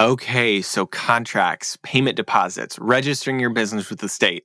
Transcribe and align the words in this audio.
Okay, 0.00 0.62
so 0.62 0.86
contracts, 0.86 1.76
payment 1.82 2.16
deposits, 2.16 2.78
registering 2.78 3.40
your 3.40 3.50
business 3.50 3.90
with 3.90 3.98
the 3.98 4.08
state. 4.08 4.44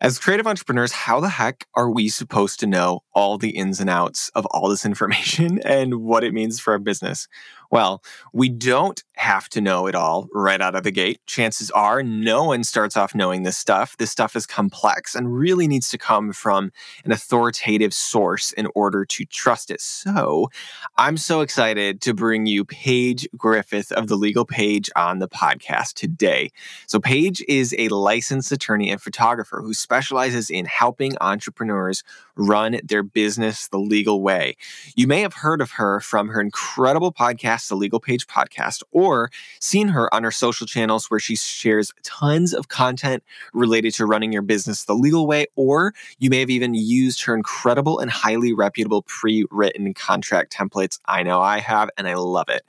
As 0.00 0.18
creative 0.18 0.48
entrepreneurs, 0.48 0.90
how 0.90 1.20
the 1.20 1.28
heck 1.28 1.64
are 1.76 1.88
we 1.88 2.08
supposed 2.08 2.58
to 2.58 2.66
know 2.66 3.04
all 3.14 3.38
the 3.38 3.50
ins 3.50 3.78
and 3.78 3.88
outs 3.88 4.30
of 4.34 4.46
all 4.46 4.68
this 4.68 4.84
information 4.90 5.60
and 5.64 6.02
what 6.02 6.24
it 6.24 6.34
means 6.34 6.58
for 6.58 6.72
our 6.72 6.80
business? 6.80 7.28
Well, 7.70 8.02
we 8.32 8.48
don't 8.48 9.02
have 9.14 9.48
to 9.50 9.60
know 9.60 9.86
it 9.86 9.94
all 9.94 10.28
right 10.32 10.60
out 10.60 10.74
of 10.74 10.82
the 10.82 10.90
gate. 10.90 11.20
Chances 11.26 11.70
are 11.72 12.02
no 12.02 12.44
one 12.44 12.64
starts 12.64 12.96
off 12.96 13.14
knowing 13.14 13.42
this 13.42 13.56
stuff. 13.56 13.96
This 13.98 14.10
stuff 14.10 14.34
is 14.34 14.46
complex 14.46 15.14
and 15.14 15.36
really 15.36 15.68
needs 15.68 15.90
to 15.90 15.98
come 15.98 16.32
from 16.32 16.72
an 17.04 17.12
authoritative 17.12 17.92
source 17.92 18.52
in 18.52 18.66
order 18.74 19.04
to 19.04 19.24
trust 19.26 19.70
it. 19.70 19.80
So 19.80 20.48
I'm 20.96 21.16
so 21.16 21.42
excited 21.42 22.00
to 22.00 22.14
bring 22.14 22.46
you 22.46 22.64
Paige 22.64 23.28
Griffith 23.36 23.92
of 23.92 24.08
the 24.08 24.16
Legal 24.16 24.46
Paige 24.46 24.90
on 24.96 25.18
the 25.18 25.28
podcast 25.28 25.94
today. 25.94 26.50
So 26.86 26.98
Paige 26.98 27.44
is 27.46 27.74
a 27.78 27.88
licensed 27.88 28.50
attorney 28.50 28.90
and 28.90 29.02
photographer 29.02 29.60
who 29.62 29.74
specializes 29.74 30.50
in 30.50 30.64
helping 30.64 31.12
entrepreneurs 31.20 32.02
run 32.36 32.80
their 32.82 33.02
business 33.02 33.68
the 33.68 33.78
legal 33.78 34.22
way. 34.22 34.56
You 34.96 35.06
may 35.06 35.20
have 35.20 35.34
heard 35.34 35.60
of 35.60 35.72
her 35.72 36.00
from 36.00 36.28
her 36.28 36.40
incredible 36.40 37.12
podcast, 37.12 37.59
the 37.68 37.76
Legal 37.76 38.00
Paige 38.00 38.26
Podcast, 38.26 38.82
or 38.92 39.30
seen 39.60 39.88
her 39.88 40.12
on 40.14 40.24
her 40.24 40.30
social 40.30 40.66
channels 40.66 41.10
where 41.10 41.20
she 41.20 41.36
shares 41.36 41.92
tons 42.02 42.54
of 42.54 42.68
content 42.68 43.22
related 43.52 43.94
to 43.94 44.06
running 44.06 44.32
your 44.32 44.42
business 44.42 44.84
the 44.84 44.94
legal 44.94 45.26
way, 45.26 45.46
or 45.56 45.94
you 46.18 46.30
may 46.30 46.40
have 46.40 46.50
even 46.50 46.74
used 46.74 47.22
her 47.22 47.34
incredible 47.34 47.98
and 47.98 48.10
highly 48.10 48.52
reputable 48.52 49.02
pre 49.02 49.44
written 49.50 49.94
contract 49.94 50.52
templates. 50.52 50.98
I 51.06 51.22
know 51.22 51.40
I 51.40 51.58
have, 51.60 51.90
and 51.96 52.08
I 52.08 52.14
love 52.14 52.48
it. 52.48 52.62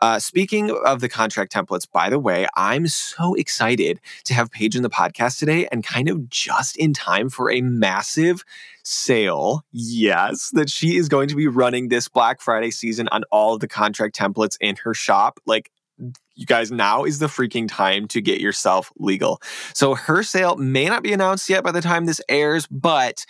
Uh, 0.00 0.18
speaking 0.18 0.70
of 0.84 1.00
the 1.00 1.08
contract 1.08 1.52
templates, 1.52 1.90
by 1.90 2.08
the 2.08 2.18
way, 2.18 2.46
I'm 2.56 2.86
so 2.86 3.34
excited 3.34 4.00
to 4.24 4.34
have 4.34 4.50
Paige 4.50 4.76
in 4.76 4.82
the 4.82 4.90
podcast 4.90 5.38
today 5.38 5.66
and 5.72 5.84
kind 5.84 6.08
of 6.08 6.30
just 6.30 6.76
in 6.76 6.92
time 6.92 7.28
for 7.28 7.50
a 7.50 7.60
massive 7.60 8.44
sale. 8.88 9.64
Yes, 9.70 10.50
that 10.54 10.70
she 10.70 10.96
is 10.96 11.08
going 11.08 11.28
to 11.28 11.36
be 11.36 11.46
running 11.46 11.88
this 11.88 12.08
Black 12.08 12.40
Friday 12.40 12.70
season 12.70 13.08
on 13.08 13.24
all 13.30 13.54
of 13.54 13.60
the 13.60 13.68
contract 13.68 14.16
templates 14.16 14.56
in 14.60 14.76
her 14.76 14.94
shop. 14.94 15.38
Like, 15.46 15.70
you 16.34 16.46
guys, 16.46 16.70
now 16.70 17.04
is 17.04 17.18
the 17.18 17.26
freaking 17.26 17.68
time 17.68 18.08
to 18.08 18.20
get 18.20 18.40
yourself 18.40 18.90
legal. 18.96 19.42
So, 19.74 19.94
her 19.94 20.22
sale 20.22 20.56
may 20.56 20.86
not 20.86 21.02
be 21.02 21.12
announced 21.12 21.50
yet 21.50 21.64
by 21.64 21.72
the 21.72 21.82
time 21.82 22.06
this 22.06 22.20
airs, 22.28 22.66
but 22.68 23.26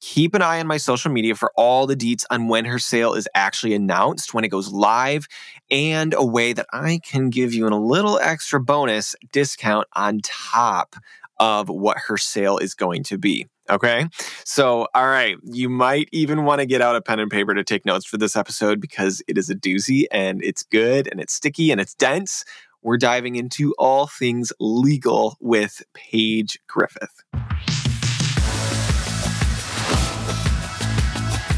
keep 0.00 0.34
an 0.34 0.42
eye 0.42 0.58
on 0.58 0.66
my 0.66 0.78
social 0.78 1.12
media 1.12 1.34
for 1.34 1.52
all 1.56 1.86
the 1.86 1.94
deets 1.94 2.24
on 2.30 2.48
when 2.48 2.64
her 2.64 2.78
sale 2.78 3.14
is 3.14 3.28
actually 3.34 3.74
announced, 3.74 4.34
when 4.34 4.44
it 4.44 4.48
goes 4.48 4.72
live, 4.72 5.28
and 5.70 6.14
a 6.14 6.24
way 6.24 6.52
that 6.52 6.66
I 6.72 7.00
can 7.04 7.30
give 7.30 7.52
you 7.52 7.68
a 7.68 7.70
little 7.70 8.18
extra 8.18 8.60
bonus 8.60 9.14
discount 9.30 9.86
on 9.94 10.20
top 10.24 10.96
of 11.42 11.68
what 11.68 11.98
her 11.98 12.16
sale 12.16 12.56
is 12.56 12.72
going 12.72 13.02
to 13.02 13.18
be. 13.18 13.48
Okay. 13.68 14.06
So, 14.44 14.86
all 14.94 15.08
right. 15.08 15.36
You 15.42 15.68
might 15.68 16.08
even 16.12 16.44
want 16.44 16.60
to 16.60 16.66
get 16.66 16.80
out 16.80 16.94
a 16.94 17.00
pen 17.02 17.18
and 17.18 17.28
paper 17.28 17.52
to 17.52 17.64
take 17.64 17.84
notes 17.84 18.06
for 18.06 18.16
this 18.16 18.36
episode 18.36 18.80
because 18.80 19.22
it 19.26 19.36
is 19.36 19.50
a 19.50 19.56
doozy 19.56 20.04
and 20.12 20.40
it's 20.44 20.62
good 20.62 21.08
and 21.10 21.20
it's 21.20 21.32
sticky 21.32 21.72
and 21.72 21.80
it's 21.80 21.94
dense. 21.94 22.44
We're 22.82 22.96
diving 22.96 23.34
into 23.34 23.74
all 23.76 24.06
things 24.06 24.52
legal 24.60 25.36
with 25.40 25.82
Paige 25.94 26.60
Griffith. 26.68 27.24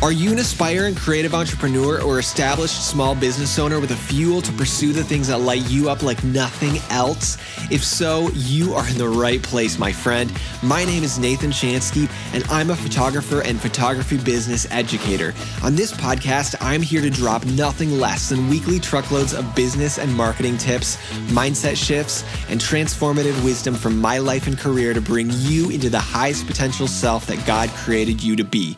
Are 0.04 0.12
you 0.12 0.32
an 0.32 0.38
aspiring 0.38 0.94
creative 0.94 1.34
entrepreneur 1.34 2.02
or 2.02 2.18
established 2.18 2.86
small 2.90 3.14
business 3.14 3.58
owner 3.58 3.80
with 3.80 3.90
a 3.90 3.96
fuel 3.96 4.42
to 4.42 4.52
pursue 4.52 4.92
the 4.92 5.02
things 5.02 5.28
that 5.28 5.40
light 5.40 5.66
you 5.70 5.88
up 5.88 6.02
like 6.02 6.22
nothing 6.22 6.76
else? 6.90 7.38
If 7.70 7.82
so, 7.82 8.28
you 8.34 8.74
are 8.74 8.86
in 8.86 8.98
the 8.98 9.08
right 9.08 9.42
place, 9.42 9.78
my 9.78 9.92
friend. 9.92 10.30
My 10.62 10.84
name 10.84 11.04
is 11.04 11.18
Nathan 11.18 11.50
Chanski, 11.50 12.10
and 12.34 12.44
I'm 12.50 12.68
a 12.68 12.76
photographer 12.76 13.40
and 13.40 13.58
photography 13.58 14.18
business 14.18 14.70
educator. 14.70 15.32
On 15.62 15.74
this 15.74 15.92
podcast, 15.92 16.54
I'm 16.60 16.82
here 16.82 17.00
to 17.00 17.08
drop 17.08 17.46
nothing 17.46 17.98
less 17.98 18.28
than 18.28 18.50
weekly 18.50 18.78
truckloads 18.80 19.32
of 19.32 19.54
business 19.56 19.98
and 19.98 20.14
marketing 20.14 20.58
tips, 20.58 20.98
mindset 21.28 21.82
shifts, 21.82 22.24
and 22.50 22.60
transformative 22.60 23.42
wisdom 23.42 23.74
from 23.74 24.02
my 24.02 24.18
life 24.18 24.48
and 24.48 24.58
career 24.58 24.92
to 24.92 25.00
bring 25.00 25.30
you 25.30 25.70
into 25.70 25.88
the 25.88 25.98
highest 25.98 26.46
potential 26.46 26.86
self 26.86 27.24
that 27.24 27.46
God 27.46 27.70
created 27.70 28.22
you 28.22 28.36
to 28.36 28.44
be. 28.44 28.76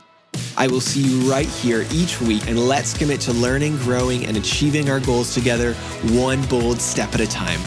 I 0.57 0.67
will 0.67 0.81
see 0.81 1.01
you 1.01 1.31
right 1.31 1.47
here 1.47 1.87
each 1.93 2.21
week, 2.21 2.49
and 2.49 2.59
let's 2.59 2.97
commit 2.97 3.21
to 3.23 3.33
learning, 3.33 3.77
growing, 3.79 4.27
and 4.27 4.37
achieving 4.37 4.91
our 4.91 5.01
goals 5.01 5.35
together, 5.35 5.75
one 6.13 6.45
bold 6.47 6.81
step 6.81 7.15
at 7.15 7.21
a 7.21 7.27
time. 7.27 7.61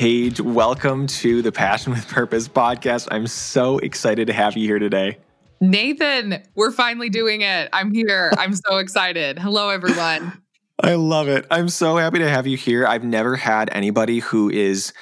Paige, 0.00 0.40
welcome 0.40 1.06
to 1.06 1.42
the 1.42 1.52
Passion 1.52 1.92
with 1.92 2.08
Purpose 2.08 2.48
podcast. 2.48 3.08
I'm 3.10 3.26
so 3.26 3.76
excited 3.78 4.28
to 4.28 4.32
have 4.32 4.56
you 4.56 4.66
here 4.66 4.78
today. 4.78 5.18
Nathan, 5.60 6.42
we're 6.54 6.70
finally 6.70 7.10
doing 7.10 7.42
it. 7.42 7.68
I'm 7.74 7.92
here. 7.92 8.32
I'm 8.38 8.54
so 8.54 8.78
excited. 8.78 9.38
Hello, 9.38 9.68
everyone. 9.68 10.40
I 10.82 10.94
love 10.94 11.28
it. 11.28 11.46
I'm 11.50 11.68
so 11.68 11.98
happy 11.98 12.18
to 12.20 12.30
have 12.30 12.46
you 12.46 12.56
here. 12.56 12.86
I've 12.86 13.04
never 13.04 13.36
had 13.36 13.68
anybody 13.70 14.20
who 14.20 14.48
is 14.48 14.94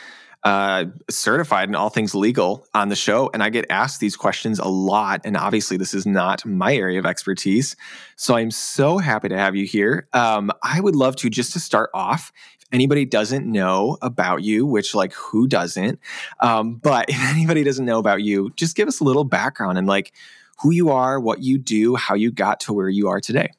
uh, 0.43 0.87
certified 1.09 1.69
in 1.69 1.77
all 1.77 1.91
things 1.91 2.13
legal 2.13 2.67
on 2.75 2.89
the 2.89 2.97
show, 2.97 3.31
and 3.33 3.41
I 3.41 3.51
get 3.51 3.67
asked 3.71 4.01
these 4.01 4.17
questions 4.17 4.59
a 4.59 4.67
lot. 4.67 5.21
And 5.25 5.37
obviously, 5.37 5.77
this 5.77 5.95
is 5.95 6.07
not 6.07 6.45
my 6.45 6.75
area 6.75 6.99
of 6.99 7.07
expertise. 7.07 7.77
So 8.17 8.35
I'm 8.35 8.51
so 8.51 8.99
happy 8.99 9.29
to 9.29 9.39
have 9.39 9.55
you 9.55 9.65
here. 9.65 10.09
Um, 10.13 10.51
I 10.65 10.81
would 10.81 10.97
love 10.97 11.15
to 11.17 11.31
just 11.31 11.53
to 11.53 11.61
start 11.61 11.91
off. 11.95 12.33
If 12.61 12.67
anybody 12.73 13.05
doesn't 13.05 13.47
know 13.47 13.97
about 14.03 14.43
you, 14.43 14.67
which 14.67 14.93
like 14.93 15.13
who 15.13 15.47
doesn't, 15.47 16.01
um, 16.41 16.75
but 16.75 17.05
if 17.09 17.21
anybody 17.31 17.63
doesn't 17.63 17.87
know 17.87 18.01
about 18.01 18.23
you, 18.23 18.51
just 18.57 18.75
give 18.75 18.89
us 18.89 18.99
a 18.99 19.05
little 19.05 19.23
background 19.23 19.79
and 19.79 19.87
like 19.87 20.13
who 20.61 20.71
you 20.73 20.91
are, 20.91 21.21
what 21.21 21.43
you 21.43 21.59
do, 21.59 21.97
how 21.97 22.15
you 22.15 22.31
got 22.31 22.61
to 22.61 22.73
where 22.73 22.89
you 22.89 23.09
are 23.09 23.21
today. 23.21 23.51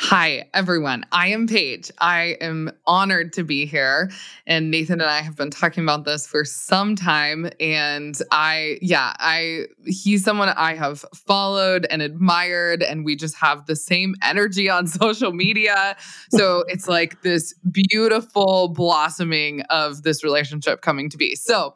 Hi, 0.00 0.48
everyone. 0.54 1.04
I 1.10 1.28
am 1.28 1.48
Paige. 1.48 1.90
I 1.98 2.36
am 2.40 2.70
honored 2.86 3.32
to 3.32 3.42
be 3.42 3.66
here. 3.66 4.12
And 4.46 4.70
Nathan 4.70 5.00
and 5.00 5.10
I 5.10 5.22
have 5.22 5.34
been 5.34 5.50
talking 5.50 5.82
about 5.82 6.04
this 6.04 6.24
for 6.24 6.44
some 6.44 6.94
time. 6.94 7.50
And 7.58 8.16
I, 8.30 8.78
yeah, 8.80 9.14
I, 9.18 9.64
he's 9.84 10.22
someone 10.22 10.50
I 10.50 10.76
have 10.76 11.04
followed 11.26 11.84
and 11.90 12.00
admired. 12.00 12.80
And 12.80 13.04
we 13.04 13.16
just 13.16 13.34
have 13.38 13.66
the 13.66 13.74
same 13.74 14.14
energy 14.22 14.70
on 14.70 14.86
social 14.86 15.32
media. 15.32 15.96
So 16.30 16.62
it's 16.68 16.86
like 16.86 17.22
this 17.22 17.52
beautiful 17.72 18.68
blossoming 18.68 19.62
of 19.62 20.04
this 20.04 20.22
relationship 20.22 20.80
coming 20.80 21.10
to 21.10 21.16
be. 21.16 21.34
So 21.34 21.74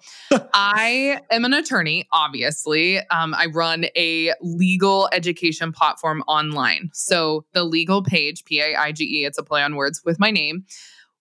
I 0.55 1.21
am 1.33 1.45
an 1.45 1.55
attorney, 1.55 2.07
obviously. 2.13 3.01
Um, 3.09 3.35
I 3.35 3.47
run 3.47 3.87
a 3.97 4.33
legal 4.41 5.09
education 5.13 5.73
platform 5.73 6.23
online. 6.29 6.91
So 6.95 7.45
the 7.53 7.65
legal 7.65 8.01
Paige, 8.13 8.45
P 8.45 8.61
A 8.61 8.77
I 8.77 8.93
G 8.93 9.05
E, 9.05 9.25
it's 9.25 9.39
a 9.39 9.43
play 9.43 9.63
on 9.63 9.75
words 9.75 10.03
with 10.05 10.21
my 10.21 10.31
name. 10.31 10.65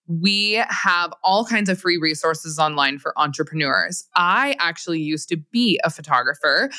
We 0.06 0.62
have 0.68 1.14
all 1.24 1.46
kinds 1.46 1.70
of 1.70 1.80
free 1.80 1.96
resources 1.96 2.58
online 2.58 2.98
for 2.98 3.18
entrepreneurs. 3.18 4.04
I 4.14 4.56
actually 4.58 5.00
used 5.00 5.30
to 5.30 5.38
be 5.52 5.80
a 5.84 5.90
photographer 5.90 6.70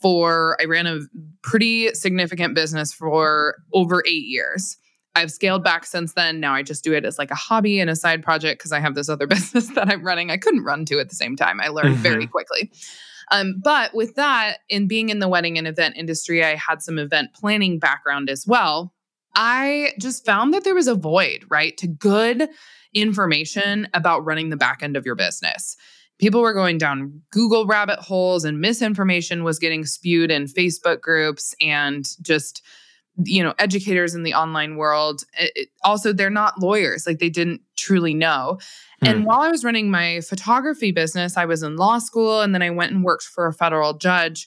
for, 0.00 0.56
I 0.60 0.64
ran 0.64 0.86
a 0.86 1.00
pretty 1.42 1.92
significant 1.92 2.54
business 2.54 2.92
for 2.92 3.56
over 3.74 4.02
eight 4.06 4.24
years. 4.24 4.78
I've 5.16 5.32
scaled 5.32 5.64
back 5.64 5.84
since 5.84 6.14
then. 6.14 6.40
Now 6.40 6.54
I 6.54 6.62
just 6.62 6.84
do 6.84 6.94
it 6.94 7.04
as 7.04 7.18
like 7.18 7.30
a 7.30 7.34
hobby 7.34 7.80
and 7.80 7.90
a 7.90 7.96
side 7.96 8.22
project 8.22 8.60
because 8.60 8.72
I 8.72 8.80
have 8.80 8.94
this 8.94 9.08
other 9.08 9.26
business 9.36 9.68
that 9.74 9.90
I'm 9.90 10.04
running. 10.04 10.30
I 10.30 10.38
couldn't 10.38 10.64
run 10.64 10.86
two 10.86 11.00
at 11.00 11.10
the 11.10 11.16
same 11.16 11.36
time. 11.36 11.60
I 11.60 11.68
learned 11.68 11.94
mm-hmm. 11.94 12.02
very 12.02 12.26
quickly. 12.26 12.70
Um, 13.30 13.60
but 13.62 13.94
with 13.94 14.14
that, 14.14 14.58
in 14.68 14.88
being 14.88 15.10
in 15.10 15.18
the 15.18 15.28
wedding 15.28 15.58
and 15.58 15.66
event 15.66 15.96
industry, 15.96 16.44
I 16.44 16.54
had 16.54 16.80
some 16.80 16.98
event 16.98 17.34
planning 17.34 17.78
background 17.78 18.30
as 18.30 18.46
well. 18.46 18.94
I 19.40 19.92
just 20.00 20.26
found 20.26 20.52
that 20.52 20.64
there 20.64 20.74
was 20.74 20.88
a 20.88 20.96
void, 20.96 21.44
right, 21.48 21.76
to 21.76 21.86
good 21.86 22.48
information 22.92 23.86
about 23.94 24.24
running 24.24 24.50
the 24.50 24.56
back 24.56 24.82
end 24.82 24.96
of 24.96 25.06
your 25.06 25.14
business. 25.14 25.76
People 26.18 26.40
were 26.40 26.52
going 26.52 26.76
down 26.76 27.22
Google 27.30 27.64
rabbit 27.64 28.00
holes 28.00 28.44
and 28.44 28.60
misinformation 28.60 29.44
was 29.44 29.60
getting 29.60 29.86
spewed 29.86 30.32
in 30.32 30.46
Facebook 30.46 31.00
groups 31.00 31.54
and 31.60 32.04
just 32.20 32.62
you 33.24 33.42
know 33.42 33.54
educators 33.60 34.14
in 34.14 34.24
the 34.24 34.34
online 34.34 34.76
world 34.76 35.24
it, 35.38 35.68
also 35.82 36.12
they're 36.12 36.30
not 36.30 36.60
lawyers 36.60 37.04
like 37.04 37.18
they 37.18 37.28
didn't 37.28 37.60
truly 37.74 38.14
know 38.14 38.60
and 39.02 39.18
hmm. 39.18 39.24
while 39.24 39.40
i 39.40 39.48
was 39.48 39.64
running 39.64 39.90
my 39.90 40.20
photography 40.20 40.92
business 40.92 41.36
i 41.36 41.44
was 41.44 41.64
in 41.64 41.74
law 41.74 41.98
school 41.98 42.40
and 42.40 42.54
then 42.54 42.62
i 42.62 42.70
went 42.70 42.92
and 42.92 43.02
worked 43.02 43.24
for 43.24 43.48
a 43.48 43.52
federal 43.52 43.92
judge 43.92 44.46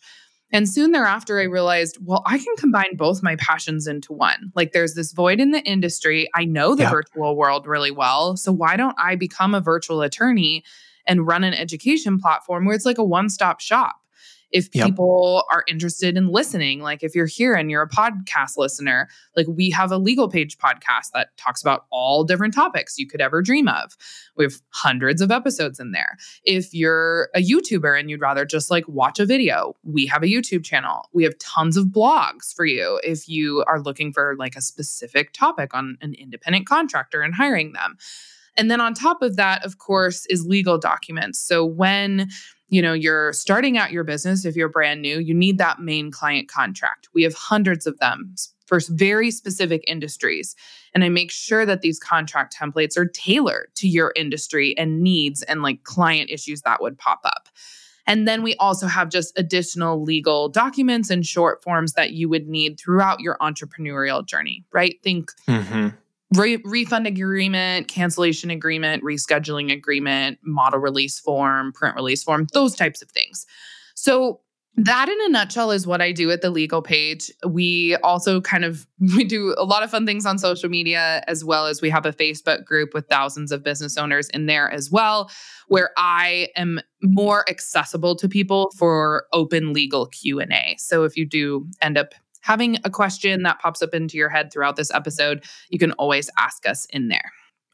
and 0.52 0.68
soon 0.68 0.92
thereafter, 0.92 1.40
I 1.40 1.44
realized, 1.44 1.98
well, 2.02 2.24
I 2.26 2.38
can 2.38 2.56
combine 2.58 2.96
both 2.96 3.24
my 3.24 3.36
passions 3.38 3.88
into 3.88 4.14
one. 4.14 4.52
Like 4.56 4.74
there's 4.74 4.96
this 4.96 5.14
void 5.14 5.40
in 5.40 5.52
the 5.52 5.62
industry. 5.62 6.30
I 6.36 6.46
know 6.46 6.76
the 6.76 6.84
yeah. 6.84 6.92
virtual 6.92 7.36
world 7.36 7.68
really 7.68 7.92
well. 7.92 8.36
So 8.36 8.52
why 8.52 8.76
don't 8.76 8.96
I 9.00 9.16
become 9.16 9.54
a 9.54 9.62
virtual 9.62 10.02
attorney 10.02 10.64
and 11.08 11.26
run 11.26 11.44
an 11.44 11.54
education 11.54 12.20
platform 12.20 12.66
where 12.66 12.76
it's 12.76 12.86
like 12.86 12.98
a 12.98 13.04
one 13.04 13.30
stop 13.30 13.60
shop 13.60 14.01
if 14.52 14.70
yep. 14.74 14.88
people 14.88 15.44
are 15.52 15.64
interested 15.68 16.18
in 16.18 16.28
listening 16.28 16.82
like 16.82 17.04
if 17.04 17.16
you're 17.16 17.26
here 17.26 17.54
and 17.54 17.72
you're 17.72 17.82
a 17.82 17.90
podcast 17.90 18.58
listener 18.58 19.08
like 19.36 19.48
we 19.48 19.70
have 19.70 19.92
a 19.92 19.98
legal 19.98 20.30
Paige 20.30 20.58
podcast 20.58 21.12
that 21.14 21.36
talks 21.38 21.62
about 21.62 21.86
all 21.90 22.24
different 22.24 22.54
topics 22.54 22.98
you 22.98 23.08
could 23.08 23.22
ever 23.22 23.42
dream 23.42 23.68
of. 23.68 23.96
We 24.36 24.44
have 24.44 24.62
hundreds 24.70 25.22
of 25.22 25.32
episodes 25.32 25.80
in 25.80 25.92
there. 25.92 26.18
If 26.44 26.74
you're 26.74 27.30
a 27.36 27.42
youtuber 27.42 28.00
and 28.00 28.10
you'd 28.10 28.22
rather 28.22 28.46
just 28.46 28.72
like 28.72 28.88
watch 28.88 29.20
a 29.20 29.26
video 29.26 29.76
we 29.84 30.06
have 30.08 30.24
a 30.24 30.28
youtube 30.28 30.64
channel. 30.64 31.10
We 31.14 31.24
have 31.24 31.38
tons 31.40 31.78
of 31.78 31.88
blogs 31.88 32.54
for 32.54 32.66
you 32.66 33.00
if 33.04 33.28
you 33.28 33.64
are 33.68 33.82
looking 33.82 34.14
for 34.14 34.36
like 34.38 34.56
a 34.56 34.62
specific 34.62 35.34
topic 35.34 35.74
on 35.74 35.98
an 36.02 36.14
independent 36.14 36.66
contractor 36.66 37.22
and 37.22 37.34
hiring 37.34 37.74
them. 37.74 37.98
And 38.58 38.70
then 38.70 38.82
on 38.82 38.94
top 38.94 39.22
of 39.22 39.38
that 39.38 39.66
of 39.66 39.78
course 39.78 40.26
is 40.28 40.46
legal 40.46 40.78
documents. 40.78 41.40
So 41.40 41.66
when 41.66 42.30
you 42.72 42.82
know 42.82 42.94
you're 42.94 43.32
starting 43.34 43.78
out 43.78 43.92
your 43.92 44.04
business 44.04 44.46
if 44.46 44.56
you're 44.56 44.70
brand 44.70 45.02
new 45.02 45.20
you 45.20 45.34
need 45.34 45.60
that 45.60 45.80
main 45.80 46.10
client 46.10 46.48
contract. 46.48 47.08
We 47.14 47.22
have 47.22 47.36
hundreds 47.36 47.86
of 47.86 48.00
them 48.00 48.34
for 48.66 48.80
very 48.90 49.30
specific 49.32 49.84
industries. 49.86 50.56
And 50.96 51.04
i 51.04 51.10
make 51.10 51.30
sure 51.30 51.66
that 51.66 51.82
these 51.82 52.00
contract 52.00 52.56
templates 52.58 52.98
are 52.98 53.06
tailored 53.06 53.70
to 53.76 53.88
your 53.88 54.14
industry 54.16 54.76
and 54.78 55.02
needs 55.02 55.44
and 55.44 55.62
like 55.62 55.84
client 55.84 56.32
issues 56.32 56.62
that 56.62 56.82
would 56.82 56.98
pop 56.98 57.20
up. 57.26 57.50
And 58.08 58.28
then 58.28 58.42
we 58.42 58.56
also 58.56 58.88
have 58.88 59.10
just 59.10 59.38
additional 59.38 60.02
legal 60.02 60.50
documents 60.50 61.10
and 61.10 61.26
short 61.26 61.62
forms 61.64 61.94
that 61.94 62.12
you 62.14 62.30
would 62.30 62.48
need 62.48 62.80
throughout 62.80 63.20
your 63.20 63.38
entrepreneurial 63.42 64.26
journey 64.26 64.64
right? 64.72 64.96
Think 65.04 65.32
mm-hmm 65.48 65.90
re- 66.36 66.62
refund 66.64 67.08
agreement, 67.08 67.88
cancellation 67.88 68.50
agreement, 68.50 69.04
rescheduling 69.04 69.72
agreement, 69.72 70.40
model 70.44 70.80
release 70.80 71.20
form, 71.20 71.72
print 71.74 71.96
release 71.96 72.24
form, 72.24 72.48
those 72.54 72.76
types 72.76 73.02
of 73.02 73.10
things. 73.12 73.46
So 73.96 74.42
that 74.76 75.10
in 75.10 75.18
a 75.26 75.30
nutshell 75.30 75.72
is 75.72 75.86
what 75.86 76.02
I 76.02 76.14
do 76.14 76.32
at 76.32 76.42
the 76.42 76.50
legal 76.50 76.82
Paige. 76.82 77.30
We 77.46 77.98
also 77.98 78.40
kind 78.40 78.64
of 78.64 78.88
we 79.16 79.24
do 79.24 79.54
a 79.58 79.66
lot 79.66 79.84
of 79.84 79.92
fun 79.92 80.06
things 80.06 80.26
on 80.26 80.38
social 80.38 80.70
media 80.70 81.24
as 81.28 81.44
well 81.44 81.68
as 81.68 81.82
we 81.82 81.90
have 81.90 82.06
a 82.06 82.14
Facebook 82.14 82.64
group 82.64 82.94
with 82.94 83.08
thousands 83.08 83.52
of 83.52 83.64
business 83.64 83.98
owners 83.98 84.30
in 84.30 84.46
there 84.46 84.72
as 84.72 84.90
well 84.90 85.30
where 85.68 85.92
I 85.96 86.50
am 86.58 86.82
more 87.02 87.50
accessible 87.50 88.14
to 88.18 88.28
people 88.28 88.74
for 88.78 89.26
open 89.32 89.72
legal 89.72 90.08
Q&A. 90.08 90.76
So 90.78 91.06
if 91.06 91.16
you 91.16 91.26
do 91.26 91.66
end 91.82 91.98
up 91.98 92.14
having 92.42 92.78
a 92.84 92.90
question 92.90 93.44
that 93.44 93.60
pops 93.60 93.82
up 93.82 93.94
into 93.94 94.18
your 94.18 94.30
head 94.30 94.52
throughout 94.52 94.76
this 94.76 94.92
episode, 94.92 95.44
you 95.70 95.80
can 95.80 95.92
always 95.94 96.30
ask 96.38 96.68
us 96.68 96.86
in 96.86 97.08
there. 97.08 97.32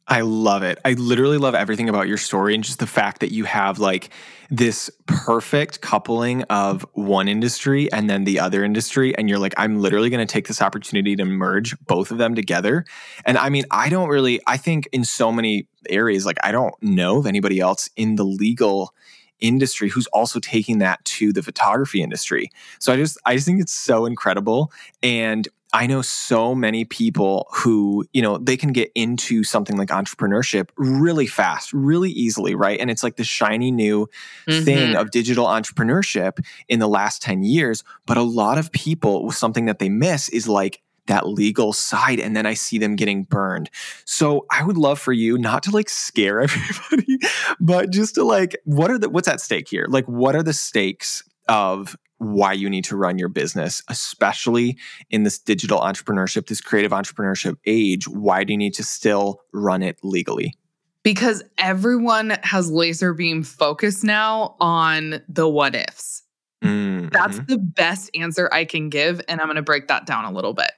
I 0.10 0.22
love 0.22 0.64
it. 0.64 0.80
I 0.86 0.94
literally 0.94 1.38
love 1.38 1.54
everything 1.54 1.90
about 1.90 2.08
your 2.08 2.18
story 2.18 2.56
and 2.56 2.64
just 2.64 2.80
the 2.80 2.88
fact 2.88 3.20
that 3.20 3.34
you 3.34 3.44
have 3.44 3.78
like 3.78 4.10
this 4.50 4.90
perfect 5.06 5.82
coupling 5.82 6.44
of 6.44 6.86
one 6.94 7.28
industry 7.28 7.92
and 7.92 8.10
then 8.10 8.24
the 8.24 8.40
other 8.40 8.64
industry. 8.64 9.18
And 9.18 9.28
you're 9.28 9.38
like, 9.38 9.54
I'm 9.58 9.82
literally 9.82 10.10
going 10.10 10.26
to 10.26 10.32
take 10.32 10.48
this 10.48 10.62
opportunity 10.62 11.18
to 11.18 11.26
merge 11.26 11.78
both 11.82 12.12
of 12.12 12.20
them 12.20 12.36
together. 12.36 12.86
And 13.26 13.38
I 13.38 13.50
mean, 13.50 13.66
I 13.70 13.90
don't 13.90 14.08
really, 14.08 14.40
I 14.48 14.56
think 14.56 14.88
in 14.94 15.04
so 15.04 15.30
many 15.30 15.68
areas, 15.90 16.26
like, 16.26 16.38
I 16.42 16.54
don't 16.54 16.74
know 16.82 17.18
of 17.18 17.26
anybody 17.26 17.60
else 17.60 17.90
in 17.98 18.16
the 18.16 18.24
legal 18.24 18.94
industry 19.40 19.90
who's 19.90 20.08
also 20.08 20.40
taking 20.40 20.80
that 20.80 21.04
to 21.06 21.32
the 21.32 21.44
photography 21.44 22.02
industry. 22.02 22.50
So 22.80 22.94
I 22.94 22.98
just 22.98 23.18
I 23.26 23.36
just 23.36 23.46
think 23.46 23.62
it's 23.62 23.74
so 23.74 24.06
incredible 24.06 24.72
and 25.04 25.48
I 25.74 25.86
know 25.86 26.02
so 26.02 26.56
many 26.56 26.86
people 26.86 27.48
who, 27.52 28.06
you 28.14 28.22
know, 28.22 28.38
they 28.38 28.56
can 28.56 28.72
get 28.72 28.90
into 28.96 29.44
something 29.44 29.76
like 29.76 29.90
entrepreneurship 29.90 30.70
really 30.78 31.28
fast, 31.28 31.74
really 31.74 32.10
easily, 32.10 32.56
right? 32.56 32.80
And 32.80 32.90
it's 32.90 33.04
like 33.04 33.18
the 33.18 33.26
shiny 33.26 33.70
new 33.70 34.08
mm-hmm. 34.48 34.64
thing 34.64 34.96
of 34.96 35.12
digital 35.12 35.46
entrepreneurship 35.46 36.44
in 36.70 36.80
the 36.80 36.88
last 36.88 37.22
10 37.22 37.44
years. 37.44 37.84
But 38.06 38.18
a 38.18 38.24
lot 38.24 38.58
of 38.58 38.72
people, 38.72 39.30
something 39.32 39.66
that 39.66 39.80
they 39.80 39.90
miss 39.90 40.30
is 40.30 40.48
like 40.48 40.82
that 41.08 41.28
legal 41.28 41.74
side 41.74 42.20
and 42.20 42.36
then 42.36 42.46
I 42.46 42.54
see 42.54 42.78
them 42.78 42.96
getting 42.96 43.24
burned. 43.24 43.70
So 44.06 44.46
I 44.52 44.64
would 44.64 44.78
love 44.78 45.00
for 45.00 45.14
you 45.14 45.38
not 45.38 45.64
to 45.64 45.72
like 45.72 45.90
scare 45.90 46.40
everybody, 46.42 47.20
but 47.60 47.90
just 47.92 48.16
to 48.16 48.24
like 48.24 48.58
what 48.64 48.92
are 48.92 48.98
the 48.98 49.10
what's 49.10 49.28
at 49.28 49.42
stake 49.42 49.68
here? 49.68 49.88
Like 49.90 50.06
what 50.06 50.36
are 50.36 50.44
the 50.44 50.54
stakes 50.54 51.24
of 51.48 51.98
why 52.20 52.54
you 52.54 52.70
need 52.70 52.84
to 52.86 52.98
run 52.98 53.20
your 53.20 53.30
business, 53.30 53.84
especially 53.90 54.78
in 55.10 55.24
this 55.24 55.38
digital 55.38 55.80
entrepreneurship, 55.80 56.48
this 56.48 56.62
creative 56.62 56.92
entrepreneurship 56.92 57.58
age? 57.66 58.08
Why 58.08 58.44
do 58.44 58.54
you 58.54 58.58
need 58.58 58.74
to 58.76 58.84
still 58.84 59.42
run 59.54 59.84
it 59.84 60.00
legally? 60.04 60.56
Because 61.04 61.44
everyone 61.58 62.38
has 62.44 62.70
laser 62.70 63.14
beam 63.14 63.44
focus 63.44 64.04
now 64.04 64.56
on 64.60 65.22
the 65.30 65.48
what 65.48 65.76
ifs. 65.76 66.24
Mm-hmm. 66.64 67.10
That's 67.10 67.40
the 67.40 67.58
best 67.58 68.10
answer 68.16 68.50
I 68.52 68.66
can 68.66 68.90
give. 68.90 69.22
And 69.28 69.40
I'm 69.40 69.48
going 69.48 69.56
to 69.58 69.62
break 69.62 69.88
that 69.88 70.06
down 70.06 70.26
a 70.26 70.32
little 70.32 70.54
bit 70.54 70.72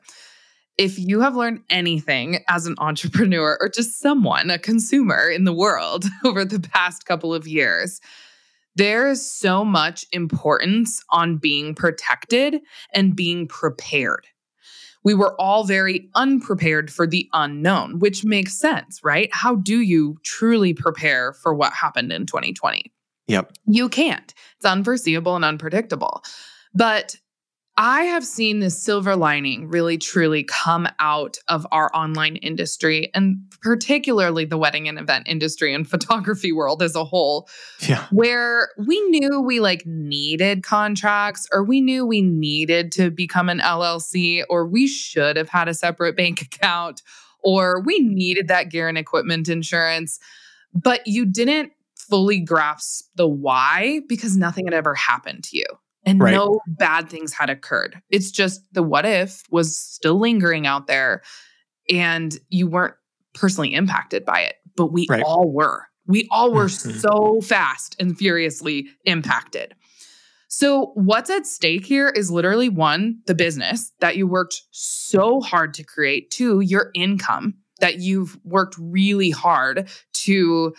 if 0.80 0.98
you 0.98 1.20
have 1.20 1.36
learned 1.36 1.62
anything 1.70 2.42
as 2.48 2.66
an 2.66 2.76
entrepreneur 2.78 3.58
or 3.60 3.68
just 3.68 4.00
someone, 4.00 4.50
a 4.50 4.58
consumer 4.58 5.30
in 5.30 5.44
the 5.44 5.54
world 5.54 6.06
over 6.26 6.46
the 6.46 6.62
past 6.62 7.06
couple 7.06 7.34
of 7.34 7.46
years, 7.46 8.00
there 8.78 9.10
is 9.10 9.30
so 9.30 9.66
much 9.66 10.06
importance 10.14 11.04
on 11.10 11.36
being 11.36 11.76
protected 11.76 12.62
and 12.94 13.14
being 13.14 13.46
prepared. 13.46 14.26
We 15.04 15.14
were 15.14 15.40
all 15.40 15.66
very 15.66 16.10
unprepared 16.16 16.90
for 16.90 17.06
the 17.06 17.28
unknown, 17.34 18.00
which 18.00 18.24
makes 18.24 18.58
sense, 18.58 19.02
right? 19.04 19.30
How 19.34 19.56
do 19.56 19.82
you 19.82 20.18
truly 20.24 20.74
prepare 20.74 21.34
for 21.34 21.54
what 21.54 21.74
happened 21.74 22.14
in 22.14 22.26
2020? 22.26 22.90
Yep. 23.30 23.54
You 23.68 23.90
can't. 23.90 24.34
It's 24.58 24.66
unforeseeable 24.66 25.36
and 25.36 25.46
unpredictable. 25.46 26.24
But 26.74 27.16
I 27.78 28.04
have 28.04 28.26
seen 28.26 28.60
this 28.60 28.82
silver 28.82 29.16
lining 29.16 29.70
really 29.70 29.98
truly 29.98 30.44
come 30.44 30.88
out 31.00 31.38
of 31.48 31.66
our 31.72 31.90
online 31.96 32.36
industry 32.38 33.10
and 33.14 33.38
particularly 33.62 34.44
the 34.44 34.58
wedding 34.58 34.90
and 34.90 35.00
event 35.00 35.28
industry 35.30 35.74
and 35.74 35.88
photography 35.90 36.52
world 36.52 36.82
as 36.82 36.96
a 36.96 37.06
whole. 37.06 37.48
Yeah. 37.88 38.06
Where 38.12 38.70
we 38.78 39.00
knew 39.10 39.40
we 39.40 39.60
like 39.60 39.86
needed 39.86 40.64
contracts 40.64 41.48
or 41.54 41.64
we 41.64 41.80
knew 41.80 42.06
we 42.06 42.22
needed 42.22 42.92
to 42.94 43.12
become 43.12 43.48
an 43.48 43.60
LLC 43.60 44.44
or 44.50 44.66
we 44.66 44.88
should 44.88 45.38
have 45.38 45.50
had 45.50 45.70
a 45.70 45.74
separate 45.74 46.18
bank 46.18 46.42
account 46.54 47.04
or 47.44 47.80
we 47.80 48.00
needed 48.00 48.48
that 48.48 48.70
gear 48.70 48.90
and 48.90 48.98
equipment 48.98 49.48
insurance, 49.48 50.20
but 50.74 51.06
you 51.06 51.26
didn't 51.26 51.72
fully 52.10 52.40
grasp 52.40 53.06
the 53.16 53.28
why 53.28 54.02
because 54.08 54.36
nothing 54.36 54.66
had 54.66 54.74
ever 54.74 54.96
happened 54.96 55.44
to 55.46 55.58
you 55.58 55.66
and 56.06 56.22
right. 56.22 56.34
no 56.34 56.60
bad 56.68 57.10
things 57.10 57.34
had 57.34 57.50
occurred. 57.50 58.02
It's 58.10 58.32
just 58.32 58.62
the 58.72 58.84
what 58.84 59.06
if 59.06 59.44
was 59.52 59.78
still 59.78 60.20
lingering 60.20 60.66
out 60.66 60.88
there 60.88 61.22
and 61.90 62.38
you 62.50 62.68
weren't 62.68 62.96
personally 63.34 63.74
impacted 63.74 64.26
by 64.26 64.42
it, 64.42 64.56
but 64.76 64.88
we 64.88 65.08
right. 65.10 65.24
all 65.24 65.52
were. 65.52 65.86
We 66.08 66.28
all 66.32 66.52
were 66.52 66.66
mm-hmm. 66.66 66.98
so 66.98 67.42
fast 67.42 67.96
and 68.00 68.18
furiously 68.18 68.88
impacted. 69.06 69.76
So, 70.52 70.94
what's 70.96 71.30
at 71.30 71.46
stake 71.46 71.86
here 71.86 72.10
is 72.10 72.32
literally 72.32 72.70
one, 72.70 73.20
the 73.28 73.36
business 73.36 73.92
that 74.00 74.18
you 74.18 74.26
worked 74.26 74.64
so 74.72 75.42
hard 75.42 75.76
to 75.76 75.84
create, 75.84 76.32
two, 76.32 76.62
your 76.62 76.90
income 76.96 77.54
that 77.82 78.00
you've 78.00 78.38
worked 78.44 78.76
really 78.80 79.30
hard 79.30 79.88
to 80.14 80.74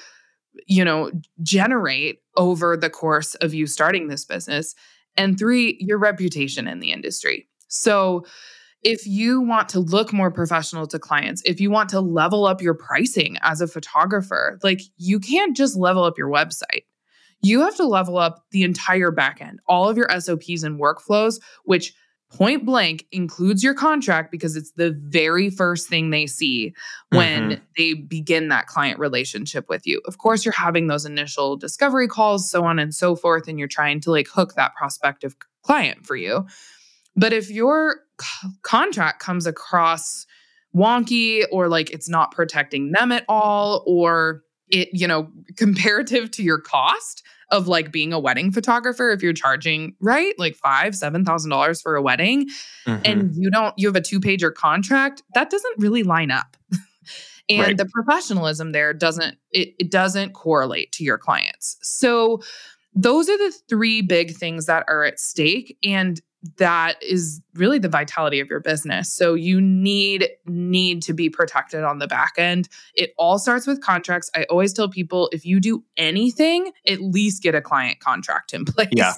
you 0.67 0.85
know 0.85 1.11
generate 1.43 2.21
over 2.37 2.77
the 2.77 2.91
course 2.91 3.35
of 3.37 3.55
you 3.55 3.67
starting 3.67 4.09
this 4.09 4.25
business 4.25 4.75
and 5.17 5.39
three, 5.39 5.77
your 5.81 5.99
reputation 5.99 6.67
in 6.67 6.81
the 6.81 6.93
industry. 6.93 7.49
So, 7.69 8.25
if 8.83 9.07
you 9.07 9.43
want 9.43 9.69
to 9.71 9.81
look 9.81 10.11
more 10.11 10.31
professional 10.31 10.87
to 10.87 10.99
clients, 10.99 11.43
if 11.45 11.61
you 11.61 11.71
want 11.71 11.91
to 11.91 12.01
level 12.01 12.47
up 12.47 12.63
your 12.63 12.73
pricing 12.73 13.37
as 13.43 13.61
a 13.61 13.67
photographer, 13.67 14.59
like 14.63 14.81
you 14.97 15.21
can't 15.21 15.55
just 15.55 15.77
level 15.77 16.03
up 16.03 16.17
your 16.17 16.31
website. 16.31 16.85
You 17.43 17.61
have 17.61 17.77
to 17.77 17.87
level 17.87 18.17
up 18.17 18.47
the 18.53 18.63
entire 18.63 19.13
backend, 19.13 19.57
all 19.69 19.87
of 19.87 19.99
your 19.99 20.09
SOPs 20.19 20.63
and 20.63 20.81
workflows, 20.81 21.41
which 21.65 21.93
point 22.31 22.65
blank 22.65 23.07
includes 23.11 23.63
your 23.63 23.75
contract 23.75 24.31
because 24.31 24.57
it's 24.57 24.73
the 24.73 24.97
very 25.03 25.51
first 25.51 25.89
thing 25.89 26.11
they 26.11 26.27
see 26.27 26.73
when 27.11 27.51
mm-hmm. 27.51 27.63
they 27.77 27.95
begin 27.95 28.49
that 28.49 28.67
client 28.67 28.99
relationship 28.99 29.69
with 29.69 29.87
you. 29.87 30.01
Of 30.07 30.19
course, 30.19 30.45
you're 30.45 30.53
having 30.53 30.87
those 30.87 31.05
initial 31.05 31.57
discovery 31.57 32.07
calls, 32.07 32.49
so 32.49 32.65
on 32.65 32.79
and 32.79 32.95
so 32.95 33.17
forth, 33.17 33.49
and 33.49 33.59
you're 33.59 33.69
trying 33.69 34.01
to 34.03 34.11
like 34.11 34.29
hook 34.29 34.55
that 34.55 34.75
prospective 34.77 35.35
client 35.63 36.07
for 36.07 36.17
you. 36.17 36.47
But 37.17 37.33
if 37.33 37.51
your 37.51 37.97
c- 38.21 38.49
contract 38.63 39.21
comes 39.21 39.47
across 39.47 40.27
wonky 40.75 41.45
or 41.51 41.69
like 41.69 41.91
it's 41.91 42.09
not 42.09 42.31
protecting 42.31 42.93
them 42.93 43.11
at 43.11 43.25
all, 43.29 43.83
or 43.87 44.45
it, 44.71 44.89
you 44.93 45.07
know, 45.07 45.31
comparative 45.57 46.31
to 46.33 46.43
your 46.43 46.59
cost, 46.59 47.23
of 47.51 47.67
like 47.67 47.91
being 47.91 48.13
a 48.13 48.19
wedding 48.21 48.53
photographer 48.53 49.11
if 49.11 49.25
you're 49.25 49.33
charging 49.33 49.93
right 49.99 50.39
like 50.39 50.55
five 50.55 50.95
seven 50.95 51.25
thousand 51.25 51.51
dollars 51.51 51.83
for 51.83 51.97
a 51.97 52.01
wedding 52.01 52.49
mm-hmm. 52.87 53.03
and 53.05 53.35
you 53.35 53.51
don't 53.51 53.75
you 53.77 53.89
have 53.89 53.97
a 53.97 54.01
two 54.01 54.21
pager 54.21 54.55
contract 54.55 55.25
that 55.35 55.51
doesn't 55.51 55.75
really 55.79 56.05
line 56.05 56.31
up 56.31 56.57
And 57.51 57.61
Right. 57.67 57.77
the 57.77 57.87
professionalism 57.87 58.71
there 58.73 58.95
doesn't 58.95 59.37
it, 59.51 59.75
it 59.79 59.91
doesn't 59.91 60.35
correlate 60.35 60.93
to 60.93 61.05
your 61.05 61.19
clients. 61.19 61.77
So 61.83 62.41
those 62.95 63.29
are 63.29 63.37
the 63.37 63.53
three 63.69 64.03
big 64.03 64.37
things 64.37 64.67
that 64.67 64.85
are 64.89 65.05
at 65.05 65.19
stake 65.19 65.77
and 65.85 66.21
that 66.57 67.03
is 67.03 67.41
really 67.55 67.79
the 67.79 67.89
vitality 67.89 68.41
of 68.41 68.49
your 68.49 68.61
business. 68.61 69.13
So 69.13 69.35
you 69.35 69.61
need 69.61 70.29
need 70.47 71.03
to 71.03 71.13
be 71.13 71.29
protected 71.29 71.85
on 71.85 71.99
the 71.99 72.07
back 72.07 72.35
end. 72.39 72.69
It 72.95 73.13
all 73.19 73.39
starts 73.39 73.67
with 73.67 73.81
contracts. 73.83 74.31
I 74.35 74.45
always 74.45 74.73
tell 74.73 74.89
people 74.89 75.29
if 75.33 75.45
you 75.45 75.61
do 75.61 75.85
anything, 75.97 76.73
at 76.87 77.01
least 77.01 77.43
get 77.43 77.55
a 77.55 77.61
client 77.61 78.01
contract 78.01 78.55
in 78.55 78.65
place. 78.67 78.89
Yeah. 78.93 79.15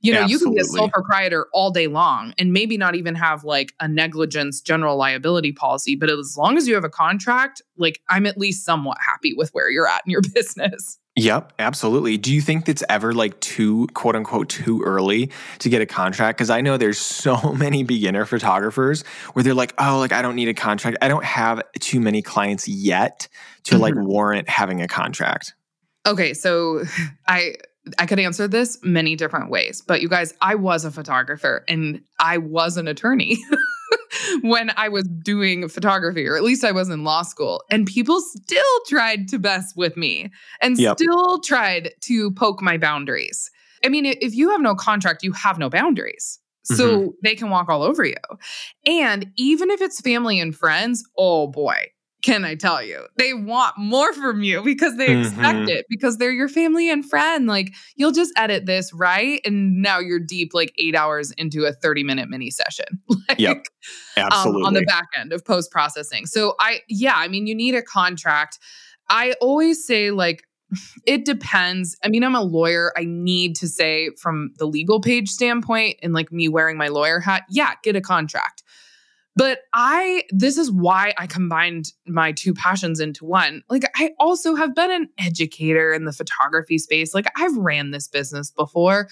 You 0.00 0.12
know, 0.12 0.26
you 0.26 0.38
can 0.38 0.54
be 0.54 0.60
a 0.60 0.64
sole 0.64 0.88
proprietor 0.88 1.48
all 1.52 1.70
day 1.70 1.88
long 1.88 2.32
and 2.38 2.52
maybe 2.52 2.76
not 2.76 2.94
even 2.94 3.14
have 3.16 3.42
like 3.42 3.74
a 3.80 3.88
negligence 3.88 4.60
general 4.60 4.96
liability 4.96 5.50
policy, 5.50 5.96
but 5.96 6.10
as 6.10 6.36
long 6.36 6.56
as 6.56 6.68
you 6.68 6.74
have 6.74 6.84
a 6.84 6.90
contract, 6.90 7.60
like 7.76 8.00
I'm 8.08 8.26
at 8.26 8.38
least 8.38 8.64
somewhat 8.64 8.98
happy 9.04 9.34
with 9.34 9.50
where 9.50 9.70
you're 9.70 9.88
at 9.88 10.02
in 10.06 10.12
your 10.12 10.20
business. 10.34 10.98
Yep, 11.16 11.52
absolutely. 11.60 12.16
Do 12.16 12.34
you 12.34 12.40
think 12.40 12.68
it's 12.68 12.82
ever 12.88 13.12
like 13.12 13.38
too 13.38 13.86
quote 13.94 14.16
unquote 14.16 14.48
too 14.48 14.82
early 14.82 15.30
to 15.60 15.68
get 15.68 15.80
a 15.80 15.86
contract? 15.86 16.38
Because 16.38 16.50
I 16.50 16.60
know 16.60 16.76
there's 16.76 16.98
so 17.24 17.52
many 17.52 17.84
beginner 17.84 18.24
photographers 18.24 19.02
where 19.32 19.42
they're 19.42 19.54
like, 19.54 19.74
oh, 19.78 19.98
like 19.98 20.12
I 20.12 20.22
don't 20.22 20.34
need 20.34 20.48
a 20.48 20.54
contract. 20.54 20.98
I 21.00 21.08
don't 21.08 21.24
have 21.24 21.62
too 21.78 22.00
many 22.00 22.20
clients 22.20 22.66
yet 22.66 23.28
to 23.64 23.78
like 23.78 23.94
mm-hmm. 23.94 24.06
warrant 24.06 24.48
having 24.48 24.82
a 24.82 24.88
contract. 24.88 25.54
Okay, 26.06 26.34
so 26.34 26.82
I 27.28 27.54
I 27.98 28.06
could 28.06 28.18
answer 28.18 28.48
this 28.48 28.78
many 28.82 29.14
different 29.14 29.50
ways, 29.50 29.82
but 29.86 30.02
you 30.02 30.08
guys, 30.08 30.34
I 30.40 30.54
was 30.54 30.84
a 30.84 30.90
photographer 30.90 31.64
and 31.68 32.02
I 32.18 32.38
was 32.38 32.76
an 32.76 32.88
attorney 32.88 33.38
when 34.42 34.70
I 34.76 34.88
was 34.88 35.04
doing 35.04 35.68
photography, 35.68 36.26
or 36.26 36.36
at 36.36 36.42
least 36.42 36.64
I 36.64 36.72
was 36.72 36.88
in 36.88 37.04
law 37.04 37.22
school, 37.22 37.62
and 37.70 37.86
people 37.86 38.20
still 38.20 38.64
tried 38.88 39.28
to 39.28 39.38
mess 39.38 39.74
with 39.76 39.96
me 39.96 40.30
and 40.60 40.78
Yep. 40.78 40.98
still 40.98 41.40
tried 41.40 41.92
to 42.02 42.30
poke 42.32 42.62
my 42.62 42.76
boundaries. 42.76 43.50
I 43.84 43.88
mean, 43.88 44.06
if 44.06 44.34
you 44.34 44.50
have 44.50 44.60
no 44.60 44.74
contract, 44.74 45.22
you 45.22 45.32
have 45.32 45.58
no 45.58 45.68
boundaries. 45.68 46.40
So 46.64 46.98
mm-hmm. 46.98 47.08
they 47.22 47.34
can 47.34 47.50
walk 47.50 47.68
all 47.68 47.82
over 47.82 48.04
you. 48.04 48.14
And 48.86 49.30
even 49.36 49.70
if 49.70 49.82
it's 49.82 50.00
family 50.00 50.40
and 50.40 50.56
friends, 50.56 51.04
oh 51.18 51.48
boy, 51.48 51.88
can 52.24 52.44
I 52.44 52.54
tell 52.54 52.82
you, 52.82 53.06
they 53.18 53.34
want 53.34 53.76
more 53.76 54.12
from 54.14 54.42
you 54.42 54.62
because 54.62 54.96
they 54.96 55.20
expect 55.20 55.58
Mhm. 55.58 55.68
it 55.68 55.84
because 55.90 56.16
they're 56.16 56.32
your 56.32 56.48
family 56.48 56.90
and 56.90 57.08
friend. 57.08 57.46
Like, 57.46 57.74
you'll 57.96 58.12
just 58.12 58.32
edit 58.36 58.64
this, 58.64 58.92
right? 58.94 59.40
And 59.44 59.82
now 59.82 59.98
you're 59.98 60.18
deep, 60.18 60.52
like 60.54 60.72
eight 60.78 60.94
hours 60.96 61.32
into 61.32 61.66
a 61.66 61.72
30 61.72 62.02
minute 62.02 62.30
mini 62.30 62.50
session. 62.50 62.86
like, 63.28 63.38
Yep, 63.38 63.66
Absolutely. 64.16 64.62
um, 64.62 64.66
on 64.66 64.72
the 64.72 64.82
back 64.82 65.06
end 65.16 65.32
of 65.34 65.44
post 65.44 65.70
processing. 65.70 66.24
So 66.24 66.54
I, 66.58 66.80
yeah, 66.88 67.14
I 67.14 67.28
mean, 67.28 67.46
you 67.46 67.54
need 67.54 67.74
a 67.74 67.82
contract. 67.82 68.58
I 69.10 69.34
always 69.42 69.86
say 69.86 70.10
like, 70.10 70.44
it 71.06 71.24
depends. 71.24 71.96
I 72.02 72.08
mean, 72.08 72.24
I'm 72.24 72.34
a 72.34 72.42
lawyer. 72.42 72.90
I 72.96 73.04
need 73.04 73.54
to 73.56 73.68
say 73.68 74.10
from 74.18 74.50
the 74.58 74.64
legal 74.66 75.00
Paige 75.00 75.28
standpoint 75.28 75.98
and 76.02 76.12
like 76.12 76.32
me 76.32 76.48
wearing 76.48 76.76
my 76.76 76.88
lawyer 76.88 77.20
hat, 77.20 77.44
yeah, 77.48 77.74
get 77.84 77.94
a 77.94 78.00
contract. 78.00 78.63
But 79.36 79.60
I, 79.72 80.22
this 80.30 80.56
is 80.56 80.70
why 80.70 81.12
I 81.18 81.26
combined 81.26 81.92
my 82.06 82.32
two 82.32 82.54
passions 82.54 83.00
into 83.00 83.24
one. 83.24 83.62
Like, 83.68 83.82
I 83.96 84.12
also 84.20 84.54
have 84.54 84.74
been 84.74 84.92
an 84.92 85.08
educator 85.18 85.92
in 85.92 86.04
the 86.04 86.12
photography 86.12 86.78
space. 86.78 87.14
Like, 87.14 87.26
I've 87.36 87.56
ran 87.56 87.90
this 87.90 88.06
business 88.06 88.50
before. 88.50 89.08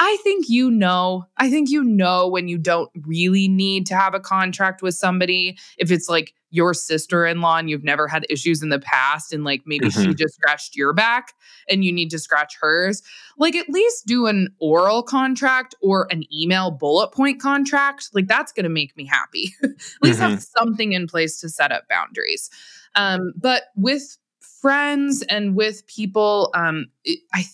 I 0.00 0.18
think 0.22 0.46
you 0.48 0.70
know, 0.70 1.24
I 1.36 1.48
think 1.50 1.70
you 1.70 1.84
know 1.84 2.28
when 2.28 2.48
you 2.48 2.58
don't 2.58 2.90
really 3.06 3.48
need 3.48 3.86
to 3.86 3.94
have 3.96 4.14
a 4.14 4.20
contract 4.20 4.82
with 4.82 4.94
somebody. 4.94 5.56
If 5.78 5.90
it's 5.90 6.08
like 6.08 6.34
your 6.50 6.74
sister 6.74 7.26
in 7.26 7.40
law 7.40 7.56
and 7.56 7.68
you've 7.68 7.84
never 7.84 8.06
had 8.06 8.26
issues 8.30 8.62
in 8.62 8.68
the 8.68 8.78
past, 8.78 9.32
and 9.32 9.44
like 9.44 9.62
maybe 9.66 9.90
she 9.90 10.08
Mhm. 10.08 10.18
just 10.18 10.34
scratched 10.34 10.76
your 10.76 10.92
back 10.92 11.32
and 11.68 11.84
you 11.84 11.92
need 11.92 12.10
to 12.10 12.18
scratch 12.18 12.56
hers, 12.60 13.02
like 13.38 13.54
at 13.56 13.68
least 13.68 14.06
do 14.06 14.26
an 14.26 14.48
oral 14.60 15.02
contract 15.02 15.74
or 15.80 16.06
an 16.10 16.22
email 16.32 16.70
bullet 16.70 17.10
point 17.12 17.40
contract. 17.40 18.10
Like 18.12 18.26
that's 18.28 18.52
going 18.52 18.64
to 18.64 18.70
make 18.70 18.96
me 18.96 19.04
happy. 19.06 19.54
at 19.62 19.70
least 20.02 20.20
have 20.20 20.42
something 20.58 20.92
in 20.92 21.06
place 21.06 21.40
to 21.40 21.48
set 21.48 21.72
up 21.72 21.88
boundaries. 21.88 22.50
Um, 22.94 23.32
but 23.36 23.64
with 23.76 24.16
friends 24.60 25.22
and 25.22 25.56
with 25.56 25.86
people, 25.86 26.50
um, 26.54 26.86
I 27.32 27.44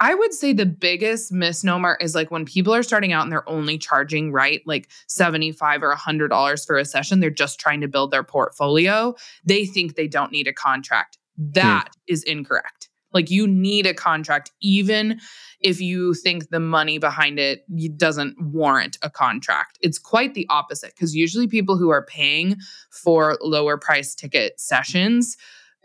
I 0.00 0.14
would 0.14 0.34
say 0.34 0.52
the 0.52 0.66
biggest 0.66 1.32
misnomer 1.32 1.96
is 2.00 2.14
like 2.14 2.30
when 2.30 2.44
people 2.44 2.74
are 2.74 2.82
starting 2.82 3.12
out 3.12 3.22
and 3.22 3.32
they're 3.32 3.48
only 3.48 3.78
charging 3.78 4.32
right 4.32 4.60
like 4.66 4.90
75 5.06 5.82
or 5.82 5.88
100 5.88 6.28
dollars 6.28 6.64
for 6.64 6.76
a 6.76 6.84
session 6.84 7.20
they're 7.20 7.30
just 7.30 7.60
trying 7.60 7.80
to 7.80 7.88
build 7.88 8.10
their 8.10 8.24
portfolio 8.24 9.14
they 9.44 9.64
think 9.64 9.94
they 9.94 10.08
don't 10.08 10.32
need 10.32 10.48
a 10.48 10.52
contract. 10.52 11.18
Hmm. 11.36 11.50
That 11.52 11.88
is 12.08 12.22
incorrect. 12.24 12.88
Like 13.12 13.30
you 13.30 13.46
need 13.46 13.86
a 13.86 13.94
contract 13.94 14.50
even 14.60 15.20
if 15.60 15.80
you 15.80 16.14
think 16.14 16.50
the 16.50 16.60
money 16.60 16.98
behind 16.98 17.38
it 17.38 17.64
doesn't 17.96 18.36
warrant 18.40 18.98
a 19.02 19.08
contract. 19.08 19.78
It's 19.80 19.98
quite 19.98 20.34
the 20.34 20.46
opposite 20.50 20.94
because 20.94 21.14
usually 21.14 21.46
people 21.46 21.78
who 21.78 21.90
are 21.90 22.04
paying 22.04 22.56
for 22.90 23.38
lower 23.40 23.78
price 23.78 24.14
ticket 24.14 24.60
sessions 24.60 25.36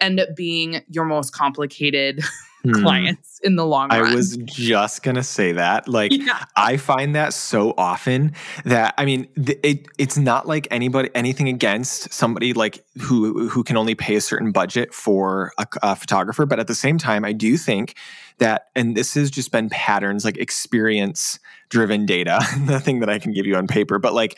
end 0.01 0.19
up 0.19 0.35
being 0.35 0.81
your 0.89 1.05
most 1.05 1.33
complicated 1.33 2.21
Hmm. 2.63 2.73
clients 2.81 3.39
in 3.41 3.55
the 3.55 3.65
long 3.65 3.87
run. 3.87 4.05
I 4.05 4.13
was 4.13 4.35
just 4.35 5.01
gonna 5.01 5.23
say 5.23 5.53
that. 5.53 5.87
Like, 5.87 6.11
yeah. 6.11 6.43
I 6.57 6.75
find 6.75 7.15
that 7.15 7.33
so 7.33 7.73
often 7.77 8.33
that 8.65 8.93
I 8.97 9.05
mean, 9.05 9.29
th- 9.35 9.59
it 9.63 9.87
it's 9.97 10.17
not 10.17 10.45
like 10.45 10.67
anybody 10.69 11.09
anything 11.15 11.47
against 11.47 12.11
somebody 12.11 12.51
like 12.51 12.83
who 12.99 13.47
who 13.47 13.63
can 13.63 13.77
only 13.77 13.95
pay 13.95 14.15
a 14.17 14.21
certain 14.21 14.51
budget 14.51 14.93
for 14.93 15.53
a, 15.57 15.65
a 15.81 15.95
photographer, 15.95 16.45
but 16.45 16.59
at 16.59 16.67
the 16.67 16.75
same 16.75 16.97
time, 16.97 17.23
I 17.23 17.31
do 17.31 17.55
think 17.55 17.95
that, 18.39 18.67
and 18.75 18.93
this 18.93 19.13
has 19.13 19.31
just 19.31 19.53
been 19.53 19.69
patterns 19.69 20.25
like 20.25 20.35
experience 20.35 21.39
driven 21.69 22.05
data, 22.05 22.41
nothing 22.59 22.99
that 22.99 23.09
I 23.09 23.19
can 23.19 23.31
give 23.31 23.45
you 23.45 23.55
on 23.55 23.67
paper, 23.67 23.99
but 23.99 24.13
like. 24.13 24.37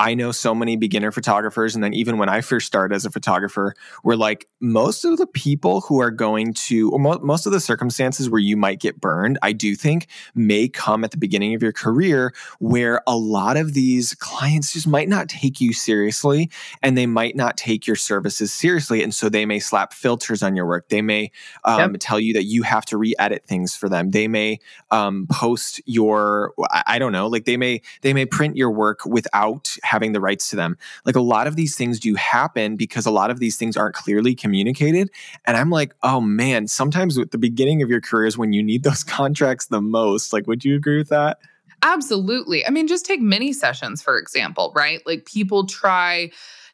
I 0.00 0.14
know 0.14 0.32
so 0.32 0.54
many 0.54 0.76
beginner 0.76 1.12
photographers. 1.12 1.74
And 1.74 1.84
then 1.84 1.92
even 1.92 2.16
when 2.16 2.30
I 2.30 2.40
first 2.40 2.66
started 2.66 2.94
as 2.94 3.04
a 3.04 3.10
photographer, 3.10 3.74
were 4.02 4.16
like 4.16 4.48
most 4.60 5.04
of 5.04 5.18
the 5.18 5.26
people 5.26 5.82
who 5.82 6.00
are 6.00 6.10
going 6.10 6.54
to, 6.54 6.90
or 6.90 6.98
mo- 6.98 7.20
most 7.22 7.44
of 7.44 7.52
the 7.52 7.60
circumstances 7.60 8.30
where 8.30 8.40
you 8.40 8.56
might 8.56 8.80
get 8.80 8.98
burned, 8.98 9.38
I 9.42 9.52
do 9.52 9.74
think 9.74 10.06
may 10.34 10.68
come 10.68 11.04
at 11.04 11.10
the 11.10 11.18
beginning 11.18 11.54
of 11.54 11.62
your 11.62 11.72
career 11.72 12.32
where 12.60 13.02
a 13.06 13.14
lot 13.14 13.58
of 13.58 13.74
these 13.74 14.14
clients 14.14 14.72
just 14.72 14.86
might 14.86 15.06
not 15.06 15.28
take 15.28 15.60
you 15.60 15.74
seriously 15.74 16.50
and 16.82 16.96
they 16.96 17.06
might 17.06 17.36
not 17.36 17.58
take 17.58 17.86
your 17.86 17.96
services 17.96 18.50
seriously. 18.50 19.02
And 19.02 19.14
so 19.14 19.28
they 19.28 19.44
may 19.44 19.58
slap 19.58 19.92
filters 19.92 20.42
on 20.42 20.56
your 20.56 20.64
work. 20.64 20.88
They 20.88 21.02
may 21.02 21.30
um, 21.64 21.96
tell 21.96 22.18
you 22.18 22.32
that 22.32 22.44
you 22.44 22.62
have 22.62 22.86
to 22.86 22.96
re 22.96 23.14
edit 23.18 23.44
things 23.44 23.76
for 23.76 23.90
them. 23.90 24.12
They 24.12 24.28
may 24.28 24.60
um, 24.90 25.26
post 25.30 25.82
your, 25.84 26.54
I, 26.70 26.84
I 26.86 26.98
don't 26.98 27.12
know, 27.12 27.26
like 27.26 27.44
they 27.44 27.58
may, 27.58 27.82
they 28.00 28.14
may 28.14 28.24
print 28.24 28.56
your 28.56 28.70
work 28.70 29.04
without 29.04 29.76
having 29.90 30.12
the 30.12 30.20
rights 30.20 30.48
to 30.50 30.56
them. 30.56 30.78
Like 31.04 31.16
a 31.16 31.20
lot 31.20 31.48
of 31.48 31.56
these 31.56 31.76
things 31.76 31.98
do 31.98 32.14
happen 32.14 32.76
because 32.76 33.06
a 33.06 33.10
lot 33.10 33.30
of 33.30 33.40
these 33.40 33.56
things 33.56 33.76
aren't 33.76 33.96
clearly 33.96 34.36
communicated. 34.36 35.10
And 35.46 35.56
I'm 35.56 35.70
like, 35.70 35.94
oh 36.04 36.20
man, 36.20 36.68
sometimes 36.68 37.18
at 37.18 37.32
the 37.32 37.38
beginning 37.38 37.82
of 37.82 37.90
your 37.90 38.00
career 38.00 38.26
is 38.26 38.38
when 38.38 38.52
you 38.52 38.62
need 38.62 38.84
those 38.84 39.02
contracts 39.18 39.66
the 39.66 39.80
most. 39.80 40.32
Like, 40.32 40.46
would 40.46 40.64
you 40.64 40.76
agree 40.76 40.98
with 40.98 41.08
that? 41.08 41.38
Absolutely. 41.82 42.64
I 42.64 42.70
mean, 42.70 42.86
just 42.86 43.04
take 43.04 43.20
mini 43.20 43.52
sessions, 43.52 44.00
for 44.02 44.18
example, 44.18 44.72
right? 44.76 45.04
Like 45.06 45.24
people 45.24 45.66
try 45.66 46.30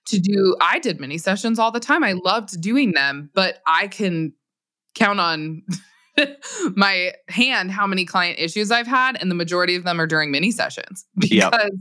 to 0.07 0.19
do, 0.19 0.57
I 0.61 0.79
did 0.79 1.01
mini 1.01 1.17
sessions 1.17 1.59
all 1.59 1.71
the 1.71 1.81
time. 1.81 2.05
I 2.05 2.13
loved 2.13 2.61
doing 2.61 2.93
them, 2.93 3.31
but 3.35 3.61
I 3.67 3.89
can 3.89 4.35
count 4.95 5.21
on 5.21 5.63
my 6.75 7.13
hand 7.29 7.71
how 7.71 7.87
many 7.87 8.05
client 8.05 8.39
issues 8.39 8.71
I've 8.71 8.87
had, 8.87 9.17
and 9.21 9.31
the 9.31 9.35
majority 9.35 9.75
of 9.75 9.85
them 9.85 10.01
are 10.01 10.07
during 10.07 10.31
mini 10.31 10.51
sessions 10.51 11.05
because 11.17 11.51
th- 11.51 11.73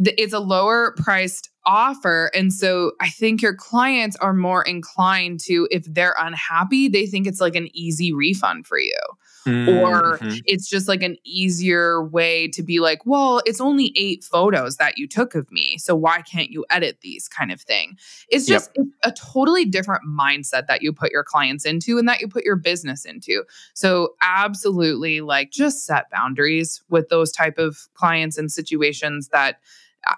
it's 0.00 0.32
a 0.32 0.38
lower 0.40 0.94
priced 0.96 1.50
offer. 1.66 2.30
And 2.34 2.52
so 2.52 2.92
I 3.00 3.10
think 3.10 3.42
your 3.42 3.54
clients 3.54 4.16
are 4.16 4.32
more 4.32 4.62
inclined 4.62 5.40
to, 5.40 5.68
if 5.70 5.84
they're 5.84 6.14
unhappy, 6.18 6.88
they 6.88 7.04
think 7.06 7.26
it's 7.26 7.40
like 7.40 7.56
an 7.56 7.68
easy 7.76 8.12
refund 8.12 8.66
for 8.66 8.78
you 8.78 8.96
Or- 9.46 10.18
Mhm. 10.18 10.42
it's 10.44 10.68
just 10.68 10.88
like 10.88 11.02
an 11.02 11.16
easier 11.24 12.04
way 12.04 12.48
to 12.48 12.62
be 12.62 12.80
like, 12.80 13.06
well, 13.06 13.40
it's 13.46 13.60
only 13.62 13.92
eight 13.96 14.22
photos 14.24 14.76
that 14.76 14.98
you 14.98 15.06
took 15.08 15.34
of 15.34 15.50
me. 15.50 15.78
So 15.78 15.94
why 15.94 16.20
can't 16.22 16.50
you 16.50 16.66
edit 16.70 16.98
these 17.00 17.28
kind 17.28 17.50
of 17.50 17.60
thing? 17.60 17.96
It's 18.28 18.46
Yep. 18.48 18.54
just 18.56 18.70
it's 18.74 18.90
a 19.04 19.12
totally 19.12 19.64
different 19.64 20.02
mindset 20.06 20.66
that 20.66 20.82
you 20.82 20.92
put 20.92 21.12
your 21.12 21.24
clients 21.24 21.64
into 21.64 21.96
and 21.98 22.06
that 22.08 22.20
you 22.20 22.28
put 22.28 22.44
your 22.44 22.56
business 22.56 23.04
into. 23.06 23.44
So 23.74 24.14
absolutely 24.20 25.20
like 25.22 25.50
just 25.50 25.86
set 25.86 26.10
boundaries 26.10 26.82
with 26.90 27.08
those 27.08 27.32
type 27.32 27.56
of 27.58 27.88
clients 27.94 28.36
and 28.38 28.52
situations 28.52 29.28
that 29.28 29.60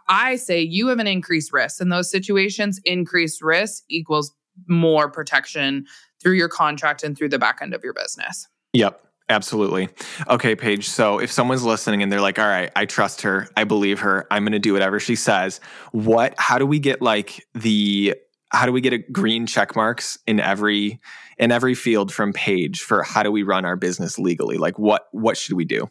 I- 0.08 0.36
say 0.36 0.60
you 0.60 0.88
have 0.88 0.98
an 0.98 1.06
increased 1.06 1.52
risk 1.52 1.80
in 1.80 1.88
those 1.88 2.10
situations. 2.10 2.80
Increased 2.84 3.42
risk 3.42 3.84
equals 3.88 4.32
more 4.66 5.10
protection 5.10 5.86
through 6.22 6.34
your 6.34 6.48
contract 6.48 7.02
and 7.02 7.16
through 7.16 7.30
the 7.30 7.38
back 7.38 7.60
end 7.62 7.74
of 7.74 7.82
your 7.82 7.94
business. 7.94 8.46
Yep. 8.72 9.02
Absolutely. 9.28 9.88
Okay, 10.28 10.56
Paige. 10.56 10.88
So 10.88 11.20
if 11.20 11.30
someone's 11.30 11.62
listening 11.62 12.02
and 12.02 12.10
they're 12.10 12.20
like, 12.20 12.40
all 12.40 12.48
right, 12.48 12.72
I 12.74 12.84
trust 12.84 13.22
her, 13.22 13.48
I 13.56 13.62
believe 13.62 14.00
her, 14.00 14.26
I'm 14.28 14.42
going 14.42 14.52
to 14.52 14.58
do 14.58 14.72
whatever 14.72 14.98
she 14.98 15.14
says, 15.14 15.60
what, 15.92 16.34
how 16.36 16.58
do 16.58 16.66
we 16.66 16.80
get 16.80 17.00
like 17.00 17.46
the, 17.54 18.16
how 18.50 18.66
do 18.66 18.72
we 18.72 18.80
get 18.80 18.92
a 18.92 18.98
green 18.98 19.46
check 19.46 19.76
marks 19.76 20.18
in 20.26 20.40
every 20.40 21.00
in 21.38 21.50
every 21.50 21.74
field 21.74 22.12
from 22.12 22.32
Paige 22.32 22.82
for 22.82 23.02
how 23.02 23.22
do 23.22 23.32
we 23.32 23.42
run 23.42 23.64
our 23.64 23.76
business 23.76 24.18
legally? 24.18 24.58
Like 24.58 24.78
what 24.78 25.06
what 25.12 25.36
should 25.36 25.54
we 25.54 25.64
do? 25.64 25.88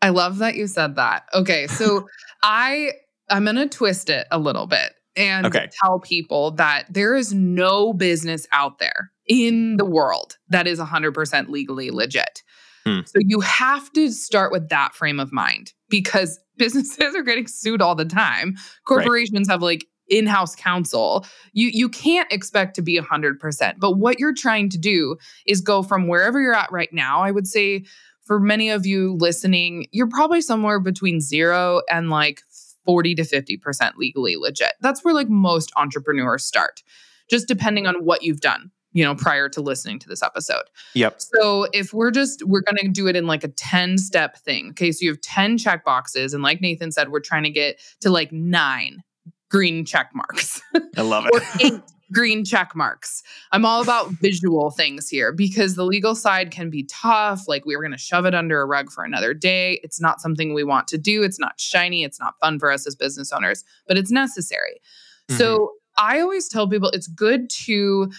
I 0.00 0.08
love 0.08 0.38
that 0.38 0.54
you 0.54 0.66
said 0.66 0.96
that. 0.96 1.24
Okay, 1.34 1.66
so 1.66 2.08
I 2.42 2.92
I'm 3.30 3.44
going 3.44 3.56
to 3.56 3.68
twist 3.68 4.10
it 4.10 4.26
a 4.30 4.38
little 4.38 4.66
bit 4.66 4.92
and 5.16 5.46
okay. 5.46 5.68
tell 5.82 6.00
people 6.00 6.52
that 6.52 6.86
there 6.90 7.14
is 7.14 7.32
no 7.32 7.92
business 7.92 8.46
out 8.52 8.78
there 8.78 9.10
in 9.26 9.76
the 9.76 9.84
world 9.84 10.36
that 10.48 10.66
is 10.66 10.78
100% 10.78 11.48
legally 11.48 11.90
legit. 11.90 12.42
Hmm. 12.84 13.00
So 13.04 13.18
you 13.20 13.40
have 13.40 13.92
to 13.92 14.10
start 14.10 14.52
with 14.52 14.68
that 14.70 14.94
frame 14.94 15.20
of 15.20 15.32
mind 15.32 15.72
because 15.88 16.38
businesses 16.56 17.14
are 17.14 17.22
getting 17.22 17.46
sued 17.46 17.82
all 17.82 17.94
the 17.94 18.04
time. 18.04 18.56
Corporations 18.84 19.48
right. 19.48 19.54
have 19.54 19.62
like 19.62 19.86
in-house 20.08 20.56
counsel. 20.56 21.24
You 21.52 21.68
you 21.68 21.88
can't 21.88 22.30
expect 22.32 22.74
to 22.76 22.82
be 22.82 22.98
100%. 22.98 23.74
But 23.78 23.92
what 23.92 24.18
you're 24.18 24.34
trying 24.34 24.68
to 24.70 24.78
do 24.78 25.16
is 25.46 25.60
go 25.60 25.82
from 25.82 26.08
wherever 26.08 26.40
you're 26.40 26.54
at 26.54 26.72
right 26.72 26.92
now. 26.92 27.22
I 27.22 27.30
would 27.30 27.46
say 27.46 27.84
for 28.24 28.38
many 28.38 28.70
of 28.70 28.86
you 28.86 29.16
listening, 29.18 29.86
you're 29.92 30.08
probably 30.08 30.40
somewhere 30.40 30.80
between 30.80 31.20
0 31.20 31.82
and 31.90 32.10
like 32.10 32.42
40 32.90 33.14
to 33.14 33.22
50% 33.22 33.92
legally 33.96 34.34
legit. 34.34 34.72
That's 34.80 35.04
where 35.04 35.14
like 35.14 35.28
most 35.28 35.70
entrepreneurs 35.76 36.44
start. 36.44 36.82
Just 37.30 37.46
depending 37.46 37.86
on 37.86 38.04
what 38.04 38.24
you've 38.24 38.40
done 38.40 38.72
you 38.92 39.04
know, 39.04 39.14
prior 39.14 39.48
to 39.48 39.60
listening 39.60 40.00
to 40.00 40.08
this 40.08 40.20
episode. 40.20 40.64
Yep. 40.94 41.20
So 41.20 41.68
if 41.72 41.92
we're 41.94 42.10
just, 42.10 42.44
we're 42.44 42.62
going 42.62 42.76
to 42.78 42.88
do 42.88 43.06
it 43.06 43.14
in 43.14 43.24
like 43.24 43.44
a 43.44 43.48
10 43.48 43.98
step 43.98 44.36
thing. 44.38 44.70
Okay. 44.70 44.90
So 44.90 45.04
you 45.04 45.10
have 45.10 45.20
10 45.20 45.58
check 45.58 45.84
boxes. 45.84 46.34
And 46.34 46.42
like 46.42 46.60
Nathan 46.60 46.90
said, 46.90 47.10
we're 47.10 47.20
trying 47.20 47.44
to 47.44 47.50
get 47.50 47.80
to 48.00 48.10
like 48.10 48.32
nine 48.32 49.04
green 49.48 49.84
check 49.84 50.10
marks. 50.12 50.60
I 50.96 51.02
love 51.02 51.26
it. 51.32 51.32
or 51.32 51.40
eight 51.64 51.82
green 52.12 52.44
check 52.44 52.74
marks. 52.74 53.22
I'm 53.52 53.64
all 53.64 53.82
about 53.82 54.10
visual 54.20 54.70
things 54.70 55.08
here 55.08 55.32
because 55.32 55.74
the 55.74 55.84
legal 55.84 56.14
side 56.14 56.50
can 56.50 56.70
be 56.70 56.84
tough. 56.84 57.48
Like 57.48 57.64
we 57.64 57.76
were 57.76 57.82
going 57.82 57.92
to 57.92 57.98
shove 57.98 58.26
it 58.26 58.34
under 58.34 58.60
a 58.60 58.66
rug 58.66 58.90
for 58.90 59.04
another 59.04 59.34
day. 59.34 59.80
It's 59.82 60.00
not 60.00 60.20
something 60.20 60.54
we 60.54 60.64
want 60.64 60.88
to 60.88 60.98
do. 60.98 61.22
It's 61.22 61.38
not 61.38 61.60
shiny. 61.60 62.04
It's 62.04 62.20
not 62.20 62.34
fun 62.40 62.58
for 62.58 62.70
us 62.70 62.86
as 62.86 62.94
business 62.94 63.32
owners, 63.32 63.64
but 63.86 63.98
it's 63.98 64.10
necessary. 64.10 64.80
Mm-hmm. 65.28 65.38
So 65.38 65.72
I 65.98 66.20
always 66.20 66.48
tell 66.48 66.68
people 66.68 66.90
it's 66.90 67.06
good 67.06 67.50
to 67.50 68.10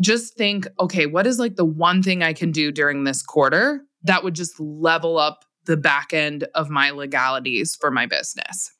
just 0.00 0.36
think, 0.36 0.66
okay, 0.80 1.06
what 1.06 1.26
is 1.26 1.38
like 1.38 1.56
the 1.56 1.64
one 1.64 2.02
thing 2.02 2.22
I 2.22 2.32
can 2.32 2.52
do 2.52 2.70
during 2.70 3.04
this 3.04 3.22
quarter 3.22 3.82
that 4.04 4.22
would 4.22 4.34
just 4.34 4.58
level 4.60 5.18
up 5.18 5.44
the 5.64 5.76
back 5.76 6.12
end 6.12 6.44
of 6.54 6.70
my 6.70 6.90
legalities 6.90 7.76
for 7.76 7.90
my 7.90 8.06
business? 8.06 8.72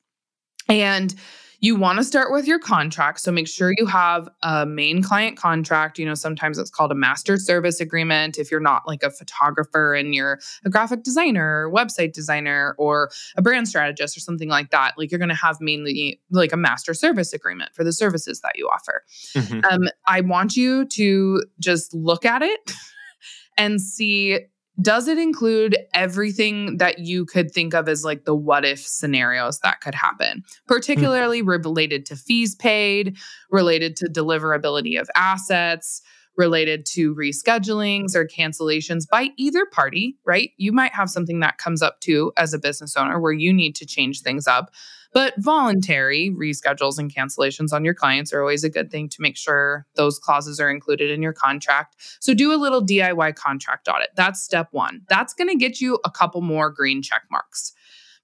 And 0.67 1.13
you 1.61 1.75
want 1.75 1.97
to 1.97 2.03
start 2.03 2.31
with 2.31 2.47
your 2.47 2.59
contract. 2.59 3.19
So 3.19 3.31
make 3.31 3.47
sure 3.47 3.73
you 3.77 3.85
have 3.85 4.29
a 4.43 4.65
main 4.65 5.03
client 5.03 5.37
contract. 5.37 5.99
You 5.99 6.05
know, 6.05 6.13
sometimes 6.13 6.57
it's 6.57 6.69
called 6.69 6.91
a 6.91 6.95
master 6.95 7.37
service 7.37 7.79
agreement 7.81 8.37
if 8.37 8.49
you're 8.49 8.59
not 8.59 8.87
like 8.87 9.03
a 9.03 9.09
photographer 9.09 9.93
and 9.93 10.15
you're 10.15 10.39
a 10.63 10.69
graphic 10.69 11.03
designer, 11.03 11.67
or 11.67 11.71
website 11.71 12.13
designer, 12.13 12.75
or 12.77 13.11
a 13.35 13.41
brand 13.41 13.67
strategist 13.67 14.15
or 14.15 14.21
something 14.21 14.49
like 14.49 14.69
that. 14.71 14.93
Like 14.97 15.11
you're 15.11 15.19
going 15.19 15.29
to 15.29 15.35
have 15.35 15.57
mainly 15.59 16.21
like 16.29 16.53
a 16.53 16.57
master 16.57 16.93
service 16.93 17.33
agreement 17.33 17.75
for 17.75 17.83
the 17.83 17.93
services 17.93 18.39
that 18.41 18.53
you 18.57 18.67
offer. 18.67 19.03
Mm-hmm. 19.33 19.65
Um, 19.69 19.89
I 20.07 20.21
want 20.21 20.55
you 20.55 20.85
to 20.85 21.43
just 21.59 21.93
look 21.93 22.25
at 22.25 22.41
it 22.41 22.71
and 23.57 23.81
see 23.81 24.39
does 24.81 25.07
it 25.07 25.17
include 25.17 25.77
everything 25.93 26.77
that 26.77 26.99
you 26.99 27.25
could 27.25 27.51
think 27.51 27.73
of 27.73 27.89
as 27.89 28.03
like 28.03 28.25
the 28.25 28.35
what 28.35 28.65
if 28.65 28.79
scenarios 28.79 29.59
that 29.59 29.81
could 29.81 29.95
happen, 29.95 30.43
particularly 30.67 31.41
mm-hmm. 31.41 31.49
related 31.49 32.05
to 32.07 32.15
fees 32.15 32.55
paid, 32.55 33.17
related 33.51 33.95
to 33.97 34.05
deliverability 34.05 34.99
of 34.99 35.09
assets, 35.15 36.01
related 36.37 36.85
to 36.85 37.13
reschedulings 37.15 38.15
or 38.15 38.25
cancellations 38.25 39.03
by 39.09 39.29
either 39.35 39.65
party, 39.65 40.15
right? 40.25 40.51
You 40.57 40.71
might 40.71 40.93
have 40.93 41.09
something 41.09 41.41
that 41.41 41.57
comes 41.57 41.81
up 41.81 41.99
too 41.99 42.31
as 42.37 42.53
a 42.53 42.59
business 42.59 42.95
owner 42.95 43.19
where 43.19 43.33
you 43.33 43.51
need 43.51 43.75
to 43.75 43.85
change 43.85 44.21
things 44.21 44.47
up. 44.47 44.71
But 45.11 45.33
voluntary 45.37 46.31
reschedules 46.37 46.99
and 46.99 47.13
cancellations 47.13 47.73
on 47.73 47.83
your 47.83 47.93
clients 47.93 48.31
are 48.31 48.41
always 48.41 48.63
a 48.63 48.69
good 48.69 48.91
thing 48.91 49.09
to 49.09 49.21
make 49.21 49.37
sure 49.37 49.87
those 49.95 50.19
clauses 50.19 50.59
are 50.59 50.69
included 50.69 51.09
in 51.09 51.21
your 51.21 51.33
contract. 51.33 51.95
So 52.19 52.33
do 52.33 52.53
a 52.53 52.57
little 52.57 52.85
DIY 52.85 53.35
contract 53.35 53.87
audit. 53.87 54.09
That's 54.15 54.41
step 54.41 54.67
one. 54.71 55.01
That's 55.09 55.33
going 55.33 55.49
to 55.49 55.55
get 55.55 55.81
you 55.81 55.99
a 56.05 56.11
couple 56.11 56.41
more 56.41 56.69
green 56.69 57.01
check 57.01 57.23
marks 57.31 57.73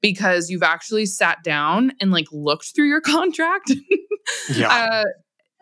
because 0.01 0.49
you've 0.49 0.63
actually 0.63 1.07
sat 1.07 1.43
down 1.43 1.91
and 1.99 2.11
like 2.11 2.27
looked 2.31 2.75
through 2.75 2.87
your 2.87 3.01
contract. 3.15 3.71
yeah. 4.53 4.69
Uh, 4.69 5.03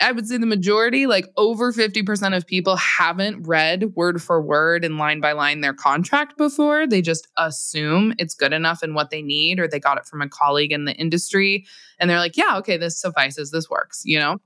I 0.02 0.12
would 0.12 0.28
say 0.28 0.38
the 0.38 0.46
majority, 0.46 1.06
like 1.06 1.28
over 1.38 1.72
50% 1.72 2.36
of 2.36 2.46
people 2.46 2.76
haven't 2.76 3.48
read 3.48 3.96
word 3.96 4.22
for 4.22 4.42
word 4.42 4.84
and 4.84 4.98
line 4.98 5.22
by 5.22 5.32
line 5.34 5.62
their 5.62 5.74
contract 5.74 6.38
before. 6.38 6.88
They 6.88 7.02
just 7.02 7.28
assume 7.38 8.14
it's 8.18 8.34
good 8.34 8.54
enough 8.54 8.82
and 8.84 8.96
what 8.96 9.12
they 9.12 9.22
need, 9.22 9.60
or 9.60 9.68
they 9.68 9.80
got 9.80 9.98
it 9.98 10.06
from 10.06 10.22
a 10.22 10.28
colleague 10.28 10.72
in 10.72 10.86
the 10.86 10.94
industry. 10.96 11.66
And 12.00 12.10
they're 12.10 12.20
like, 12.20 12.36
yeah, 12.36 12.58
okay, 12.58 12.76
this 12.76 13.00
suffices, 13.00 13.52
this 13.52 13.70
works, 13.70 14.02
you 14.04 14.20
know? 14.20 14.40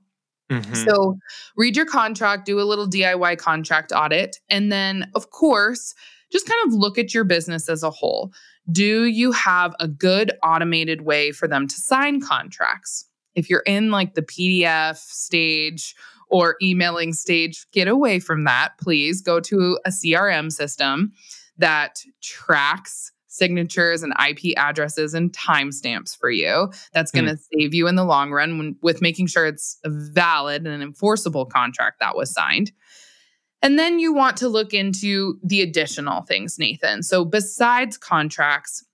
Mm-hmm. 0.50 0.74
So 0.74 1.18
read 1.56 1.76
your 1.76 1.86
contract, 1.86 2.46
do 2.46 2.60
a 2.60 2.62
little 2.62 2.88
DIY 2.88 3.38
contract 3.38 3.92
audit. 3.92 4.38
And 4.48 4.70
then, 4.70 5.10
of 5.14 5.30
course, 5.30 5.94
just 6.30 6.46
kind 6.46 6.60
of 6.66 6.74
look 6.74 6.98
at 6.98 7.14
your 7.14 7.24
business 7.24 7.68
as 7.68 7.82
a 7.82 7.90
whole. 7.90 8.32
Do 8.70 9.04
you 9.04 9.32
have 9.32 9.74
a 9.80 9.88
good 9.88 10.32
automated 10.42 11.02
way 11.02 11.32
for 11.32 11.48
them 11.48 11.66
to 11.66 11.74
sign 11.74 12.20
contracts? 12.20 13.07
If 13.38 13.48
you're 13.48 13.62
in 13.66 13.90
like 13.90 14.14
the 14.14 14.22
PDF 14.22 14.96
stage 14.96 15.94
or 16.28 16.56
emailing 16.60 17.12
stage, 17.12 17.66
get 17.72 17.86
away 17.86 18.18
from 18.18 18.44
that, 18.44 18.70
please. 18.80 19.22
Go 19.22 19.40
to 19.40 19.78
a 19.86 19.90
CRM 19.90 20.50
system 20.50 21.12
that 21.56 22.02
tracks 22.20 23.12
signatures 23.28 24.02
and 24.02 24.12
IP 24.28 24.58
addresses 24.58 25.14
and 25.14 25.32
timestamps 25.32 26.16
for 26.16 26.30
you. 26.30 26.72
That's 26.92 27.12
going 27.12 27.26
to 27.26 27.34
mm. 27.34 27.44
save 27.54 27.74
you 27.74 27.86
in 27.86 27.94
the 27.94 28.04
long 28.04 28.32
run 28.32 28.58
when, 28.58 28.76
with 28.82 29.00
making 29.00 29.28
sure 29.28 29.46
it's 29.46 29.78
a 29.84 29.90
valid 29.90 30.66
and 30.66 30.82
enforceable 30.82 31.46
contract 31.46 32.00
that 32.00 32.16
was 32.16 32.32
signed. 32.32 32.72
And 33.62 33.78
then 33.78 33.98
you 33.98 34.12
want 34.12 34.36
to 34.38 34.48
look 34.48 34.74
into 34.74 35.38
the 35.44 35.62
additional 35.62 36.22
things, 36.22 36.58
Nathan. 36.58 37.02
So, 37.02 37.24
besides 37.24 37.96
contracts, 37.96 38.84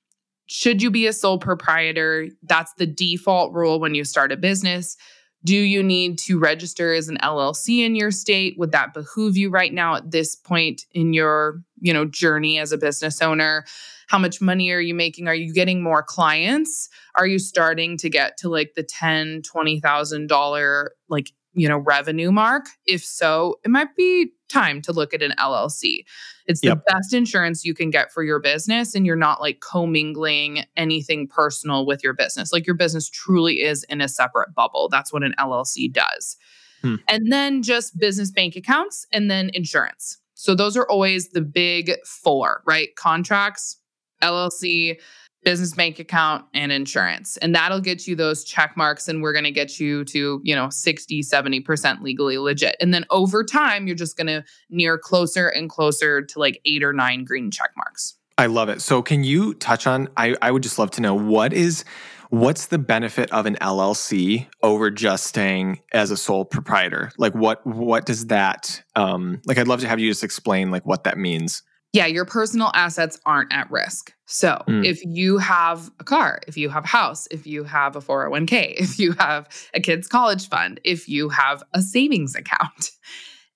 should 0.47 0.83
you 0.83 0.91
be 0.91 1.07
a 1.07 1.13
sole 1.13 1.39
proprietor? 1.39 2.29
That's 2.43 2.73
the 2.75 2.87
default 2.87 3.53
rule 3.53 3.81
when 3.81 3.95
you 3.95 4.05
start 4.05 4.33
a 4.33 4.37
business. 4.37 4.97
Do 5.45 5.57
you 5.57 5.83
need 5.83 6.19
to 6.21 6.39
register 6.39 6.95
as 6.95 7.09
an 7.09 7.19
LLC 7.23 7.85
in 7.85 7.95
your 7.95 8.11
state? 8.11 8.59
Would 8.59 8.73
that 8.73 8.95
behoove 8.95 9.37
you 9.37 9.51
right 9.51 9.73
now 9.73 9.97
at 9.97 10.11
this 10.11 10.35
point 10.35 10.87
in 10.93 11.13
your, 11.13 11.63
you 11.81 11.93
know, 11.93 12.07
journey 12.07 12.59
as 12.59 12.73
a 12.73 12.79
business 12.79 13.21
owner? 13.21 13.65
How 14.09 14.19
much 14.19 14.41
money 14.41 14.71
are 14.71 14.81
you 14.81 14.95
making? 14.95 15.29
Are 15.29 15.35
you 15.35 15.53
getting 15.53 15.83
more 15.83 16.03
clients? 16.03 16.89
Are 17.15 17.27
you 17.27 17.39
starting 17.39 17.99
to 17.99 18.09
get 18.09 18.39
to 18.39 18.49
like 18.49 18.73
the 18.75 18.83
ten, 18.83 19.43
twenty 19.43 19.81
thousand 19.81 20.29
dollar 20.29 20.93
like 21.09 21.31
you 21.53 21.69
know 21.69 21.79
revenue 21.79 22.33
mark? 22.33 22.67
If 22.87 23.05
so, 23.05 23.57
it 23.65 23.71
might 23.71 23.95
be 23.97 24.33
time 24.55 24.81
to 24.83 24.93
look 24.93 25.13
at 25.13 25.23
an 25.23 25.33
LLC. 25.39 26.05
It's 26.47 26.63
yep. 26.63 26.79
the 26.79 26.93
best 26.93 27.13
insurance 27.13 27.65
you 27.65 27.75
can 27.75 27.91
get 27.91 28.13
for 28.13 28.23
your 28.23 28.39
business, 28.39 28.95
and 28.95 29.05
you're 29.07 29.17
not 29.17 29.41
like 29.41 29.61
commingling 29.61 30.65
anything 30.77 31.27
personal 31.27 31.87
with 31.87 32.03
your 32.03 32.15
business. 32.15 32.53
Like 32.53 32.67
your 32.67 32.77
business 32.77 33.09
truly 33.11 33.63
is 33.63 33.85
in 33.85 34.01
a 34.01 34.09
separate 34.09 34.55
bubble. 34.55 34.89
That's 34.89 35.13
what 35.13 35.23
an 35.23 35.35
LLC 35.39 35.93
does. 35.93 36.37
Hmm. 36.83 36.97
And 37.09 37.33
then 37.33 37.63
just 37.63 37.99
business 37.99 38.31
bank 38.31 38.57
accounts 38.57 39.07
and 39.13 39.31
then 39.31 39.51
insurance. 39.55 40.19
So 40.35 40.55
those 40.55 40.77
are 40.77 40.87
always 40.89 41.31
the 41.31 41.41
big 41.41 41.93
four, 42.05 42.63
right? 42.67 42.95
Contracts, 42.97 43.79
LLC, 44.23 45.01
business 45.45 45.75
bank 45.75 45.99
account 45.99 46.45
and 46.55 46.73
insurance. 46.73 47.37
And 47.39 47.55
that'll 47.55 47.81
get 47.81 48.07
you 48.07 48.17
those 48.17 48.45
check 48.45 48.77
marks 48.77 49.09
and 49.09 49.23
we're 49.23 49.33
going 49.33 49.45
to 49.45 49.51
get 49.51 49.79
you 49.79 50.05
to 50.07 50.41
you 50.43 50.55
know 50.55 50.71
60 50.71 51.23
70% 51.23 52.03
legally 52.03 52.39
legit. 52.39 52.77
And 52.81 52.93
then 52.93 53.05
over 53.11 53.45
time 53.45 53.87
you're 53.87 53.97
just 53.97 54.17
going 54.17 54.27
to 54.27 54.45
near 54.71 54.99
closer 54.99 55.49
and 55.49 55.69
closer 55.69 56.23
to 56.23 56.39
like 56.39 56.61
eight 56.65 56.83
or 56.83 56.93
nine 56.93 57.25
green 57.25 57.51
check 57.51 57.71
marks. 57.77 58.17
I 58.37 58.47
love 58.47 58.69
it. 58.69 58.83
So 58.83 59.03
can 59.03 59.25
you 59.25 59.55
touch 59.55 59.87
on 59.87 60.09
i, 60.17 60.37
I 60.43 60.51
would 60.51 60.63
just 60.63 60.79
love 60.79 60.91
to 60.93 61.01
know 61.01 61.15
what 61.15 61.53
is 61.53 61.85
what's 62.31 62.67
the 62.67 62.79
benefit 62.79 63.31
of 63.31 63.47
an 63.47 63.55
llc 63.57 64.47
over 64.63 64.91
just 64.91 65.27
staying 65.27 65.81
as 65.93 66.11
a 66.11 66.17
sole 66.17 66.45
proprietor? 66.45 67.13
Like 67.19 67.35
what 67.35 67.65
what 67.67 68.07
does 68.07 68.27
that 68.27 68.83
um 68.97 69.41
like 69.47 69.59
i'd 69.59 69.69
love 69.69 69.81
to 69.81 69.89
have 69.89 70.01
you 70.01 70.11
just 70.11 70.25
explain 70.25 70.71
like 70.71 70.85
what 70.87 71.05
that 71.05 71.19
means 71.19 71.63
yeah, 71.95 72.07
your 72.07 72.25
personal 72.25 72.73
assets 72.75 73.21
aren't 73.25 73.53
at 73.53 73.71
risk. 73.71 74.13
So 74.27 74.61
mm. 74.67 74.85
if 74.85 75.05
you 75.05 75.39
have 75.39 75.93
a 76.01 76.05
car, 76.05 76.41
if 76.49 76.57
you 76.57 76.69
have 76.69 76.85
a 76.85 76.89
house, 76.89 77.29
if 77.31 77.47
you 77.47 77.63
have 77.63 77.95
a 77.95 78.01
401k, 78.01 78.75
if 78.77 78.99
you 78.99 79.13
have 79.13 79.49
a 79.73 79.81
kid's 79.81 80.09
college 80.09 80.49
fund, 80.49 80.81
if 80.85 81.09
you 81.09 81.29
have 81.29 81.63
a 81.73 81.81
savings 81.81 82.35
account, 82.35 82.91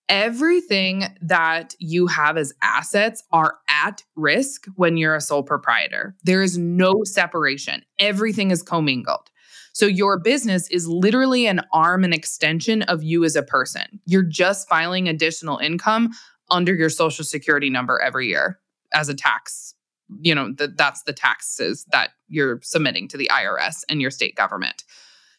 everything 0.09 1.07
that 1.21 1.75
you 1.81 2.07
have 2.07 2.37
as 2.37 2.55
assets 2.63 3.25
are 3.33 3.59
at 3.69 4.05
risk 4.15 4.67
when 4.77 4.97
you're 4.97 5.17
a 5.17 5.21
sole 5.21 5.43
proprietor. 5.43 6.15
There 6.23 6.41
is 6.41 6.57
no 6.57 7.03
separation, 7.03 7.85
everything 7.99 8.53
is 8.53 8.63
commingled. 8.63 9.31
So 9.73 9.87
your 9.87 10.19
business 10.19 10.69
is 10.71 10.89
literally 10.89 11.47
an 11.47 11.61
arm 11.73 12.05
and 12.05 12.15
extension 12.15 12.83
of 12.83 13.03
you 13.03 13.25
as 13.25 13.37
a 13.37 13.43
person. 13.43 14.01
You're 14.07 14.23
just 14.23 14.69
filing 14.69 15.09
additional 15.09 15.59
income 15.59 16.11
under 16.51 16.75
your 16.75 16.91
social 16.91 17.25
security 17.25 17.71
number 17.71 18.01
every 18.01 18.27
year 18.29 18.59
as 18.93 19.09
a 19.09 19.15
tax. 19.15 19.75
You 20.21 20.35
know, 20.35 20.53
that 20.55 20.79
that's 20.79 21.03
the 21.03 21.13
taxes 21.13 21.85
that 21.93 22.11
you're 22.29 22.61
submitting 22.63 23.09
to 23.09 23.19
the 23.19 23.31
IRS 23.33 23.85
and 23.89 24.01
your 24.01 24.11
state 24.11 24.35
government. 24.37 24.85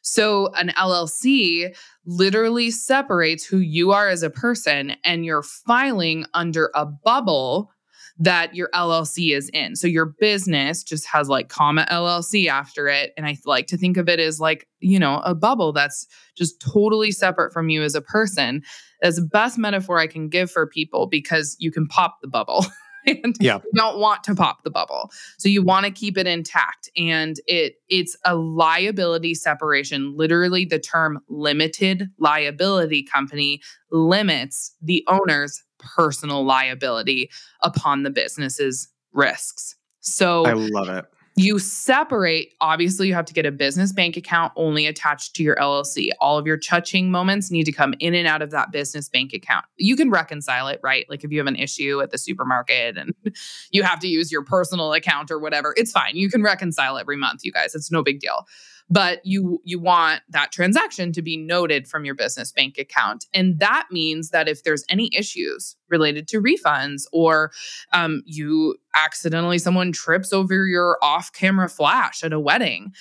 So 0.01 0.53
an 0.53 0.69
LLC 0.69 1.75
literally 2.05 2.71
separates 2.71 3.45
who 3.45 3.57
you 3.57 3.91
are 3.91 4.09
as 4.09 4.23
a 4.23 4.29
person 4.29 4.93
and 5.03 5.25
you're 5.25 5.43
filing 5.43 6.25
under 6.33 6.71
a 6.73 6.85
bubble 6.85 7.71
that 8.19 8.53
your 8.53 8.69
LLC 8.73 9.35
is 9.35 9.49
in. 9.49 9.77
So 9.77 9.87
your 9.87 10.13
business 10.19 10.83
just 10.83 11.07
has 11.07 11.29
like 11.29 11.47
comma 11.47 11.87
LLC 11.89 12.47
after 12.47 12.89
it. 12.89 13.13
And 13.15 13.25
I 13.25 13.37
like 13.45 13.67
to 13.67 13.77
think 13.77 13.95
of 13.95 14.09
it 14.09 14.19
as 14.19 14.41
like, 14.41 14.67
you 14.81 14.99
know, 14.99 15.21
a 15.23 15.33
bubble 15.33 15.71
that's 15.71 16.05
just 16.35 16.59
totally 16.59 17.11
separate 17.11 17.53
from 17.53 17.69
you 17.69 17.81
as 17.81 17.95
a 17.95 18.01
person. 18.01 18.61
That's 19.01 19.15
the 19.15 19.25
best 19.25 19.57
metaphor 19.57 19.99
I 19.99 20.07
can 20.07 20.27
give 20.27 20.51
for 20.51 20.67
people 20.67 21.07
because 21.07 21.55
you 21.59 21.71
can 21.71 21.87
pop 21.87 22.17
the 22.21 22.27
bubble. 22.27 22.65
and 23.05 23.37
yeah. 23.39 23.59
you 23.63 23.71
don't 23.75 23.99
want 23.99 24.25
to 24.25 24.35
pop 24.35 24.63
the 24.63 24.69
bubble. 24.69 25.11
So 25.37 25.47
you 25.47 25.63
want 25.63 25.85
to 25.85 25.91
keep 25.91 26.17
it 26.17 26.27
intact. 26.27 26.89
And 26.97 27.37
it 27.47 27.75
it's 27.87 28.17
a 28.25 28.35
liability 28.35 29.33
separation. 29.33 30.17
Literally, 30.17 30.65
the 30.65 30.79
term 30.79 31.19
limited 31.29 32.09
liability 32.19 33.03
company 33.03 33.61
limits 33.91 34.75
the 34.81 35.05
owner's 35.07 35.63
personal 35.79 36.45
liability 36.45 37.29
upon 37.61 38.03
the 38.03 38.09
business's 38.09 38.87
risks. 39.13 39.75
So 40.01 40.45
I 40.45 40.53
love 40.53 40.89
it. 40.89 41.05
you 41.35 41.59
separate 41.59 42.53
obviously 42.61 43.07
you 43.07 43.13
have 43.13 43.25
to 43.25 43.33
get 43.33 43.45
a 43.45 43.51
business 43.51 43.91
bank 43.91 44.17
account 44.17 44.51
only 44.55 44.87
attached 44.87 45.35
to 45.35 45.43
your 45.43 45.55
llc 45.57 46.09
all 46.19 46.37
of 46.37 46.47
your 46.47 46.57
cha-ching 46.57 47.11
moments 47.11 47.51
need 47.51 47.65
to 47.65 47.71
come 47.71 47.93
in 47.99 48.13
and 48.13 48.27
out 48.27 48.41
of 48.41 48.51
that 48.51 48.71
business 48.71 49.09
bank 49.09 49.33
account. 49.33 49.65
You 49.77 49.95
can 49.95 50.09
reconcile 50.09 50.67
it 50.67 50.79
right? 50.83 51.05
Like 51.09 51.23
if 51.23 51.31
you 51.31 51.37
have 51.39 51.47
an 51.47 51.55
issue 51.55 52.01
at 52.01 52.11
the 52.11 52.17
supermarket 52.17 52.97
and 52.97 53.13
you 53.71 53.83
have 53.83 53.99
to 53.99 54.07
use 54.07 54.31
your 54.31 54.43
personal 54.43 54.93
account 54.93 55.31
or 55.31 55.39
whatever 55.39 55.73
it's 55.77 55.91
fine. 55.91 56.15
You 56.15 56.29
can 56.29 56.43
reconcile 56.43 56.97
every 56.97 57.17
month 57.17 57.41
you 57.43 57.51
guys. 57.51 57.75
It's 57.75 57.91
no 57.91 58.03
big 58.03 58.19
deal 58.19 58.45
but 58.89 59.25
you 59.25 59.61
you 59.63 59.79
want 59.79 60.21
that 60.29 60.51
transaction 60.51 61.11
to 61.13 61.21
be 61.21 61.37
noted 61.37 61.87
from 61.87 62.05
your 62.05 62.15
business 62.15 62.51
bank 62.51 62.77
account. 62.77 63.25
And 63.33 63.59
that 63.59 63.87
means 63.91 64.29
that 64.29 64.47
if 64.47 64.63
there's 64.63 64.83
any 64.89 65.09
issues 65.15 65.75
related 65.89 66.27
to 66.29 66.41
refunds 66.41 67.03
or 67.11 67.51
um, 67.93 68.23
you 68.25 68.75
accidentally 68.95 69.59
someone 69.59 69.91
trips 69.91 70.33
over 70.33 70.65
your 70.65 70.97
off 71.01 71.31
camera 71.33 71.69
flash 71.69 72.23
at 72.23 72.33
a 72.33 72.39
wedding 72.39 72.93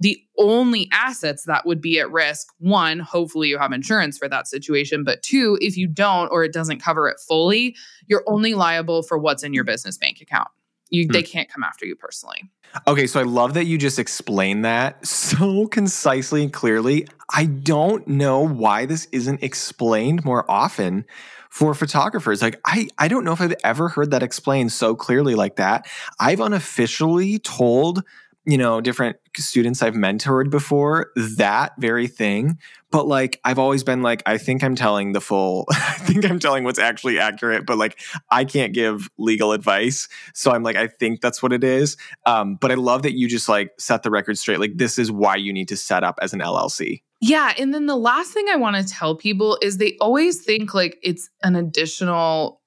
the 0.00 0.22
only 0.38 0.88
assets 0.92 1.44
that 1.44 1.66
would 1.66 1.80
be 1.80 1.98
at 1.98 2.10
risk 2.10 2.48
one 2.58 2.98
hopefully 2.98 3.48
you 3.48 3.58
have 3.58 3.72
insurance 3.72 4.18
for 4.18 4.28
that 4.28 4.46
situation 4.46 5.04
but 5.04 5.22
two 5.22 5.58
if 5.60 5.76
you 5.76 5.86
don't 5.86 6.28
or 6.28 6.44
it 6.44 6.52
doesn't 6.52 6.80
cover 6.80 7.08
it 7.08 7.18
fully 7.26 7.74
you're 8.06 8.24
only 8.26 8.54
liable 8.54 9.02
for 9.02 9.18
what's 9.18 9.42
in 9.42 9.52
your 9.52 9.64
business 9.64 9.98
bank 9.98 10.20
account 10.20 10.48
you 10.90 11.06
hmm. 11.06 11.12
they 11.12 11.22
can't 11.22 11.48
come 11.48 11.62
after 11.62 11.86
you 11.86 11.96
personally. 11.96 12.50
Okay, 12.86 13.06
so 13.06 13.18
I 13.18 13.22
love 13.22 13.54
that 13.54 13.64
you 13.64 13.78
just 13.78 13.98
explained 13.98 14.64
that 14.64 15.06
so 15.06 15.66
concisely 15.66 16.42
and 16.42 16.52
clearly. 16.52 17.06
I 17.32 17.46
don't 17.46 18.06
know 18.08 18.40
why 18.40 18.86
this 18.86 19.06
isn't 19.12 19.42
explained 19.42 20.24
more 20.24 20.50
often 20.50 21.04
for 21.50 21.74
photographers. 21.74 22.42
Like 22.42 22.60
I 22.64 22.88
I 22.98 23.08
don't 23.08 23.24
know 23.24 23.32
if 23.32 23.40
I've 23.40 23.54
ever 23.64 23.88
heard 23.88 24.10
that 24.10 24.22
explained 24.22 24.72
so 24.72 24.94
clearly 24.94 25.34
like 25.34 25.56
that. 25.56 25.86
I've 26.20 26.40
unofficially 26.40 27.38
told 27.38 28.02
you 28.48 28.56
know, 28.56 28.80
different 28.80 29.18
students 29.36 29.82
I've 29.82 29.92
mentored 29.92 30.48
before, 30.48 31.12
that 31.36 31.72
very 31.78 32.06
thing. 32.06 32.58
But 32.90 33.06
like, 33.06 33.38
I've 33.44 33.58
always 33.58 33.84
been 33.84 34.00
like, 34.00 34.22
I 34.24 34.38
think 34.38 34.64
I'm 34.64 34.74
telling 34.74 35.12
the 35.12 35.20
full, 35.20 35.66
I 35.70 35.92
think 35.98 36.24
I'm 36.24 36.38
telling 36.38 36.64
what's 36.64 36.78
actually 36.78 37.18
accurate, 37.18 37.66
but 37.66 37.76
like, 37.76 38.00
I 38.30 38.46
can't 38.46 38.72
give 38.72 39.10
legal 39.18 39.52
advice. 39.52 40.08
So 40.32 40.50
I'm 40.50 40.62
like, 40.62 40.76
I 40.76 40.86
think 40.86 41.20
that's 41.20 41.42
what 41.42 41.52
it 41.52 41.62
is. 41.62 41.98
Um, 42.24 42.54
but 42.54 42.72
I 42.72 42.74
love 42.76 43.02
that 43.02 43.12
you 43.12 43.28
just 43.28 43.50
like 43.50 43.72
set 43.78 44.02
the 44.02 44.10
record 44.10 44.38
straight. 44.38 44.60
Like, 44.60 44.78
this 44.78 44.98
is 44.98 45.12
why 45.12 45.36
you 45.36 45.52
need 45.52 45.68
to 45.68 45.76
set 45.76 46.02
up 46.02 46.18
as 46.22 46.32
an 46.32 46.40
LLC. 46.40 47.02
Yeah. 47.20 47.52
And 47.58 47.74
then 47.74 47.84
the 47.84 47.96
last 47.96 48.32
thing 48.32 48.46
I 48.50 48.56
want 48.56 48.76
to 48.76 48.84
tell 48.84 49.14
people 49.14 49.58
is 49.60 49.76
they 49.76 49.98
always 50.00 50.40
think 50.42 50.72
like 50.72 50.98
it's 51.02 51.28
an 51.42 51.54
additional 51.54 52.57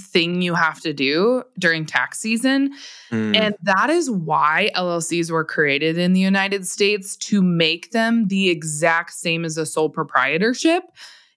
thing 0.00 0.42
you 0.42 0.54
have 0.54 0.80
to 0.80 0.92
do 0.92 1.42
during 1.58 1.84
tax 1.84 2.18
season. 2.20 2.72
Mm. 3.10 3.36
And 3.36 3.54
that 3.62 3.90
is 3.90 4.10
why 4.10 4.70
LLCs 4.74 5.30
were 5.30 5.44
created 5.44 5.98
in 5.98 6.12
the 6.12 6.20
United 6.20 6.66
States 6.66 7.16
to 7.16 7.42
make 7.42 7.90
them 7.90 8.28
the 8.28 8.48
exact 8.48 9.12
same 9.12 9.44
as 9.44 9.56
a 9.56 9.66
sole 9.66 9.90
proprietorship. 9.90 10.84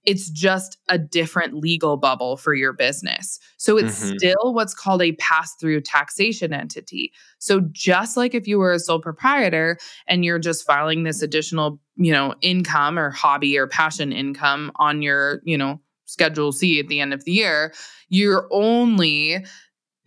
It's 0.06 0.30
just 0.30 0.78
a 0.88 0.98
different 0.98 1.56
legal 1.56 1.98
bubble 1.98 2.38
for 2.38 2.54
your 2.54 2.72
business. 2.72 3.38
So 3.58 3.78
it's 3.78 4.02
mm-hmm. 4.02 4.16
still 4.18 4.54
what's 4.54 4.74
called 4.74 5.02
a 5.02 5.12
pass 5.14 5.54
through 5.56 5.82
taxation 5.82 6.54
entity. 6.54 7.12
So 7.38 7.62
just 7.72 8.16
like 8.16 8.34
if 8.34 8.48
you 8.48 8.58
were 8.60 8.72
a 8.72 8.80
sole 8.80 9.02
proprietor 9.02 9.78
and 10.08 10.24
you're 10.24 10.40
just 10.40 10.66
filing 10.66 11.04
this 11.04 11.22
additional, 11.22 11.80
you 11.98 12.14
know, 12.14 12.34
income 12.42 12.98
or 12.98 13.10
hobby 13.10 13.58
or 13.58 13.68
passion 13.68 14.14
income 14.14 14.72
on 14.78 15.02
your, 15.02 15.42
you 15.44 15.58
know, 15.58 15.82
Schedule 16.10 16.52
C 16.52 16.80
at 16.80 16.88
the 16.88 17.00
end 17.00 17.14
of 17.14 17.24
the 17.24 17.32
year, 17.32 17.74
you're 18.10 18.48
only 18.52 19.46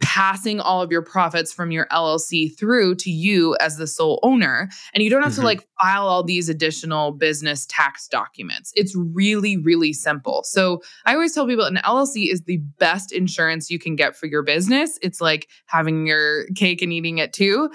passing 0.03 0.59
all 0.59 0.83
of 0.83 0.91
your 0.91 1.01
profits 1.01 1.53
from 1.53 1.71
your 1.71 1.87
LLC 1.87 2.59
through 2.59 2.97
to 2.97 3.09
you 3.11 3.57
as 3.61 3.77
the 3.77 3.87
sole 3.87 4.19
owner. 4.25 4.69
And 4.93 5.03
you 5.03 5.09
don't 5.09 5.23
have 5.23 5.33
mm-hmm. 5.33 5.43
to 5.43 5.47
like 5.47 5.69
file 5.81 6.09
all 6.09 6.25
these 6.25 6.49
additional 6.49 7.13
business 7.13 7.67
tax 7.67 8.09
documents. 8.09 8.73
It's 8.75 8.97
really, 8.97 9.57
really 9.57 9.93
simple. 9.93 10.43
So 10.43 10.83
I 11.07 11.15
always 11.15 11.33
tell 11.33 11.47
people 11.47 11.65
an 11.65 11.77
LLC 11.85 12.31
is 12.31 12.43
the 12.43 12.59
best 12.79 13.13
insurance 13.13 13.71
you 13.71 13.79
can 13.79 13.95
get 13.95 14.17
for 14.17 14.27
your 14.27 14.43
business. 14.43 14.99
It's 15.03 15.21
like 15.21 15.49
having 15.67 16.07
your 16.07 16.47
cake 16.57 16.83
and 16.83 16.93
eating 16.93 17.19
it 17.19 17.33
too. 17.33 17.71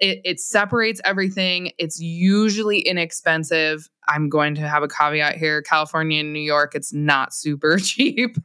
It, 0.00 0.20
it 0.24 0.40
separates 0.40 1.00
everything. 1.04 1.72
It's 1.78 2.00
usually 2.00 2.80
inexpensive. 2.80 3.88
I'm 4.08 4.28
going 4.28 4.54
to 4.56 4.66
have 4.66 4.82
a 4.82 4.88
caveat 4.88 5.36
here 5.36 5.62
California 5.62 6.20
and 6.20 6.32
New 6.32 6.40
York, 6.40 6.74
it's 6.74 6.92
not 6.92 7.32
super 7.34 7.78
cheap. 7.82 8.36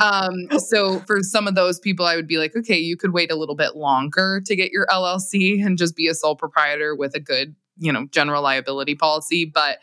Um, 0.00 0.48
so, 0.58 1.00
for 1.00 1.20
some 1.22 1.46
of 1.46 1.54
those 1.54 1.78
people, 1.78 2.06
I 2.06 2.16
would 2.16 2.28
be 2.28 2.38
like, 2.38 2.56
okay, 2.56 2.78
you 2.78 2.96
could 2.96 3.12
wait 3.12 3.30
a 3.30 3.36
little 3.36 3.56
bit 3.56 3.76
longer 3.76 4.40
to 4.46 4.56
get 4.56 4.70
your 4.70 4.86
LLC 4.86 5.64
and 5.64 5.76
just 5.76 5.96
be 5.96 6.08
a 6.08 6.14
sole 6.14 6.36
proprietor 6.36 6.94
with 6.94 7.14
a 7.14 7.20
good, 7.20 7.54
you 7.78 7.92
know, 7.92 8.06
general 8.10 8.42
liability 8.42 8.94
policy. 8.94 9.44
But 9.44 9.78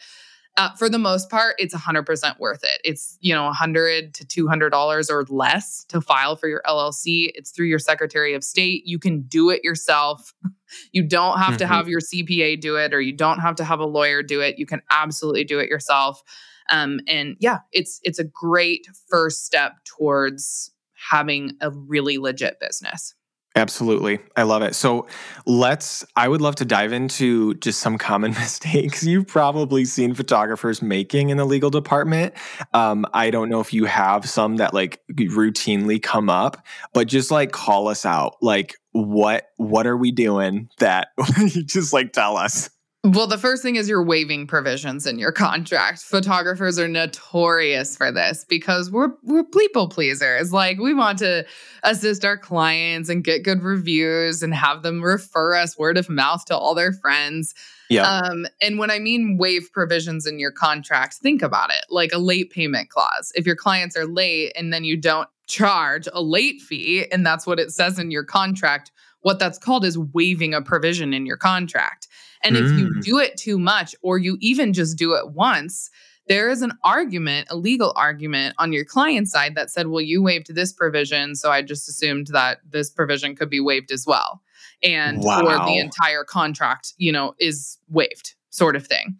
uh, 0.58 0.74
for 0.76 0.90
the 0.90 1.00
most 1.00 1.30
part, 1.30 1.56
it's 1.58 1.74
100% 1.74 2.40
worth 2.40 2.64
it. 2.64 2.82
It's, 2.84 3.18
you 3.22 3.34
know, 3.34 3.46
100 3.46 4.14
to 4.16 4.26
$200 4.26 5.10
or 5.10 5.26
less 5.30 5.86
to 5.86 6.02
file 6.02 6.36
for 6.36 6.48
your 6.50 6.62
LLC. 6.66 7.32
It's 7.34 7.52
through 7.52 7.68
your 7.68 7.80
Secretary 7.80 8.34
of 8.34 8.44
State. 8.44 8.84
You 8.86 9.00
can 9.00 9.22
do 9.22 9.50
it 9.50 9.64
yourself. 9.64 10.34
You 10.92 11.02
don't 11.02 11.40
have 11.40 11.54
mm-hmm. 11.54 11.58
to 11.58 11.66
have 11.68 11.88
your 11.88 12.00
CPA 12.00 12.62
do 12.62 12.76
it 12.76 12.94
or 12.94 13.02
you 13.02 13.12
don't 13.12 13.40
have 13.40 13.56
to 13.56 13.64
have 13.64 13.80
a 13.80 13.88
lawyer 13.88 14.22
do 14.22 14.40
it. 14.40 14.60
You 14.60 14.68
can 14.68 14.84
absolutely 14.92 15.44
do 15.44 15.58
it 15.58 15.68
yourself. 15.68 16.22
Um, 16.70 17.00
and 17.08 17.36
yeah, 17.40 17.62
it's 17.72 18.00
it's 18.04 18.20
a 18.20 18.24
great 18.24 18.88
first 19.10 19.48
step 19.48 19.74
towards 19.84 20.72
having 20.94 21.54
a 21.62 21.72
really 21.72 22.20
legit 22.20 22.60
business. 22.60 23.16
Absolutely. 23.60 24.20
I 24.38 24.44
love 24.44 24.62
it. 24.62 24.74
So 24.74 25.06
let's, 25.46 26.06
I 26.16 26.30
would 26.30 26.40
love 26.40 26.56
to 26.56 26.66
dive 26.66 26.94
into 26.94 27.56
just 27.56 27.82
some 27.82 27.98
common 27.98 28.32
mistakes 28.40 29.04
you've 29.04 29.28
probably 29.28 29.84
seen 29.84 30.14
photographers 30.14 30.82
making 30.82 31.30
in 31.30 31.36
the 31.36 31.44
legal 31.44 31.70
department. 31.70 32.34
Um, 32.74 33.06
I 33.14 33.32
don't 33.32 33.50
know 33.50 33.60
if 33.60 33.74
you 33.74 33.84
have 33.84 34.30
some 34.30 34.56
that 34.58 34.74
like 34.74 35.02
routinely 35.12 36.02
come 36.02 36.30
up, 36.30 36.66
but 36.94 37.10
just 37.10 37.32
like 37.32 37.52
call 37.52 37.90
us 37.90 38.06
out. 38.06 38.38
Like, 38.42 38.76
what, 38.94 39.50
what 39.58 39.86
are 39.86 39.98
we 39.98 40.14
doing 40.14 40.70
that 40.78 41.10
just 41.66 41.92
like 41.92 42.14
tell 42.14 42.38
us? 42.38 42.70
Well, 43.06 43.28
the 43.28 43.38
first 43.38 43.64
thing 43.64 43.78
is 43.78 43.88
you're 43.88 44.04
waiving 44.04 44.46
provisions 44.46 45.08
in 45.08 45.20
your 45.20 45.32
contract. 45.32 46.02
Photographers 46.02 46.78
are 46.78 46.88
notorious 46.90 47.96
for 47.96 48.12
this 48.12 48.44
because 48.44 48.92
we're 48.92 49.14
we're 49.24 49.46
people 49.46 49.88
pleasers. 49.88 50.52
Like 50.52 50.80
we 50.80 50.94
want 50.94 51.18
to 51.20 51.46
assist 51.84 52.26
our 52.26 52.38
clients 52.38 53.08
and 53.08 53.24
get 53.24 53.44
good 53.44 53.64
reviews 53.64 54.44
and 54.44 54.54
have 54.54 54.84
them 54.84 55.02
refer 55.02 55.56
us 55.56 55.78
word 55.78 55.98
of 55.98 56.10
mouth 56.10 56.44
to 56.46 56.58
all 56.58 56.76
their 56.76 56.92
friends. 56.92 57.56
Yeah. 57.90 58.04
Um, 58.04 58.46
and 58.62 58.78
when 58.78 58.92
I 58.92 59.00
mean 59.00 59.38
waive 59.38 59.70
provisions 59.72 60.28
in 60.28 60.38
your 60.38 60.52
contract, 60.52 61.16
think 61.16 61.42
about 61.42 61.70
it 61.70 61.86
like 61.90 62.12
a 62.12 62.20
late 62.20 62.52
payment 62.52 62.90
clause. 62.90 63.32
If 63.34 63.46
your 63.46 63.56
clients 63.56 63.96
are 63.96 64.06
late 64.06 64.52
and 64.58 64.74
then 64.74 64.84
you 64.84 64.98
don't 64.98 65.30
charge 65.48 66.08
a 66.14 66.22
late 66.22 66.62
fee, 66.62 67.06
and 67.12 67.26
that's 67.26 67.48
what 67.48 67.60
it 67.60 67.72
says 67.72 67.98
in 67.98 68.12
your 68.12 68.24
contract, 68.24 68.92
what 69.22 69.40
that's 69.40 69.58
called 69.58 69.84
is 69.84 69.98
waiving 69.98 70.54
a 70.54 70.62
provision 70.62 71.14
in 71.14 71.26
your 71.26 71.38
contract. 71.38 71.99
And 72.44 72.56
mm. 72.56 72.66
if 72.66 72.80
you 72.80 72.88
mm. 72.88 73.04
do 73.04 73.18
it 73.20 73.38
too 73.38 73.60
much, 73.60 73.96
or 74.02 74.18
you 74.18 74.38
even 74.40 74.74
just 74.74 74.98
do 74.98 75.14
it 75.14 75.32
once, 75.32 75.90
there 76.28 76.50
is 76.50 76.62
an 76.62 76.74
argument, 76.84 77.48
a 77.50 77.56
legal 77.56 77.92
argument 77.96 78.56
on 78.60 78.72
your 78.72 78.86
client 78.86 79.28
side 79.28 79.56
that 79.56 79.72
said, 79.72 79.88
well, 79.88 80.02
you 80.02 80.22
waived 80.22 80.54
this 80.54 80.72
provision. 80.72 81.36
So 81.36 81.52
I 81.52 81.62
just 81.62 81.90
assumed 81.90 82.28
that 82.28 82.60
this 82.70 82.92
provision 82.92 83.36
could 83.36 83.50
be 83.50 83.60
waived 83.60 83.92
as 83.92 84.06
well. 84.06 84.42
And 84.84 85.24
wow. 85.24 85.42
or 85.42 85.66
the 85.66 85.78
entire 85.80 86.24
contract, 86.24 86.94
you 86.98 87.12
know, 87.12 87.34
is 87.40 87.78
waived. 87.90 88.36
sort 88.50 88.76
of 88.76 88.86
thing. 88.86 89.18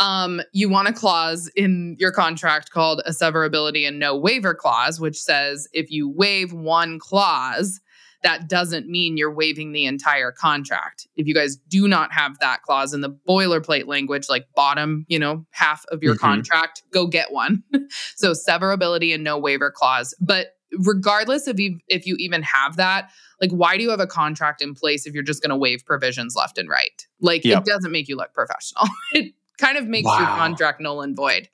Um, 0.00 0.40
you 0.52 0.68
want 0.68 0.88
a 0.88 0.92
clause 0.92 1.50
in 1.56 1.96
your 1.98 2.12
contract 2.12 2.70
called 2.70 3.02
a 3.04 3.10
severability 3.10 3.86
and 3.86 3.98
no 3.98 4.16
waiver 4.16 4.54
clause, 4.54 5.00
which 5.00 5.20
says 5.20 5.66
if 5.72 5.90
you 5.90 6.08
waive 6.08 6.52
one 6.52 6.98
clause, 6.98 7.80
that 8.22 8.48
doesn't 8.48 8.88
mean 8.88 9.16
you're 9.16 9.32
waiving 9.32 9.72
the 9.72 9.84
entire 9.84 10.32
contract. 10.32 11.06
If 11.16 11.26
you 11.26 11.34
guys 11.34 11.56
do 11.56 11.86
not 11.86 12.12
have 12.12 12.38
that 12.40 12.62
clause 12.62 12.92
in 12.92 13.00
the 13.00 13.10
boilerplate 13.10 13.86
language, 13.86 14.28
like 14.28 14.46
bottom, 14.54 15.06
you 15.08 15.18
know, 15.18 15.46
half 15.50 15.84
of 15.90 16.02
your 16.02 16.14
mm-hmm. 16.14 16.26
contract, 16.26 16.82
go 16.92 17.06
get 17.06 17.32
one. 17.32 17.62
so 18.16 18.32
severability 18.32 19.14
and 19.14 19.22
no 19.22 19.38
waiver 19.38 19.70
clause. 19.70 20.14
But 20.20 20.56
regardless 20.78 21.46
of 21.46 21.60
you, 21.60 21.78
if 21.88 22.06
you 22.06 22.16
even 22.18 22.42
have 22.42 22.76
that, 22.76 23.10
like 23.40 23.50
why 23.50 23.76
do 23.76 23.82
you 23.82 23.90
have 23.90 24.00
a 24.00 24.06
contract 24.06 24.60
in 24.60 24.74
place 24.74 25.06
if 25.06 25.14
you're 25.14 25.22
just 25.22 25.42
going 25.42 25.50
to 25.50 25.56
waive 25.56 25.84
provisions 25.86 26.34
left 26.34 26.58
and 26.58 26.68
right? 26.68 27.06
Like 27.20 27.44
yep. 27.44 27.62
it 27.62 27.66
doesn't 27.66 27.92
make 27.92 28.08
you 28.08 28.16
look 28.16 28.34
professional. 28.34 28.84
it 29.12 29.32
kind 29.58 29.78
of 29.78 29.86
makes 29.86 30.06
wow. 30.06 30.18
your 30.18 30.26
contract 30.28 30.80
null 30.80 31.02
and 31.02 31.16
void. 31.16 31.48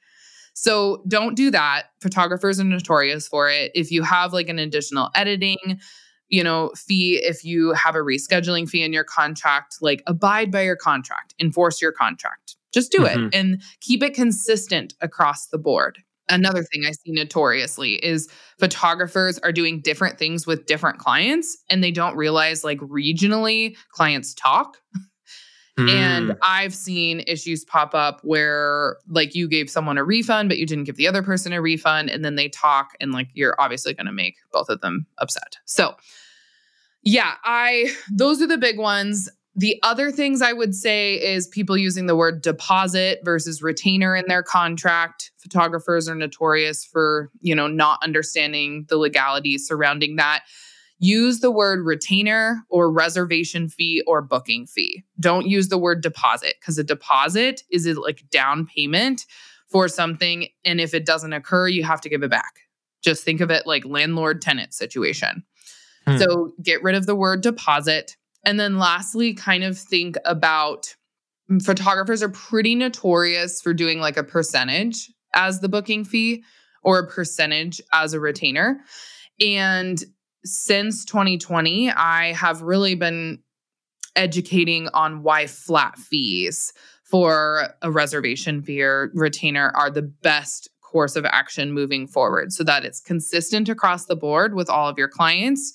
So 0.55 1.03
don't 1.09 1.35
do 1.35 1.50
that. 1.50 1.87
Photographers 2.00 2.61
are 2.61 2.64
notorious 2.64 3.27
for 3.27 3.50
it. 3.50 3.72
If 3.74 3.90
you 3.90 4.03
have 4.03 4.33
like 4.33 4.48
an 4.48 4.59
additional 4.59 5.11
editing, 5.14 5.81
you 6.35 6.42
know, 6.42 6.73
fee 6.75 7.20
if 7.23 7.44
you 7.44 7.73
have 7.75 7.94
a 7.94 7.99
rescheduling 7.99 8.68
fee 8.68 8.83
in 8.83 8.92
your 8.92 9.05
contract, 9.05 9.77
like 9.81 10.03
abide 10.09 10.51
by 10.51 10.62
your 10.62 10.75
contract, 10.75 11.33
enforce 11.38 11.81
your 11.81 11.92
contract. 11.92 12.57
Just 12.73 12.90
do 12.90 12.99
mm-hmm. 12.99 13.27
it 13.27 13.35
and 13.37 13.62
keep 13.81 14.03
it 14.03 14.14
consistent 14.14 14.94
across 15.01 15.47
the 15.47 15.59
board. 15.59 16.01
Another 16.29 16.64
thing 16.64 16.87
I 16.87 16.90
see 16.90 17.12
notoriously 17.12 18.05
is 18.05 18.29
photographers 18.59 19.38
are 19.38 19.53
doing 19.53 19.81
different 19.81 20.18
things 20.18 20.44
with 20.44 20.66
different 20.66 20.99
clients 20.99 21.57
and 21.70 21.85
they 21.85 21.92
don't 21.92 22.16
realize 22.16 22.64
like 22.64 22.81
regionally 22.81 23.77
clients 23.92 24.35
talk. 24.35 24.79
Mm. 25.79 25.90
And 25.90 26.37
I've 26.42 26.75
seen 26.75 27.23
issues 27.29 27.64
pop 27.64 27.94
up 27.94 28.20
where 28.25 28.97
like 29.09 29.37
you 29.37 29.49
gave 29.49 29.70
someone 29.70 29.99
a 29.99 30.05
refund, 30.05 30.49
but 30.49 30.59
you 30.59 30.66
didn't 30.66 30.85
give 30.85 30.97
the 30.97 31.07
other 31.07 31.23
person 31.23 31.53
a 31.53 31.62
refund. 31.62 32.11
And 32.11 32.25
then 32.25 32.35
they 32.35 32.49
talk 32.49 32.97
and 33.01 33.12
like 33.12 33.29
you're 33.35 33.55
obviously 33.61 33.94
going 33.94 34.07
to 34.07 34.12
make 34.12 34.37
both 34.53 34.68
of 34.68 34.81
them 34.81 35.07
upset. 35.18 35.59
So, 35.64 35.94
yeah, 37.05 37.35
I, 37.45 37.95
those 38.11 38.43
are 38.43 38.47
the 38.47 38.59
big 38.59 38.79
ones. 38.79 39.31
The 39.57 39.79
other 39.85 40.11
things 40.11 40.43
I 40.43 40.53
would 40.53 40.75
say 40.75 41.14
is 41.14 41.47
people 41.47 41.77
using 41.77 42.07
the 42.07 42.17
word 42.17 42.43
deposit 42.43 43.21
versus 43.25 43.62
retainer 43.62 44.17
in 44.17 44.25
their 44.27 44.43
contract. 44.43 45.31
Photographers 45.38 46.09
are 46.09 46.17
notorious 46.17 46.85
for, 46.85 47.31
you 47.40 47.55
know, 47.55 47.69
not 47.69 48.01
understanding 48.03 48.87
the 48.88 48.97
legalities 48.97 49.67
surrounding 49.67 50.17
that 50.17 50.43
use 50.99 51.40
the 51.40 51.51
word 51.51 51.85
retainer 51.85 52.64
or 52.71 52.90
reservation 52.90 53.69
fee 53.69 54.03
or 54.07 54.23
booking 54.23 54.67
fee. 54.67 55.05
Don't 55.21 55.47
use 55.47 55.69
the 55.69 55.79
word 55.79 56.03
deposit 56.03 56.55
because 56.61 56.79
a 56.79 56.85
deposit 56.85 57.62
is 57.71 57.87
a 57.87 58.01
like 58.01 58.25
down 58.31 58.67
payment 58.67 59.27
for 59.69 59.88
something. 59.88 60.49
And 60.64 60.81
if 60.81 60.95
it 60.95 61.05
doesn't 61.05 61.33
occur, 61.33 61.69
you 61.69 61.83
have 61.85 62.01
to 62.03 62.09
give 62.09 62.23
it 62.23 62.31
back. 62.31 62.61
Just 63.03 63.23
think 63.23 63.40
of 63.40 63.51
it 63.51 63.67
like 63.67 63.85
landlord 63.85 64.40
tenant 64.40 64.73
situation. 64.73 65.45
Hmm. 66.07 66.19
So 66.19 66.53
get 66.62 66.83
rid 66.83 66.95
of 66.95 67.07
the 67.07 67.14
word 67.14 67.40
deposit. 67.40 68.17
And 68.45 68.61
then 68.61 68.79
lastly, 68.79 69.35
kind 69.35 69.64
of 69.64 69.79
think 69.79 70.17
about 70.25 70.95
mm, 71.51 71.62
photographers 71.64 72.23
are 72.23 72.29
pretty 72.29 72.75
notorious 72.75 73.61
for 73.61 73.73
doing 73.73 74.01
like 74.01 74.17
a 74.17 74.25
percentage 74.25 75.11
as 75.35 75.61
the 75.61 75.69
booking 75.69 76.05
fee 76.05 76.45
or 76.83 76.99
a 76.99 77.07
percentage 77.07 77.81
as 77.93 78.12
a 78.12 78.21
retainer. 78.21 78.81
And 79.40 80.03
since 80.45 81.05
2020, 81.07 81.90
I 81.90 82.33
have 82.33 82.62
really 82.62 82.95
been 82.95 83.38
educating 84.14 84.88
on 84.95 85.23
why 85.23 85.47
flat 85.47 85.99
fees 85.99 86.73
for 87.03 87.69
a 87.83 87.90
reservation 87.90 88.62
fee 88.62 88.83
or 88.83 89.11
retainer 89.14 89.73
are 89.75 89.90
the 89.90 90.03
best 90.03 90.69
course 90.83 91.17
of 91.17 91.25
action 91.25 91.73
moving 91.73 92.07
forward 92.07 92.53
so 92.53 92.62
that 92.62 92.85
it's 92.85 93.01
consistent 93.01 93.69
across 93.69 94.05
the 94.05 94.14
board 94.14 94.55
with 94.55 94.71
all 94.71 94.88
of 94.88 94.97
your 94.97 95.09
clients 95.09 95.73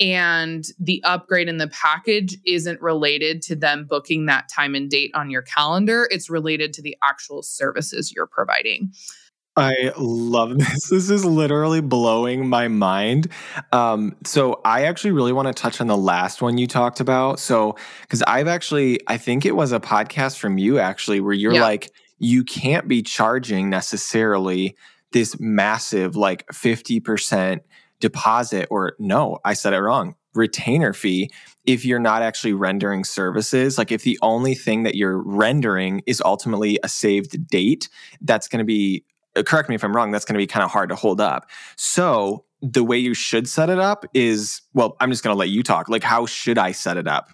and 0.00 0.66
the 0.78 1.02
upgrade 1.04 1.48
in 1.48 1.58
the 1.58 1.68
package 1.68 2.36
isn't 2.46 2.80
related 2.80 3.42
to 3.42 3.56
them 3.56 3.86
booking 3.88 4.26
that 4.26 4.48
time 4.48 4.74
and 4.74 4.90
date 4.90 5.10
on 5.14 5.30
your 5.30 5.42
calendar 5.42 6.08
it's 6.10 6.30
related 6.30 6.72
to 6.72 6.82
the 6.82 6.96
actual 7.02 7.42
services 7.42 8.12
you're 8.12 8.26
providing 8.26 8.92
I 9.58 9.92
love 9.96 10.56
this. 10.58 10.88
This 10.88 11.10
is 11.10 11.24
literally 11.24 11.80
blowing 11.80 12.48
my 12.48 12.68
mind. 12.68 13.26
Um, 13.72 14.14
so 14.24 14.60
I 14.64 14.84
actually 14.84 15.10
really 15.10 15.32
want 15.32 15.48
to 15.48 15.54
touch 15.54 15.80
on 15.80 15.88
the 15.88 15.96
last 15.96 16.40
one 16.40 16.58
you 16.58 16.68
talked 16.68 17.00
about. 17.00 17.40
So 17.40 17.74
because 18.02 18.22
I've 18.22 18.46
actually, 18.46 19.00
I 19.08 19.18
think 19.18 19.44
it 19.44 19.56
was 19.56 19.72
a 19.72 19.80
podcast 19.80 20.38
from 20.38 20.58
you 20.58 20.78
actually, 20.78 21.20
where 21.20 21.34
you're 21.34 21.54
yeah. 21.54 21.62
like, 21.62 21.90
you 22.18 22.44
can't 22.44 22.86
be 22.88 23.02
charging 23.02 23.68
necessarily 23.68 24.76
this 25.12 25.38
massive 25.40 26.16
like 26.16 26.46
50% 26.48 27.60
deposit 28.00 28.66
or 28.70 28.94
no, 28.98 29.38
I 29.44 29.54
said 29.54 29.72
it 29.72 29.78
wrong. 29.78 30.14
Retainer 30.34 30.92
fee 30.92 31.30
if 31.64 31.84
you're 31.84 31.98
not 31.98 32.22
actually 32.22 32.52
rendering 32.52 33.04
services. 33.04 33.78
Like 33.78 33.90
if 33.90 34.02
the 34.02 34.18
only 34.22 34.54
thing 34.54 34.84
that 34.84 34.94
you're 34.94 35.18
rendering 35.18 36.02
is 36.06 36.22
ultimately 36.24 36.78
a 36.82 36.88
saved 36.88 37.48
date, 37.48 37.88
that's 38.20 38.48
going 38.48 38.60
to 38.60 38.64
be 38.64 39.04
uh, 39.36 39.42
correct 39.42 39.68
me 39.68 39.74
if 39.74 39.84
I'm 39.84 39.94
wrong, 39.94 40.10
that's 40.10 40.24
going 40.24 40.34
to 40.34 40.38
be 40.38 40.46
kind 40.46 40.64
of 40.64 40.70
hard 40.70 40.88
to 40.90 40.94
hold 40.94 41.20
up. 41.20 41.50
So 41.76 42.44
the 42.60 42.84
way 42.84 42.98
you 42.98 43.14
should 43.14 43.48
set 43.48 43.70
it 43.70 43.78
up 43.78 44.04
is 44.14 44.62
well, 44.74 44.96
I'm 45.00 45.10
just 45.10 45.22
going 45.22 45.34
to 45.34 45.38
let 45.38 45.48
you 45.48 45.62
talk. 45.62 45.88
Like, 45.88 46.02
how 46.02 46.26
should 46.26 46.58
I 46.58 46.72
set 46.72 46.96
it 46.96 47.06
up? 47.06 47.30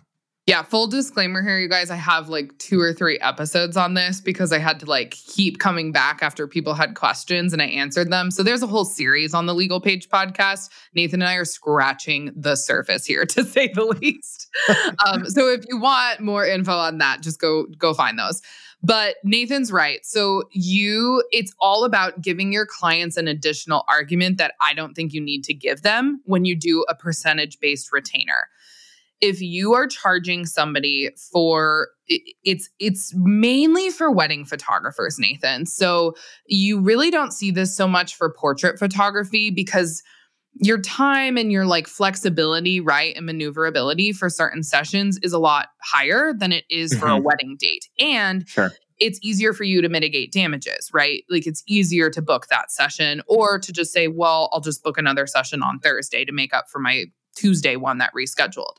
Yeah, 0.47 0.63
full 0.63 0.87
disclaimer 0.89 1.43
here, 1.43 1.59
you 1.59 1.71
guys. 1.71 1.91
I 1.91 1.97
have 1.97 2.29
like 2.29 2.57
two 2.59 2.79
or 2.79 2.93
three 2.93 3.19
episodes 3.21 3.79
on 3.79 3.95
this 3.95 4.21
because 4.21 4.53
I 4.53 4.59
had 4.59 4.79
to 4.81 4.87
like 4.87 5.13
keep 5.13 5.59
coming 5.59 5.91
back 5.91 6.19
after 6.23 6.47
people 6.47 6.75
had 6.75 6.95
questions 6.95 7.55
and 7.55 7.63
I 7.63 7.67
answered 7.67 8.11
them. 8.13 8.31
So 8.31 8.43
there's 8.43 8.63
a 8.63 8.67
whole 8.67 8.85
series 8.85 9.33
on 9.33 9.47
the 9.47 9.55
Legal 9.55 9.81
Paige 9.81 10.11
podcast. 10.11 10.69
Nathan 10.95 11.23
and 11.23 11.31
I 11.31 11.37
are 11.37 11.47
scratching 11.47 12.31
the 12.37 12.57
surface 12.57 13.07
here, 13.07 13.25
to 13.27 13.43
say 13.43 13.69
the 13.69 13.85
least. 13.87 14.49
um, 15.07 15.25
so 15.31 15.49
if 15.49 15.65
you 15.67 15.79
want 15.79 16.21
more 16.21 16.45
info 16.45 16.73
on 16.73 16.99
that, 16.99 17.23
just 17.23 17.41
go 17.41 17.65
go 17.79 17.95
find 17.95 18.19
those. 18.19 18.43
But 18.83 19.17
Nathan's 19.25 19.73
right. 19.73 20.05
So 20.05 20.43
you 20.53 21.25
it's 21.33 21.55
all 21.59 21.85
about 21.85 22.21
giving 22.21 22.53
your 22.53 22.67
clients 22.67 23.17
an 23.17 23.29
additional 23.29 23.83
argument 23.89 24.37
that 24.37 24.53
I 24.61 24.75
don't 24.75 24.93
think 24.93 25.15
you 25.15 25.23
need 25.23 25.43
to 25.45 25.55
give 25.55 25.81
them 25.81 26.21
when 26.27 26.45
you 26.45 26.55
do 26.55 26.85
a 26.87 26.95
percentage 26.95 27.59
based 27.61 27.91
retainer. 27.95 28.51
If 29.21 29.41
you 29.41 29.75
are 29.75 29.87
charging 29.87 30.45
somebody 30.45 31.11
for 31.33 31.89
it's 32.09 32.69
it's 32.79 33.15
mainly 33.15 33.91
for 33.91 34.11
wedding 34.11 34.45
photographers, 34.45 35.19
Nathan. 35.19 35.67
So 35.67 36.15
you 36.47 36.81
really 36.81 37.11
don't 37.11 37.33
see 37.33 37.51
this 37.51 37.75
so 37.77 37.89
much 37.89 38.15
for 38.15 38.31
portrait 38.31 38.79
photography 38.79 39.51
because 39.51 40.03
your 40.61 40.81
time 40.81 41.37
and 41.37 41.51
your 41.51 41.67
like 41.67 41.87
flexibility, 41.87 42.81
right, 42.81 43.17
and 43.17 43.27
maneuverability 43.27 44.13
for 44.13 44.29
certain 44.29 44.63
sessions 44.63 45.19
is 45.23 45.33
a 45.33 45.39
lot 45.39 45.69
higher 45.83 46.33
than 46.33 46.53
it 46.53 46.65
is 46.71 46.93
mm-hmm. 46.93 47.01
for 47.01 47.07
a 47.07 47.11
mm-hmm. 47.13 47.25
wedding 47.25 47.57
date. 47.59 47.89
And 47.99 48.49
sure. 48.49 48.71
it's 48.99 49.19
easier 49.23 49.53
for 49.53 49.65
you 49.65 49.83
to 49.83 49.89
mitigate 49.89 50.33
damages, 50.33 50.91
right? 50.93 51.25
Like 51.29 51.47
it's 51.47 51.63
easier 51.67 52.09
to 52.11 52.23
book 52.23 52.47
that 52.49 52.71
session 52.71 53.23
or 53.27 53.59
to 53.59 53.73
just 53.73 53.93
say, 53.93 54.09
well, 54.09 54.49
I'll 54.53 54.61
just 54.61 54.85
book 54.85 54.99
another 54.99 55.27
session 55.27 55.63
on 55.63 55.81
Thursday 55.81 56.25
to 56.25 56.33
make 56.33 56.55
up 56.55 56.71
for 56.71 56.79
my 56.79 57.07
Tuesday 57.35 57.77
one 57.77 57.99
that 57.99 58.13
rescheduled. 58.17 58.77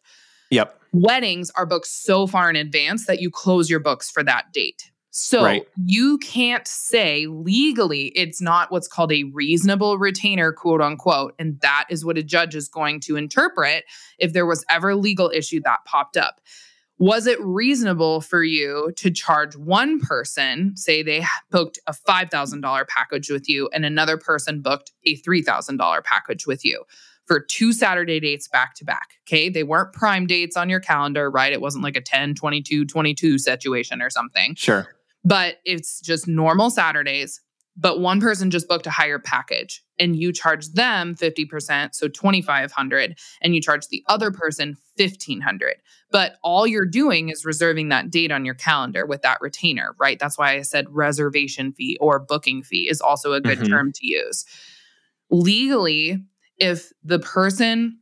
Yep. 0.55 0.79
Weddings 0.93 1.51
are 1.51 1.65
booked 1.65 1.87
so 1.87 2.25
far 2.25 2.49
in 2.49 2.55
advance 2.55 3.05
that 3.05 3.19
you 3.19 3.29
close 3.29 3.69
your 3.69 3.81
books 3.81 4.09
for 4.09 4.23
that 4.23 4.53
date. 4.53 4.91
So 5.11 5.43
right. 5.43 5.65
you 5.85 6.17
can't 6.17 6.67
say 6.67 7.25
legally 7.27 8.07
it's 8.15 8.41
not 8.41 8.69
what's 8.71 8.87
called 8.87 9.13
a 9.13 9.23
reasonable 9.33 9.97
retainer, 9.97 10.51
quote 10.51 10.81
unquote. 10.81 11.35
And 11.39 11.59
that 11.61 11.85
is 11.89 12.03
what 12.03 12.17
a 12.17 12.23
judge 12.23 12.53
is 12.53 12.67
going 12.67 12.99
to 13.01 13.15
interpret 13.15 13.85
if 14.19 14.33
there 14.33 14.45
was 14.45 14.65
ever 14.69 14.89
a 14.89 14.95
legal 14.95 15.29
issue 15.33 15.61
that 15.63 15.85
popped 15.85 16.17
up. 16.17 16.41
Was 16.97 17.27
it 17.27 17.39
reasonable 17.41 18.21
for 18.21 18.43
you 18.43 18.93
to 18.95 19.11
charge 19.11 19.57
one 19.57 19.99
person, 19.99 20.75
say 20.77 21.03
they 21.03 21.25
booked 21.49 21.79
a 21.87 21.93
$5,000 21.93 22.87
package 22.87 23.29
with 23.29 23.49
you, 23.49 23.69
and 23.73 23.83
another 23.83 24.17
person 24.17 24.61
booked 24.61 24.91
a 25.05 25.17
$3,000 25.17 26.03
package 26.05 26.47
with 26.47 26.63
you? 26.63 26.83
For 27.25 27.39
two 27.39 27.73
Saturday 27.73 28.19
dates 28.19 28.47
back 28.47 28.75
to 28.75 28.85
back. 28.85 29.13
Okay. 29.27 29.49
They 29.49 29.63
weren't 29.63 29.93
prime 29.93 30.27
dates 30.27 30.55
on 30.55 30.69
your 30.69 30.79
calendar, 30.79 31.29
right? 31.29 31.51
It 31.51 31.61
wasn't 31.61 31.83
like 31.83 31.97
a 31.97 32.01
10, 32.01 32.35
22, 32.35 32.85
22 32.85 33.37
situation 33.39 34.01
or 34.01 34.09
something. 34.09 34.55
Sure 34.55 34.87
but 35.25 35.57
it's 35.65 35.99
just 35.99 36.27
normal 36.27 36.69
Saturdays. 36.69 37.41
But 37.77 37.99
one 37.99 38.21
person 38.21 38.51
just 38.51 38.69
booked 38.69 38.87
a 38.87 38.91
higher 38.91 39.19
package 39.19 39.83
and 39.99 40.15
you 40.15 40.31
charge 40.31 40.69
them 40.69 41.13
50%, 41.13 41.93
so 41.93 42.07
2500 42.07 43.19
and 43.41 43.53
you 43.53 43.61
charge 43.61 43.89
the 43.89 44.01
other 44.07 44.31
person 44.31 44.77
1500. 44.95 45.75
But 46.09 46.37
all 46.41 46.65
you're 46.65 46.85
doing 46.85 47.27
is 47.27 47.43
reserving 47.43 47.89
that 47.89 48.09
date 48.09 48.31
on 48.31 48.45
your 48.45 48.53
calendar 48.53 49.05
with 49.05 49.23
that 49.23 49.41
retainer, 49.41 49.93
right? 49.99 50.17
That's 50.17 50.37
why 50.37 50.53
I 50.53 50.61
said 50.61 50.85
reservation 50.89 51.73
fee 51.73 51.97
or 51.99 52.17
booking 52.17 52.63
fee 52.63 52.87
is 52.89 53.01
also 53.01 53.33
a 53.33 53.41
good 53.41 53.57
mm-hmm. 53.57 53.73
term 53.73 53.91
to 53.91 54.07
use. 54.07 54.45
Legally, 55.29 56.23
if 56.57 56.91
the 57.03 57.19
person 57.19 57.99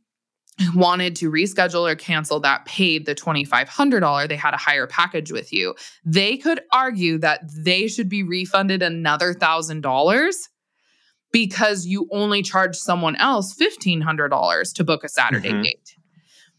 wanted 0.74 1.16
to 1.16 1.30
reschedule 1.30 1.90
or 1.90 1.96
cancel 1.96 2.38
that 2.40 2.64
paid 2.64 3.06
the 3.06 3.14
$2500 3.14 4.28
they 4.28 4.36
had 4.36 4.54
a 4.54 4.56
higher 4.56 4.86
package 4.86 5.32
with 5.32 5.52
you 5.52 5.74
they 6.04 6.36
could 6.36 6.60
argue 6.72 7.18
that 7.18 7.40
they 7.56 7.88
should 7.88 8.08
be 8.08 8.22
refunded 8.22 8.80
another 8.80 9.34
$1000 9.34 10.34
because 11.32 11.86
you 11.86 12.08
only 12.12 12.40
charged 12.42 12.76
someone 12.76 13.16
else 13.16 13.56
$1500 13.56 14.72
to 14.74 14.84
book 14.84 15.02
a 15.02 15.08
saturday 15.08 15.50
Mhm. 15.50 15.62
date 15.64 15.96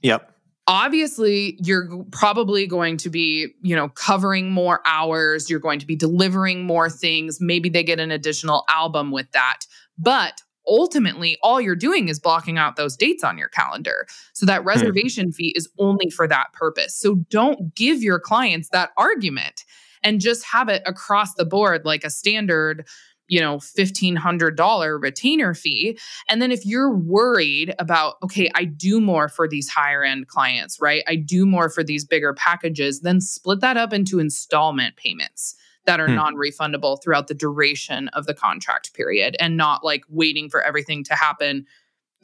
Yep. 0.01 0.29
obviously 0.67 1.58
you're 1.63 2.03
probably 2.12 2.67
going 2.67 2.97
to 2.97 3.10
be 3.10 3.47
you 3.62 3.75
know 3.75 3.88
covering 3.89 4.51
more 4.51 4.81
hours 4.86 5.49
you're 5.49 5.60
going 5.60 5.79
to 5.79 5.86
be 5.86 5.95
delivering 5.95 6.65
more 6.65 6.89
things 6.89 7.39
maybe 7.39 7.69
they 7.69 7.84
get 7.84 7.99
an 8.01 8.12
additional 8.12 8.65
album 8.67 9.12
with 9.12 9.31
that 9.31 9.60
but 9.97 10.41
ultimately 10.67 11.38
all 11.41 11.62
you're 11.62 11.75
doing 11.75 12.08
is 12.08 12.19
blocking 12.19 12.58
out 12.58 12.75
those 12.75 12.95
dates 12.95 13.23
on 13.23 13.38
your 13.38 13.49
calendar. 13.49 14.08
So 14.34 14.45
that 14.45 14.62
hmm. 14.62 14.67
reservation 14.67 15.32
fee 15.32 15.54
is 15.56 15.69
only 15.78 16.10
for 16.10 16.28
that 16.28 16.54
purpose. 16.54 16.95
So 16.95 17.15
don't 17.30 17.73
give 17.75 18.01
your 18.01 18.19
clients 18.19 18.69
that 18.69 18.91
argument 18.97 19.63
and 20.04 20.21
just 20.21 20.45
have 20.45 20.69
it 20.69 20.84
across 20.86 21.34
the 21.34 21.45
board 21.45 21.84
like 21.86 22.04
a 22.04 22.10
standard 22.10 22.86
you 23.28 23.41
know 23.41 23.58
$1500 23.58 25.01
retainer 25.01 25.54
fee. 25.54 25.97
And 26.30 26.41
then 26.41 26.51
if 26.51 26.65
you're 26.65 26.95
worried 26.95 27.73
about, 27.80 28.15
okay, 28.23 28.51
I 28.54 28.65
do 28.65 29.01
more 29.01 29.30
for 29.30 29.47
these 29.47 29.67
higher 29.67 30.04
end 30.04 30.28
clients, 30.28 30.80
right? 30.80 31.04
I 31.08 31.15
do 31.15 31.45
more 31.45 31.69
for 31.69 31.84
these 31.84 32.06
bigger 32.06 32.34
packages, 32.34 33.01
then 33.01 33.21
split 33.21 33.62
that 33.62 33.78
up 33.78 33.93
into 33.93 34.19
installment 34.19 34.95
payments 34.95 35.56
that 35.86 36.00
are 36.00 36.08
Hmm. 36.08 36.15
non 36.15 36.36
refundable 36.36 37.02
throughout 37.02 37.28
the 37.28 37.34
duration 37.34 38.08
of 38.10 38.26
the 38.26 38.34
contract 38.34 38.93
period 38.93 39.36
and 39.39 39.56
not 39.58 39.84
like 39.84 40.04
waiting 40.10 40.50
for 40.50 40.62
everything 40.62 41.04
to 41.06 41.15
happen 41.15 41.65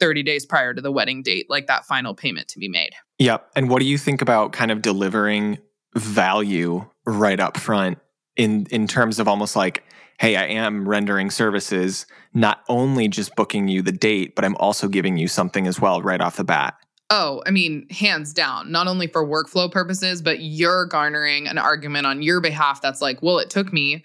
30 0.00 0.22
days 0.22 0.44
prior 0.44 0.74
to 0.74 0.80
the 0.80 0.90
wedding 0.90 1.22
date, 1.22 1.46
like 1.48 1.66
that 1.68 1.84
final 1.86 2.14
payment 2.14 2.48
to 2.48 2.58
be 2.58 2.68
made. 2.68 2.90
Yep. 3.18 3.50
And 3.54 3.70
what 3.70 3.78
do 3.80 3.84
you 3.86 3.98
think 3.98 4.20
about 4.20 4.52
kind 4.52 4.70
of 4.70 4.82
delivering 4.82 5.58
value 5.94 6.84
right 7.06 7.38
up 7.38 7.56
front 7.56 7.98
in 8.36 8.66
in 8.70 8.86
terms 8.86 9.18
of 9.18 9.28
almost 9.28 9.54
like, 9.54 9.84
hey, 10.18 10.36
I 10.36 10.44
am 10.46 10.88
rendering 10.88 11.30
services, 11.30 12.06
not 12.32 12.62
only 12.68 13.08
just 13.08 13.34
booking 13.36 13.68
you 13.68 13.82
the 13.82 13.92
date, 13.92 14.34
but 14.34 14.44
I'm 14.44 14.56
also 14.56 14.88
giving 14.88 15.16
you 15.16 15.28
something 15.28 15.66
as 15.66 15.80
well 15.80 16.00
right 16.02 16.20
off 16.20 16.36
the 16.36 16.44
bat. 16.44 16.74
Oh, 17.14 17.42
I 17.46 17.50
mean, 17.50 17.86
hands 17.90 18.32
down, 18.32 18.72
not 18.72 18.88
only 18.88 19.06
for 19.06 19.22
workflow 19.22 19.70
purposes, 19.70 20.22
but 20.22 20.40
you're 20.40 20.86
garnering 20.86 21.46
an 21.46 21.58
argument 21.58 22.06
on 22.06 22.22
your 22.22 22.40
behalf 22.40 22.80
that's 22.80 23.02
like, 23.02 23.20
well, 23.20 23.38
it 23.38 23.50
took 23.50 23.70
me 23.70 24.02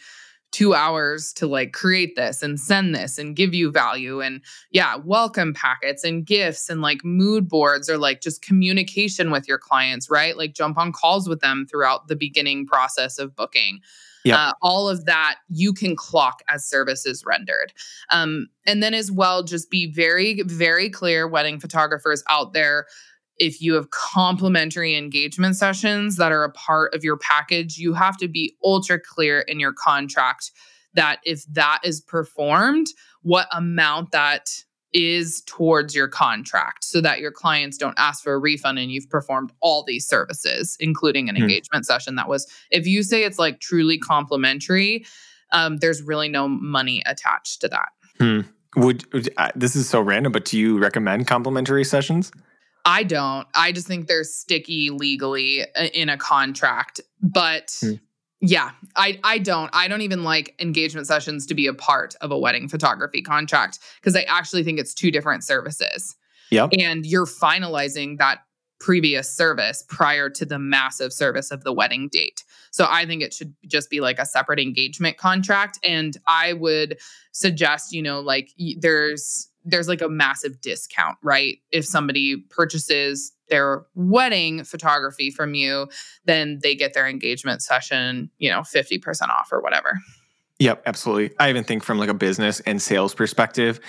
two 0.51 0.73
hours 0.73 1.31
to 1.33 1.47
like 1.47 1.71
create 1.71 2.17
this 2.17 2.43
and 2.43 2.59
send 2.59 2.93
this 2.93 3.17
and 3.17 3.37
give 3.37 3.53
you 3.53 3.71
value. 3.71 4.19
And 4.19 4.41
yeah, 4.71 4.97
welcome 4.97 5.53
packets 5.53 6.03
and 6.03 6.25
gifts 6.25 6.69
and 6.69 6.81
like 6.81 7.05
mood 7.05 7.47
boards 7.47 7.89
or 7.89 7.97
like 7.97 8.19
just 8.19 8.41
communication 8.41 9.31
with 9.31 9.47
your 9.47 9.57
clients, 9.57 10.09
right? 10.09 10.35
Like 10.35 10.53
jump 10.53 10.77
on 10.77 10.91
calls 10.91 11.29
with 11.29 11.39
them 11.39 11.65
throughout 11.65 12.09
the 12.09 12.15
beginning 12.17 12.65
process 12.65 13.19
of 13.19 13.37
booking. 13.37 13.79
Yep. 14.23 14.37
Uh, 14.37 14.53
all 14.61 14.89
of 14.89 15.05
that 15.05 15.35
you 15.49 15.73
can 15.73 15.95
clock 15.95 16.41
as 16.49 16.65
services 16.65 17.23
rendered. 17.25 17.71
Um, 18.11 18.47
and 18.65 18.83
then 18.83 18.93
as 18.93 19.11
well, 19.11 19.43
just 19.43 19.69
be 19.69 19.91
very, 19.91 20.41
very 20.43 20.89
clear, 20.89 21.27
wedding 21.27 21.59
photographers 21.59 22.23
out 22.29 22.53
there. 22.53 22.87
If 23.37 23.61
you 23.61 23.75
have 23.75 23.91
complimentary 23.91 24.95
engagement 24.95 25.55
sessions 25.55 26.15
that 26.17 26.31
are 26.31 26.43
a 26.43 26.51
part 26.51 26.93
of 26.95 27.03
your 27.03 27.17
package, 27.17 27.77
you 27.77 27.93
have 27.93 28.17
to 28.17 28.27
be 28.27 28.55
ultra 28.63 28.99
clear 28.99 29.41
in 29.41 29.59
your 29.59 29.73
contract 29.73 30.51
that 30.95 31.19
if 31.23 31.45
that 31.53 31.79
is 31.83 32.01
performed, 32.01 32.87
what 33.21 33.47
amount 33.51 34.11
that 34.11 34.49
is 34.97 35.43
towards 35.45 35.93
your 35.93 36.07
contract 36.07 36.83
so 36.83 36.99
that 37.01 37.19
your 37.19 37.31
clients 37.31 37.77
don't 37.77 37.93
ask 37.99 38.23
for 38.23 38.33
a 38.33 38.39
refund 38.39 38.79
and 38.79 38.91
you've 38.91 39.09
performed 39.09 39.51
all 39.59 39.83
these 39.83 40.07
services, 40.07 40.75
including 40.79 41.29
an 41.29 41.35
Hmm. 41.35 41.43
engagement 41.43 41.85
session 41.85 42.15
that 42.15 42.27
was, 42.27 42.47
if 42.71 42.87
you 42.87 43.03
say 43.03 43.23
it's 43.23 43.37
like 43.37 43.59
truly 43.59 43.99
complimentary, 43.99 45.05
um, 45.51 45.77
there's 45.77 46.01
really 46.01 46.29
no 46.29 46.47
money 46.47 47.03
attached 47.05 47.61
to 47.61 47.67
that. 47.67 47.89
Would, 48.75 49.13
would 49.13 49.29
uh, 49.37 49.51
this 49.55 49.75
is 49.75 49.87
so 49.87 50.01
random, 50.01 50.31
but 50.31 50.45
do 50.45 50.57
you 50.57 50.79
recommend 50.79 51.27
complimentary 51.27 51.83
sessions? 51.83 52.31
I 52.85 53.03
don't. 53.03 53.47
I 53.53 53.71
just 53.71 53.85
think 53.85 54.07
they're 54.07 54.23
sticky 54.23 54.89
legally 54.89 55.63
uh, 55.75 55.85
in 55.93 56.09
a 56.09 56.17
contract. 56.17 57.01
But 57.21 57.77
Hmm. 57.81 57.93
Yeah, 58.39 58.71
I 58.95 59.19
I 59.23 59.39
don't. 59.39 59.69
I 59.73 59.87
don't 59.87 60.01
even 60.01 60.23
like 60.23 60.53
engagement 60.59 61.07
sessions 61.07 61.45
to 61.47 61.55
be 61.55 61.67
a 61.67 61.73
part 61.73 62.15
of 62.21 62.31
a 62.31 62.37
wedding 62.37 62.67
photography 62.67 63.21
contract 63.21 63.79
because 63.99 64.15
I 64.15 64.23
actually 64.23 64.63
think 64.63 64.79
it's 64.79 64.93
two 64.93 65.11
different 65.11 65.43
services. 65.43 66.15
Yep. 66.51 66.69
And 66.79 67.05
you're 67.05 67.25
finalizing 67.25 68.17
that 68.19 68.39
previous 68.79 69.29
service 69.29 69.83
prior 69.89 70.29
to 70.29 70.45
the 70.45 70.59
massive 70.59 71.11
service 71.11 71.49
of 71.49 71.63
the 71.63 71.73
wedding 71.73 72.09
date. 72.11 72.43
So 72.71 72.85
I 72.87 73.05
think 73.05 73.23
it 73.23 73.33
should 73.33 73.55
just 73.65 73.89
be 73.89 74.01
like 74.01 74.19
a 74.19 74.25
separate 74.25 74.59
engagement 74.59 75.17
contract 75.17 75.79
and 75.83 76.15
I 76.27 76.53
would 76.53 76.99
suggest, 77.31 77.91
you 77.91 78.03
know, 78.03 78.19
like 78.19 78.51
there's 78.79 79.49
there's 79.67 79.87
like 79.87 80.01
a 80.01 80.09
massive 80.09 80.61
discount, 80.61 81.17
right? 81.21 81.57
If 81.71 81.85
somebody 81.85 82.37
purchases 82.49 83.33
their 83.49 83.85
wedding 83.95 84.63
photography 84.63 85.29
from 85.29 85.53
you, 85.53 85.87
then 86.25 86.59
they 86.63 86.73
get 86.73 86.93
their 86.93 87.07
engagement 87.07 87.61
session, 87.61 88.31
you 88.37 88.49
know, 88.49 88.61
50% 88.61 89.29
off 89.29 89.49
or 89.51 89.61
whatever. 89.61 89.99
Yep, 90.59 90.83
absolutely. 90.85 91.35
I 91.39 91.49
even 91.49 91.63
think 91.63 91.83
from 91.83 91.99
like 91.99 92.09
a 92.09 92.13
business 92.13 92.61
and 92.61 92.81
sales 92.81 93.13
perspective, 93.13 93.79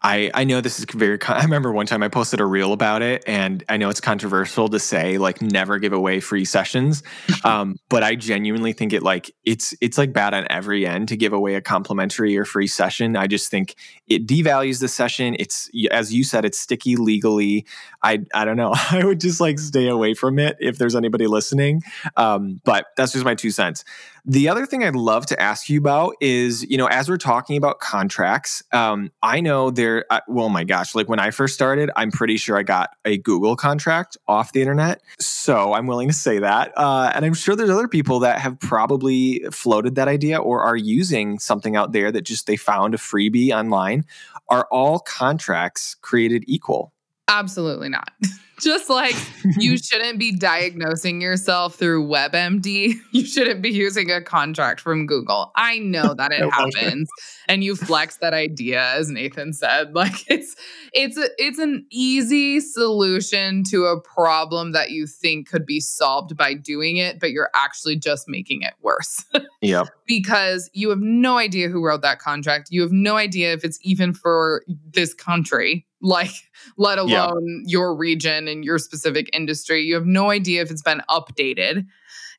I 0.00 0.30
I 0.32 0.44
know 0.44 0.60
this 0.60 0.78
is 0.78 0.84
very. 0.84 1.18
Con- 1.18 1.36
I 1.36 1.42
remember 1.42 1.72
one 1.72 1.86
time 1.86 2.02
I 2.02 2.08
posted 2.08 2.40
a 2.40 2.46
reel 2.46 2.72
about 2.72 3.02
it, 3.02 3.24
and 3.26 3.64
I 3.68 3.76
know 3.76 3.88
it's 3.88 4.00
controversial 4.00 4.68
to 4.68 4.78
say 4.78 5.18
like 5.18 5.42
never 5.42 5.78
give 5.78 5.92
away 5.92 6.20
free 6.20 6.44
sessions, 6.44 7.02
um, 7.44 7.76
but 7.88 8.04
I 8.04 8.14
genuinely 8.14 8.72
think 8.72 8.92
it 8.92 9.02
like 9.02 9.30
it's 9.44 9.74
it's 9.80 9.98
like 9.98 10.12
bad 10.12 10.34
on 10.34 10.46
every 10.50 10.86
end 10.86 11.08
to 11.08 11.16
give 11.16 11.32
away 11.32 11.56
a 11.56 11.60
complimentary 11.60 12.36
or 12.38 12.44
free 12.44 12.68
session. 12.68 13.16
I 13.16 13.26
just 13.26 13.50
think 13.50 13.74
it 14.06 14.26
devalues 14.26 14.80
the 14.80 14.88
session. 14.88 15.34
It's 15.38 15.68
as 15.90 16.14
you 16.14 16.22
said, 16.22 16.44
it's 16.44 16.58
sticky 16.58 16.94
legally. 16.94 17.66
I 18.02 18.20
I 18.32 18.44
don't 18.44 18.56
know. 18.56 18.72
I 18.90 19.04
would 19.04 19.20
just 19.20 19.40
like 19.40 19.58
stay 19.58 19.88
away 19.88 20.14
from 20.14 20.38
it 20.38 20.56
if 20.60 20.78
there's 20.78 20.94
anybody 20.94 21.26
listening. 21.26 21.82
Um, 22.16 22.60
but 22.64 22.86
that's 22.96 23.12
just 23.12 23.24
my 23.24 23.34
two 23.34 23.50
cents. 23.50 23.84
The 24.30 24.46
other 24.46 24.66
thing 24.66 24.84
I'd 24.84 24.94
love 24.94 25.24
to 25.26 25.40
ask 25.40 25.70
you 25.70 25.78
about 25.78 26.14
is, 26.20 26.62
you 26.68 26.76
know, 26.76 26.84
as 26.84 27.08
we're 27.08 27.16
talking 27.16 27.56
about 27.56 27.80
contracts, 27.80 28.62
um, 28.72 29.10
I 29.22 29.40
know 29.40 29.70
there, 29.70 30.04
uh, 30.10 30.20
well, 30.28 30.50
my 30.50 30.64
gosh, 30.64 30.94
like 30.94 31.08
when 31.08 31.18
I 31.18 31.30
first 31.30 31.54
started, 31.54 31.90
I'm 31.96 32.10
pretty 32.10 32.36
sure 32.36 32.58
I 32.58 32.62
got 32.62 32.90
a 33.06 33.16
Google 33.16 33.56
contract 33.56 34.18
off 34.28 34.52
the 34.52 34.60
internet. 34.60 35.00
So 35.18 35.72
I'm 35.72 35.86
willing 35.86 36.08
to 36.08 36.14
say 36.14 36.40
that. 36.40 36.76
Uh, 36.76 37.10
and 37.14 37.24
I'm 37.24 37.32
sure 37.32 37.56
there's 37.56 37.70
other 37.70 37.88
people 37.88 38.18
that 38.18 38.38
have 38.38 38.60
probably 38.60 39.42
floated 39.50 39.94
that 39.94 40.08
idea 40.08 40.36
or 40.36 40.60
are 40.60 40.76
using 40.76 41.38
something 41.38 41.74
out 41.74 41.92
there 41.92 42.12
that 42.12 42.22
just 42.22 42.46
they 42.46 42.56
found 42.56 42.92
a 42.92 42.98
freebie 42.98 43.50
online. 43.50 44.04
Are 44.50 44.68
all 44.70 44.98
contracts 44.98 45.94
created 45.94 46.44
equal? 46.46 46.92
Absolutely 47.28 47.88
not. 47.88 48.10
Just 48.60 48.90
like 48.90 49.14
you 49.58 49.76
shouldn't 49.82 50.18
be 50.18 50.32
diagnosing 50.36 51.20
yourself 51.20 51.76
through 51.76 52.06
WebMD. 52.06 52.94
You 53.12 53.24
shouldn't 53.24 53.62
be 53.62 53.70
using 53.70 54.10
a 54.10 54.20
contract 54.20 54.80
from 54.80 55.06
Google. 55.06 55.50
I 55.56 55.78
know 55.78 56.14
that 56.18 56.30
it 56.32 56.48
happens, 56.52 57.08
and 57.48 57.64
you 57.64 57.74
flex 57.74 58.18
that 58.18 58.34
idea, 58.34 58.80
as 58.92 59.08
Nathan 59.10 59.52
said. 59.52 59.94
Like 59.94 60.30
it's 60.30 60.54
it's 60.92 61.16
a, 61.16 61.28
it's 61.38 61.58
an 61.58 61.86
easy 61.90 62.60
solution 62.60 63.64
to 63.64 63.86
a 63.86 64.00
problem 64.00 64.72
that 64.72 64.90
you 64.90 65.06
think 65.06 65.48
could 65.48 65.66
be 65.66 65.80
solved 65.80 66.36
by 66.36 66.54
doing 66.54 66.96
it, 66.96 67.18
but 67.20 67.30
you're 67.30 67.50
actually 67.54 67.96
just 67.96 68.28
making 68.28 68.62
it 68.62 68.74
worse 68.82 69.24
yeah. 69.60 69.84
because 70.06 70.70
you 70.72 70.90
have 70.90 71.00
no 71.00 71.38
idea 71.38 71.68
who 71.68 71.84
wrote 71.84 72.02
that 72.02 72.18
contract. 72.18 72.68
You 72.70 72.82
have 72.82 72.92
no 72.92 73.16
idea 73.16 73.52
if 73.52 73.64
it's 73.64 73.78
even 73.82 74.12
for 74.14 74.62
this 74.92 75.14
country, 75.14 75.86
like 76.00 76.30
let 76.76 76.98
Yeah. 77.06 77.26
alone 77.26 77.64
your 77.66 77.94
region 77.94 78.47
and 78.48 78.64
your 78.64 78.78
specific 78.78 79.30
industry. 79.32 79.82
You 79.82 79.94
have 79.94 80.06
no 80.06 80.30
idea 80.30 80.62
if 80.62 80.70
it's 80.70 80.82
been 80.82 81.02
updated 81.08 81.86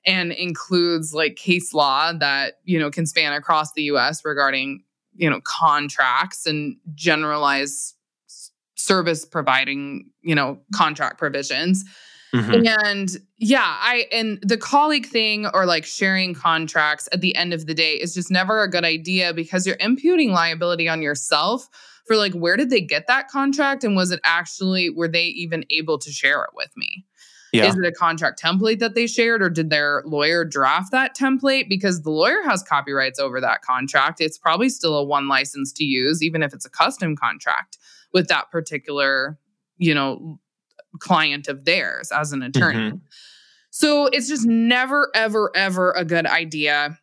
and 0.06 0.32
includes 0.32 1.14
like 1.14 1.36
case 1.36 1.74
law 1.74 2.14
that, 2.14 2.56
you 2.64 2.80
know, 2.80 2.90
can 2.90 3.06
span 3.06 3.34
across 3.34 3.74
the 3.74 3.84
US 3.84 4.24
regarding, 4.26 4.84
you 5.16 5.30
know, 5.30 5.42
contracts 5.44 6.46
and 6.46 6.78
generalized 6.96 7.96
service 8.76 9.26
providing, 9.26 10.10
you 10.22 10.34
know, 10.34 10.60
contract 10.74 11.18
provisions. 11.18 11.84
Mhm. 12.34 12.68
And 12.86 13.18
yeah, 13.40 13.78
I 13.80 14.06
and 14.12 14.40
the 14.44 14.58
colleague 14.58 15.08
thing 15.08 15.48
or 15.48 15.66
like 15.66 15.84
sharing 15.84 16.34
contracts 16.34 17.10
at 17.12 17.22
the 17.22 17.36
end 17.36 17.54
of 17.54 17.66
the 17.66 17.74
day 17.74 17.94
is 17.94 18.14
just 18.14 18.30
never 18.30 18.62
a 18.62 18.70
good 18.70 18.86
idea 18.86 19.34
because 19.34 19.66
you're 19.66 19.78
imputing 19.80 20.32
liability 20.32 20.88
on 20.88 21.02
yourself 21.02 21.68
for 22.10 22.18
like 22.18 22.34
where 22.34 22.58
did 22.58 22.72
they 22.72 22.82
get 22.82 23.06
that 23.06 23.28
contract 23.28 23.84
and 23.84 23.96
was 23.96 24.10
it 24.10 24.20
actually 24.24 24.90
were 24.90 25.08
they 25.08 25.26
even 25.26 25.64
able 25.70 26.00
to 26.00 26.12
share 26.12 26.42
it 26.42 26.50
with 26.56 26.72
me? 26.76 27.06
Yeah. 27.54 27.68
Is 27.68 27.78
it 27.78 27.86
a 27.86 27.92
contract 27.92 28.42
template 28.42 28.80
that 28.80 28.96
they 28.96 29.06
shared 29.06 29.44
or 29.44 29.50
did 29.52 29.70
their 29.70 30.02
lawyer 30.08 30.44
draft 30.44 30.92
that 30.92 31.16
template 31.16 31.70
because 31.70 32.02
the 32.02 32.10
lawyer 32.10 32.42
has 32.48 32.64
copyrights 32.64 33.20
over 33.20 33.40
that 33.42 33.62
contract? 33.62 34.22
It's 34.22 34.40
probably 34.40 34.70
still 34.70 34.98
a 34.98 35.04
one 35.04 35.28
license 35.28 35.72
to 35.74 35.84
use 35.84 36.24
even 36.24 36.42
if 36.42 36.52
it's 36.52 36.66
a 36.66 36.70
custom 36.72 37.16
contract 37.16 37.78
with 38.12 38.28
that 38.30 38.50
particular, 38.50 39.38
you 39.78 39.94
know, 39.94 40.40
client 40.98 41.48
of 41.48 41.66
theirs 41.66 42.12
as 42.12 42.32
an 42.32 42.42
attorney. 42.42 42.90
Mm-hmm. 42.90 42.98
So 43.70 44.08
it's 44.08 44.28
just 44.28 44.48
never, 44.48 45.12
ever, 45.14 45.52
ever 45.56 45.92
a 45.92 46.04
good 46.04 46.26
idea. 46.26 46.98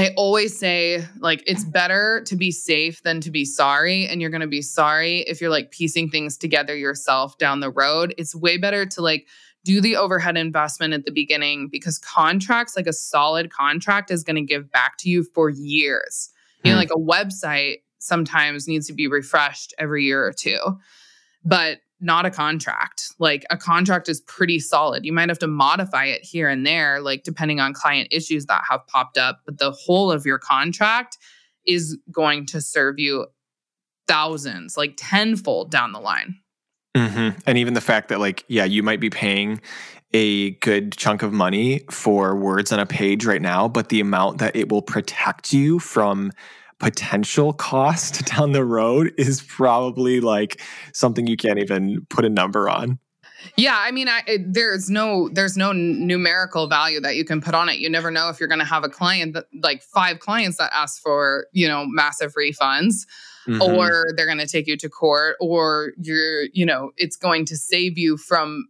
I 0.00 0.14
always 0.16 0.58
say, 0.58 1.04
like, 1.18 1.42
it's 1.46 1.64
better 1.64 2.22
to 2.26 2.36
be 2.36 2.50
safe 2.50 3.02
than 3.02 3.20
to 3.20 3.30
be 3.30 3.44
sorry. 3.44 4.06
And 4.06 4.20
you're 4.20 4.30
going 4.30 4.40
to 4.40 4.46
be 4.46 4.62
sorry 4.62 5.18
if 5.20 5.40
you're 5.40 5.50
like 5.50 5.70
piecing 5.70 6.08
things 6.08 6.36
together 6.36 6.74
yourself 6.74 7.36
down 7.38 7.60
the 7.60 7.70
road. 7.70 8.14
It's 8.16 8.34
way 8.34 8.56
better 8.56 8.86
to 8.86 9.02
like 9.02 9.26
do 9.64 9.80
the 9.80 9.96
overhead 9.96 10.38
investment 10.38 10.94
at 10.94 11.04
the 11.04 11.10
beginning 11.12 11.68
because 11.70 11.98
contracts, 11.98 12.76
like 12.76 12.86
a 12.86 12.92
solid 12.94 13.52
contract, 13.52 14.10
is 14.10 14.24
going 14.24 14.36
to 14.36 14.42
give 14.42 14.70
back 14.70 14.96
to 14.98 15.10
you 15.10 15.22
for 15.22 15.50
years. 15.50 16.30
You 16.64 16.70
know, 16.70 16.76
Hmm. 16.76 16.80
like 16.80 16.90
a 16.90 16.98
website 16.98 17.82
sometimes 17.98 18.66
needs 18.66 18.86
to 18.86 18.94
be 18.94 19.06
refreshed 19.06 19.74
every 19.78 20.04
year 20.04 20.24
or 20.24 20.32
two, 20.32 20.58
but 21.44 21.80
not 22.00 22.26
a 22.26 22.30
contract. 22.30 23.14
Like 23.18 23.44
a 23.50 23.56
contract 23.56 24.08
is 24.08 24.20
pretty 24.22 24.58
solid. 24.58 25.04
You 25.04 25.12
might 25.12 25.28
have 25.28 25.38
to 25.40 25.46
modify 25.46 26.06
it 26.06 26.22
here 26.22 26.48
and 26.48 26.66
there, 26.66 27.00
like 27.00 27.22
depending 27.22 27.60
on 27.60 27.74
client 27.74 28.08
issues 28.10 28.46
that 28.46 28.62
have 28.68 28.86
popped 28.86 29.18
up, 29.18 29.40
but 29.44 29.58
the 29.58 29.70
whole 29.70 30.10
of 30.10 30.24
your 30.24 30.38
contract 30.38 31.18
is 31.66 31.98
going 32.10 32.46
to 32.46 32.60
serve 32.60 32.98
you 32.98 33.26
thousands, 34.08 34.76
like 34.76 34.94
tenfold 34.96 35.70
down 35.70 35.92
the 35.92 36.00
line. 36.00 36.36
hmm 36.96 37.30
And 37.46 37.58
even 37.58 37.74
the 37.74 37.80
fact 37.80 38.08
that, 38.08 38.18
like, 38.18 38.44
yeah, 38.48 38.64
you 38.64 38.82
might 38.82 39.00
be 39.00 39.10
paying 39.10 39.60
a 40.12 40.52
good 40.52 40.92
chunk 40.96 41.22
of 41.22 41.32
money 41.32 41.82
for 41.90 42.34
words 42.34 42.72
on 42.72 42.80
a 42.80 42.86
page 42.86 43.24
right 43.24 43.40
now, 43.40 43.68
but 43.68 43.90
the 43.90 44.00
amount 44.00 44.38
that 44.38 44.56
it 44.56 44.68
will 44.68 44.82
protect 44.82 45.52
you 45.52 45.78
from 45.78 46.32
potential 46.80 47.52
cost 47.52 48.24
down 48.36 48.52
the 48.52 48.64
road 48.64 49.12
is 49.16 49.42
probably 49.42 50.20
like 50.20 50.60
something 50.92 51.26
you 51.26 51.36
can't 51.36 51.58
even 51.58 52.04
put 52.10 52.24
a 52.24 52.30
number 52.30 52.68
on. 52.68 52.98
Yeah, 53.56 53.76
I 53.78 53.90
mean, 53.90 54.08
I 54.08 54.22
it, 54.26 54.52
there's 54.52 54.90
no 54.90 55.30
there's 55.32 55.56
no 55.56 55.72
numerical 55.72 56.66
value 56.66 57.00
that 57.00 57.16
you 57.16 57.24
can 57.24 57.40
put 57.40 57.54
on 57.54 57.68
it. 57.70 57.78
You 57.78 57.88
never 57.88 58.10
know 58.10 58.28
if 58.28 58.38
you're 58.38 58.48
going 58.50 58.58
to 58.58 58.66
have 58.66 58.84
a 58.84 58.88
client 58.90 59.32
that 59.34 59.46
like 59.62 59.82
five 59.82 60.18
clients 60.18 60.58
that 60.58 60.70
ask 60.74 61.00
for 61.00 61.46
you 61.52 61.66
know 61.66 61.86
massive 61.86 62.34
refunds, 62.34 63.06
Mhm. 63.48 63.62
or 63.62 64.04
they're 64.14 64.26
going 64.26 64.36
to 64.38 64.46
take 64.46 64.66
you 64.66 64.76
to 64.76 64.90
court, 64.90 65.36
or 65.40 65.92
you're 65.96 66.44
you 66.52 66.66
know 66.66 66.90
it's 66.98 67.16
going 67.16 67.46
to 67.46 67.56
save 67.56 67.96
you 67.96 68.18
from 68.18 68.66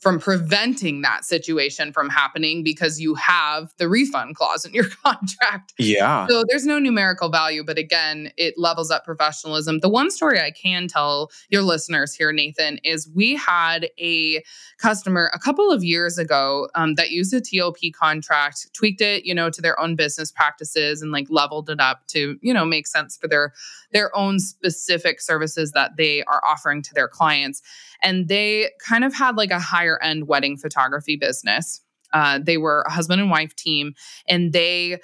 from 0.00 0.18
preventing 0.18 1.00
that 1.02 1.24
situation 1.24 1.92
from 1.92 2.08
happening 2.08 2.62
because 2.62 3.00
you 3.00 3.14
have 3.14 3.72
the 3.78 3.88
refund 3.88 4.34
clause 4.34 4.64
in 4.64 4.74
your 4.74 4.88
contract. 5.04 5.72
yeah. 5.78 6.26
So 6.26 6.44
there's 6.48 6.66
no 6.66 6.78
numerical 6.78 7.28
value, 7.28 7.64
but 7.64 7.78
again, 7.78 8.30
it 8.36 8.54
levels 8.56 8.90
up 8.90 9.04
professionalism. 9.04 9.80
The 9.80 9.88
one 9.88 10.10
story 10.10 10.40
I 10.40 10.50
can 10.50 10.88
tell 10.88 11.30
your 11.48 11.62
listeners 11.62 12.14
here, 12.14 12.32
Nathan, 12.32 12.78
is 12.84 13.08
we 13.14 13.36
had 13.36 13.88
a 13.98 14.42
customer 14.78 15.30
a 15.32 15.38
couple 15.38 15.70
of 15.70 15.82
years 15.82 16.18
ago 16.18 16.68
um, 16.74 16.94
that 16.94 17.10
used 17.10 17.32
a 17.32 17.40
TLP 17.40 17.92
contract, 17.94 18.66
tweaked 18.74 19.00
it, 19.00 19.24
you 19.24 19.34
know, 19.34 19.50
to 19.50 19.62
their 19.62 19.78
own 19.80 19.96
business 19.96 20.30
practices 20.30 21.00
and 21.00 21.12
like 21.12 21.26
leveled 21.30 21.70
it 21.70 21.80
up 21.80 22.06
to, 22.08 22.36
you 22.42 22.52
know, 22.52 22.64
make 22.64 22.86
sense 22.86 23.16
for 23.16 23.28
their 23.28 23.52
their 23.92 24.14
own 24.16 24.38
specific 24.38 25.20
services 25.20 25.72
that 25.72 25.96
they 25.96 26.22
are 26.24 26.42
offering 26.44 26.82
to 26.82 26.92
their 26.94 27.08
clients. 27.08 27.62
And 28.02 28.28
they 28.28 28.70
kind 28.86 29.04
of 29.04 29.14
had 29.14 29.36
like 29.36 29.50
a 29.50 29.60
higher 29.60 30.00
end 30.02 30.28
wedding 30.28 30.56
photography 30.56 31.16
business. 31.16 31.80
Uh, 32.12 32.38
they 32.42 32.56
were 32.56 32.84
a 32.86 32.90
husband 32.92 33.20
and 33.20 33.30
wife 33.30 33.54
team, 33.56 33.94
and 34.28 34.52
they 34.52 34.98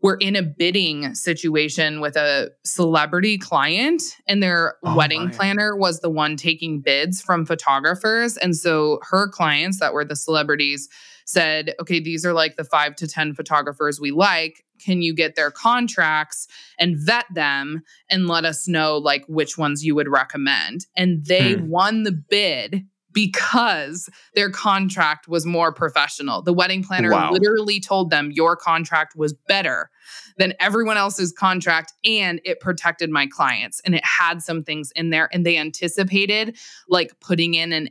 were 0.00 0.16
in 0.20 0.36
a 0.36 0.42
bidding 0.42 1.14
situation 1.14 2.00
with 2.00 2.14
a 2.14 2.50
celebrity 2.64 3.38
client 3.38 4.02
and 4.28 4.42
their 4.42 4.76
Oh 4.84 4.94
wedding 4.94 5.26
my. 5.26 5.30
planner 5.30 5.74
was 5.76 6.00
the 6.00 6.10
one 6.10 6.36
taking 6.36 6.80
bids 6.80 7.22
from 7.22 7.46
photographers 7.46 8.36
and 8.36 8.54
so 8.54 9.00
her 9.02 9.28
clients 9.28 9.80
that 9.80 9.94
were 9.94 10.04
the 10.04 10.14
celebrities 10.16 10.90
said 11.24 11.74
okay 11.80 12.00
these 12.00 12.26
are 12.26 12.34
like 12.34 12.56
the 12.56 12.64
5 12.64 12.96
to 12.96 13.06
10 13.08 13.32
photographers 13.34 13.98
we 13.98 14.10
like 14.10 14.63
can 14.78 15.02
you 15.02 15.14
get 15.14 15.36
their 15.36 15.50
contracts 15.50 16.46
and 16.78 16.96
vet 16.98 17.26
them 17.34 17.82
and 18.10 18.26
let 18.28 18.44
us 18.44 18.66
know 18.68 18.96
like 18.98 19.24
which 19.28 19.56
ones 19.58 19.84
you 19.84 19.94
would 19.94 20.08
recommend 20.08 20.86
and 20.96 21.24
they 21.26 21.54
Hmm. 21.54 21.68
won 21.68 22.02
the 22.04 22.12
bid 22.12 22.84
because 23.12 24.08
their 24.34 24.50
contract 24.50 25.28
was 25.28 25.46
more 25.46 25.72
professional. 25.72 26.42
The 26.42 26.52
wedding 26.52 26.82
planner 26.82 27.10
Wow. 27.12 27.30
literally 27.30 27.78
told 27.78 28.10
them 28.10 28.32
your 28.32 28.56
contract 28.56 29.14
was 29.16 29.32
better 29.46 29.88
than 30.36 30.52
everyone 30.58 30.96
else's 30.96 31.30
contract 31.32 31.92
and 32.04 32.40
it 32.44 32.58
protected 32.58 33.10
my 33.10 33.28
clients 33.28 33.80
and 33.84 33.94
it 33.94 34.04
had 34.04 34.42
some 34.42 34.64
things 34.64 34.90
in 34.96 35.10
there 35.10 35.28
and 35.32 35.46
they 35.46 35.56
anticipated 35.56 36.58
like 36.88 37.12
putting 37.20 37.54
in 37.54 37.72
an 37.72 37.88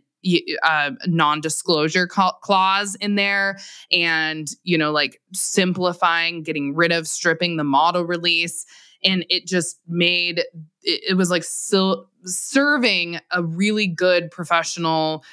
uh, 0.64 0.92
non-disclosure 1.06 2.08
clause 2.08 2.96
in 2.96 3.16
there 3.16 3.60
and 3.92 4.48
you 4.64 4.78
know 4.78 4.92
like 4.92 5.22
simplifying 5.34 6.44
getting 6.44 6.76
rid 6.76 6.92
of 6.92 7.08
stripping 7.08 7.58
the 7.58 7.64
model 7.64 8.04
release 8.04 8.66
and 9.04 9.26
it 9.30 9.46
just 9.46 9.80
made 9.88 10.40
it, 10.82 11.02
it 11.10 11.18
was 11.18 11.30
like 11.30 11.44
sil- 11.44 12.08
serving 12.24 13.20
a 13.32 13.44
really 13.44 13.88
good 13.88 14.32
professional 14.32 15.24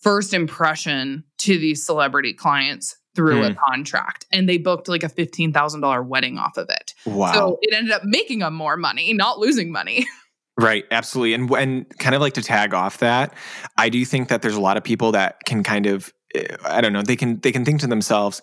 first 0.00 0.32
impression 0.32 1.24
to 1.38 1.58
these 1.58 1.84
celebrity 1.84 2.32
clients 2.32 2.96
through 3.14 3.42
a 3.42 3.52
contract 3.52 4.26
and 4.30 4.48
they 4.48 4.58
booked 4.58 4.86
like 4.86 5.02
a 5.02 5.08
$15,000 5.08 6.06
wedding 6.06 6.38
off 6.38 6.56
of 6.56 6.70
it. 6.70 6.94
Wow. 7.04 7.32
So 7.32 7.58
it 7.62 7.74
ended 7.74 7.92
up 7.92 8.04
making 8.04 8.38
them 8.38 8.54
more 8.54 8.76
money, 8.76 9.12
not 9.12 9.40
losing 9.40 9.72
money. 9.72 10.06
Right, 10.58 10.84
absolutely. 10.90 11.34
And 11.34 11.50
and 11.52 11.98
kind 11.98 12.14
of 12.14 12.20
like 12.20 12.32
to 12.34 12.42
tag 12.42 12.74
off 12.74 12.98
that, 12.98 13.32
I 13.76 13.88
do 13.88 14.04
think 14.04 14.28
that 14.28 14.42
there's 14.42 14.56
a 14.56 14.60
lot 14.60 14.76
of 14.76 14.82
people 14.82 15.12
that 15.12 15.44
can 15.46 15.62
kind 15.62 15.86
of 15.86 16.12
eh, 16.34 16.46
I 16.64 16.80
don't 16.80 16.92
know, 16.92 17.02
they 17.02 17.14
can 17.16 17.38
they 17.40 17.52
can 17.52 17.64
think 17.64 17.80
to 17.82 17.86
themselves, 17.86 18.42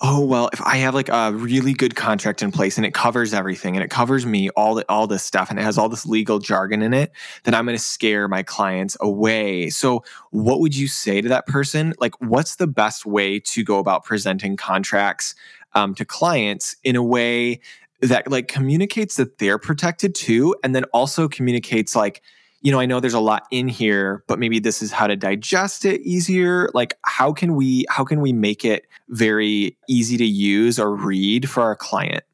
"Oh, 0.00 0.24
well, 0.26 0.50
if 0.52 0.60
I 0.62 0.78
have 0.78 0.92
like 0.94 1.08
a 1.08 1.32
really 1.32 1.72
good 1.72 1.94
contract 1.94 2.42
in 2.42 2.50
place 2.50 2.76
and 2.78 2.84
it 2.84 2.94
covers 2.94 3.32
everything 3.32 3.76
and 3.76 3.84
it 3.84 3.90
covers 3.90 4.26
me 4.26 4.48
all 4.50 4.74
the, 4.74 4.84
all 4.88 5.06
this 5.06 5.22
stuff 5.22 5.50
and 5.50 5.58
it 5.60 5.62
has 5.62 5.78
all 5.78 5.88
this 5.88 6.04
legal 6.04 6.40
jargon 6.40 6.82
in 6.82 6.92
it, 6.92 7.12
then 7.44 7.54
I'm 7.54 7.64
going 7.64 7.76
to 7.78 7.82
scare 7.82 8.26
my 8.26 8.42
clients 8.42 8.96
away." 9.00 9.70
So, 9.70 10.02
what 10.32 10.58
would 10.60 10.74
you 10.76 10.88
say 10.88 11.20
to 11.20 11.28
that 11.28 11.46
person? 11.46 11.94
Like 12.00 12.20
what's 12.20 12.56
the 12.56 12.66
best 12.66 13.06
way 13.06 13.38
to 13.38 13.62
go 13.62 13.78
about 13.78 14.04
presenting 14.04 14.56
contracts 14.56 15.36
um, 15.74 15.94
to 15.94 16.04
clients 16.04 16.76
in 16.84 16.96
a 16.96 17.02
way 17.02 17.60
that 18.02 18.30
like 18.30 18.48
communicates 18.48 19.16
that 19.16 19.38
they're 19.38 19.58
protected 19.58 20.14
too 20.14 20.54
and 20.62 20.74
then 20.74 20.84
also 20.92 21.28
communicates 21.28 21.96
like 21.96 22.20
you 22.60 22.70
know 22.70 22.78
i 22.78 22.84
know 22.86 23.00
there's 23.00 23.14
a 23.14 23.20
lot 23.20 23.46
in 23.50 23.68
here 23.68 24.22
but 24.26 24.38
maybe 24.38 24.58
this 24.58 24.82
is 24.82 24.92
how 24.92 25.06
to 25.06 25.16
digest 25.16 25.84
it 25.84 26.00
easier 26.02 26.68
like 26.74 26.94
how 27.06 27.32
can 27.32 27.54
we 27.54 27.86
how 27.88 28.04
can 28.04 28.20
we 28.20 28.32
make 28.32 28.64
it 28.64 28.86
very 29.08 29.76
easy 29.88 30.16
to 30.16 30.26
use 30.26 30.78
or 30.78 30.94
read 30.94 31.48
for 31.48 31.62
our 31.62 31.76
client 31.76 32.24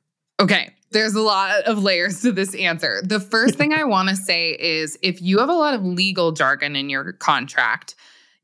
Okay. 0.41 0.71
There's 0.91 1.15
a 1.15 1.21
lot 1.21 1.65
of 1.65 1.83
layers 1.83 2.23
to 2.23 2.33
this 2.33 2.55
answer. 2.55 3.03
The 3.03 3.21
first 3.21 3.57
thing 3.57 3.75
I 3.75 3.85
want 3.85 4.09
to 4.09 4.17
say 4.17 4.53
is 4.59 4.99
if 5.03 5.21
you 5.21 5.39
have 5.39 5.51
a 5.51 5.55
lot 5.55 5.75
of 5.75 5.85
legal 5.85 6.33
jargon 6.33 6.77
in 6.77 6.89
your 6.89 7.13
contract, 7.13 7.95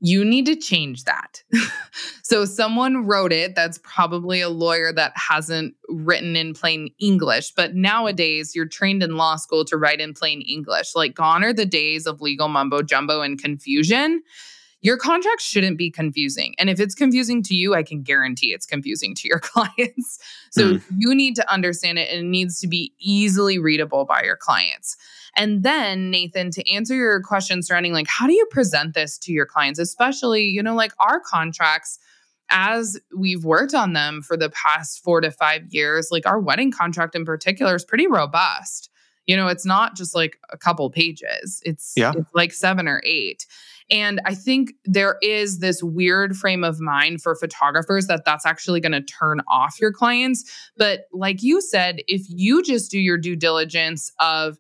you 0.04 0.22
need 0.22 0.44
to 0.44 0.54
change 0.54 1.04
that. 1.04 1.42
so, 2.22 2.44
someone 2.44 3.06
wrote 3.06 3.32
it 3.32 3.54
that's 3.54 3.78
probably 3.78 4.42
a 4.42 4.50
lawyer 4.50 4.92
that 4.92 5.12
hasn't 5.16 5.74
written 5.88 6.36
in 6.36 6.52
plain 6.52 6.90
English. 6.98 7.52
But 7.52 7.74
nowadays, 7.74 8.54
you're 8.54 8.68
trained 8.68 9.02
in 9.02 9.16
law 9.16 9.36
school 9.36 9.64
to 9.64 9.78
write 9.78 10.00
in 10.00 10.12
plain 10.12 10.42
English. 10.42 10.94
Like, 10.94 11.14
gone 11.14 11.42
are 11.42 11.54
the 11.54 11.64
days 11.64 12.06
of 12.06 12.20
legal 12.20 12.48
mumbo 12.48 12.82
jumbo 12.82 13.22
and 13.22 13.40
confusion. 13.40 14.22
Your 14.82 14.98
contract 14.98 15.40
shouldn't 15.40 15.78
be 15.78 15.90
confusing. 15.90 16.54
And 16.58 16.68
if 16.68 16.78
it's 16.78 16.94
confusing 16.94 17.42
to 17.44 17.54
you, 17.54 17.74
I 17.74 17.82
can 17.82 18.02
guarantee 18.02 18.52
it's 18.52 18.66
confusing 18.66 19.14
to 19.14 19.26
your 19.26 19.38
clients. 19.40 20.18
So 20.50 20.74
hmm. 20.74 20.94
you 20.98 21.14
need 21.14 21.34
to 21.36 21.50
understand 21.50 21.98
it 21.98 22.10
and 22.10 22.26
it 22.26 22.28
needs 22.28 22.60
to 22.60 22.68
be 22.68 22.92
easily 22.98 23.58
readable 23.58 24.04
by 24.04 24.22
your 24.22 24.36
clients. 24.36 24.98
And 25.36 25.62
then, 25.62 26.10
Nathan, 26.10 26.50
to 26.52 26.70
answer 26.70 26.94
your 26.94 27.20
question 27.20 27.62
surrounding 27.62 27.92
like, 27.92 28.06
how 28.08 28.26
do 28.26 28.32
you 28.32 28.46
present 28.50 28.94
this 28.94 29.18
to 29.18 29.32
your 29.32 29.46
clients, 29.46 29.78
especially, 29.78 30.44
you 30.44 30.62
know, 30.62 30.74
like 30.74 30.92
our 31.00 31.20
contracts, 31.20 31.98
as 32.50 33.00
we've 33.16 33.44
worked 33.44 33.74
on 33.74 33.94
them 33.94 34.22
for 34.22 34.36
the 34.36 34.50
past 34.50 35.02
four 35.02 35.20
to 35.20 35.30
five 35.30 35.62
years, 35.70 36.08
like 36.10 36.26
our 36.26 36.38
wedding 36.38 36.70
contract 36.70 37.14
in 37.14 37.24
particular 37.24 37.74
is 37.74 37.84
pretty 37.84 38.06
robust. 38.06 38.90
You 39.26 39.36
know, 39.36 39.48
it's 39.48 39.64
not 39.64 39.96
just 39.96 40.14
like 40.14 40.38
a 40.50 40.58
couple 40.58 40.88
pages, 40.90 41.62
it's, 41.64 41.94
Yeah. 41.96 42.12
it's 42.14 42.34
like 42.34 42.52
seven 42.52 42.86
or 42.86 43.00
eight. 43.04 43.46
And 43.90 44.20
I 44.24 44.34
think 44.34 44.72
there 44.84 45.16
is 45.20 45.58
this 45.58 45.82
weird 45.82 46.36
frame 46.36 46.64
of 46.64 46.80
mind 46.80 47.22
for 47.22 47.34
photographers 47.34 48.06
that 48.06 48.24
that's 48.24 48.46
actually 48.46 48.80
going 48.80 48.92
to 48.92 49.02
turn 49.02 49.40
off 49.48 49.80
your 49.80 49.92
clients. 49.92 50.44
But 50.76 51.06
like 51.12 51.42
you 51.42 51.60
said, 51.60 52.00
if 52.06 52.22
you 52.28 52.62
just 52.62 52.90
do 52.90 52.98
your 52.98 53.18
due 53.18 53.36
diligence 53.36 54.10
of 54.20 54.58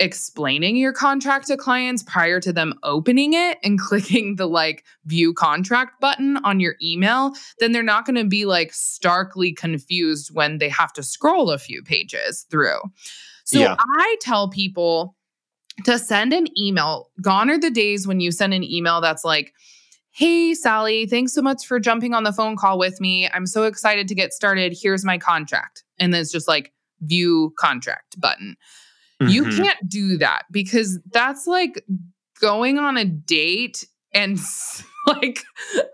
explaining 0.00 0.76
your 0.76 0.92
contract 0.92 1.46
to 1.46 1.56
clients 1.56 2.02
prior 2.02 2.40
to 2.40 2.52
them 2.52 2.74
opening 2.82 3.34
it 3.34 3.58
and 3.62 3.78
clicking 3.88 4.36
the 4.36 4.46
like 4.46 4.84
view 5.04 5.32
contract 5.32 6.00
button 6.00 6.38
on 6.38 6.58
your 6.58 6.74
email, 6.82 7.32
then 7.60 7.72
they're 7.72 7.82
not 7.82 8.06
going 8.06 8.16
to 8.16 8.24
be 8.24 8.46
like 8.46 8.72
starkly 8.72 9.52
confused 9.52 10.34
when 10.34 10.58
they 10.58 10.68
have 10.68 10.92
to 10.94 11.02
scroll 11.02 11.50
a 11.50 11.58
few 11.58 11.82
pages 11.82 12.46
through. 12.50 12.80
So 13.44 13.60
Yeah. 13.60 13.76
I 13.78 14.16
tell 14.20 14.48
people 14.48 15.16
to 15.84 15.98
send 15.98 16.32
an 16.32 16.46
email. 16.58 17.10
Gone 17.20 17.50
are 17.50 17.58
the 17.58 17.70
days 17.70 18.06
when 18.06 18.20
you 18.20 18.32
send 18.32 18.54
an 18.54 18.64
email 18.64 19.00
that's 19.00 19.24
like, 19.24 19.52
Hey, 20.12 20.54
Sally, 20.54 21.06
thanks 21.06 21.32
so 21.32 21.40
much 21.40 21.64
for 21.64 21.78
jumping 21.78 22.14
on 22.14 22.24
the 22.24 22.32
phone 22.32 22.56
call 22.56 22.78
with 22.78 23.00
me. 23.00 23.28
I'm 23.32 23.46
so 23.46 23.62
excited 23.62 24.08
to 24.08 24.14
get 24.14 24.32
started. 24.32 24.76
Here's 24.78 25.04
my 25.04 25.18
contract. 25.18 25.84
And 25.98 26.12
then 26.12 26.20
it's 26.20 26.32
just 26.32 26.48
like 26.48 26.72
view 27.00 27.54
contract 27.56 28.20
button. 28.20 28.56
Mm-hmm. 29.20 29.28
You 29.28 29.44
can't 29.50 29.88
do 29.88 30.18
that 30.18 30.44
because 30.50 30.98
that's 31.12 31.46
like 31.46 31.84
going 32.40 32.78
on 32.78 32.96
a 32.96 33.04
date 33.04 33.86
and 34.12 34.38
like 35.06 35.40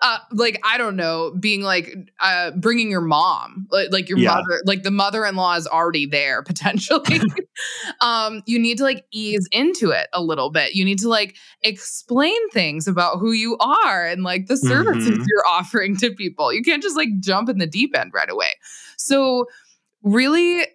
uh 0.03 0.19
like 0.33 0.61
i 0.65 0.77
don't 0.77 0.97
know 0.97 1.33
being 1.39 1.63
like 1.63 1.95
uh 2.21 2.51
bringing 2.53 2.91
your 2.91 3.01
mom 3.01 3.67
like, 3.71 3.89
like 3.93 4.09
your 4.09 4.19
yeah. 4.19 4.35
mother 4.35 4.61
like 4.65 4.83
the 4.83 4.91
mother-in-law 4.91 5.55
is 5.55 5.67
already 5.67 6.07
there 6.07 6.43
potentially 6.45 7.21
um 8.01 8.43
you 8.47 8.59
need 8.59 8.77
to 8.79 8.85
like 8.85 9.05
ease 9.13 9.49
into 9.53 9.91
it 9.91 10.09
a 10.13 10.23
little 10.23 10.51
bit 10.51 10.75
you 10.75 10.85
need 10.85 10.99
to 10.99 11.09
like 11.09 11.37
explain 11.63 12.49
things 12.51 12.89
about 12.89 13.19
who 13.19 13.33
you 13.33 13.57
are 13.59 14.05
and 14.05 14.23
like 14.25 14.47
the 14.47 14.57
services 14.57 15.11
mm-hmm. 15.11 15.25
you're 15.27 15.47
offering 15.49 15.97
to 15.97 16.11
people 16.13 16.53
you 16.53 16.63
can't 16.63 16.83
just 16.83 16.97
like 16.97 17.09
jump 17.21 17.49
in 17.49 17.59
the 17.59 17.67
deep 17.67 17.97
end 17.97 18.13
right 18.13 18.31
away 18.31 18.51
so 18.97 19.47
really 20.03 20.67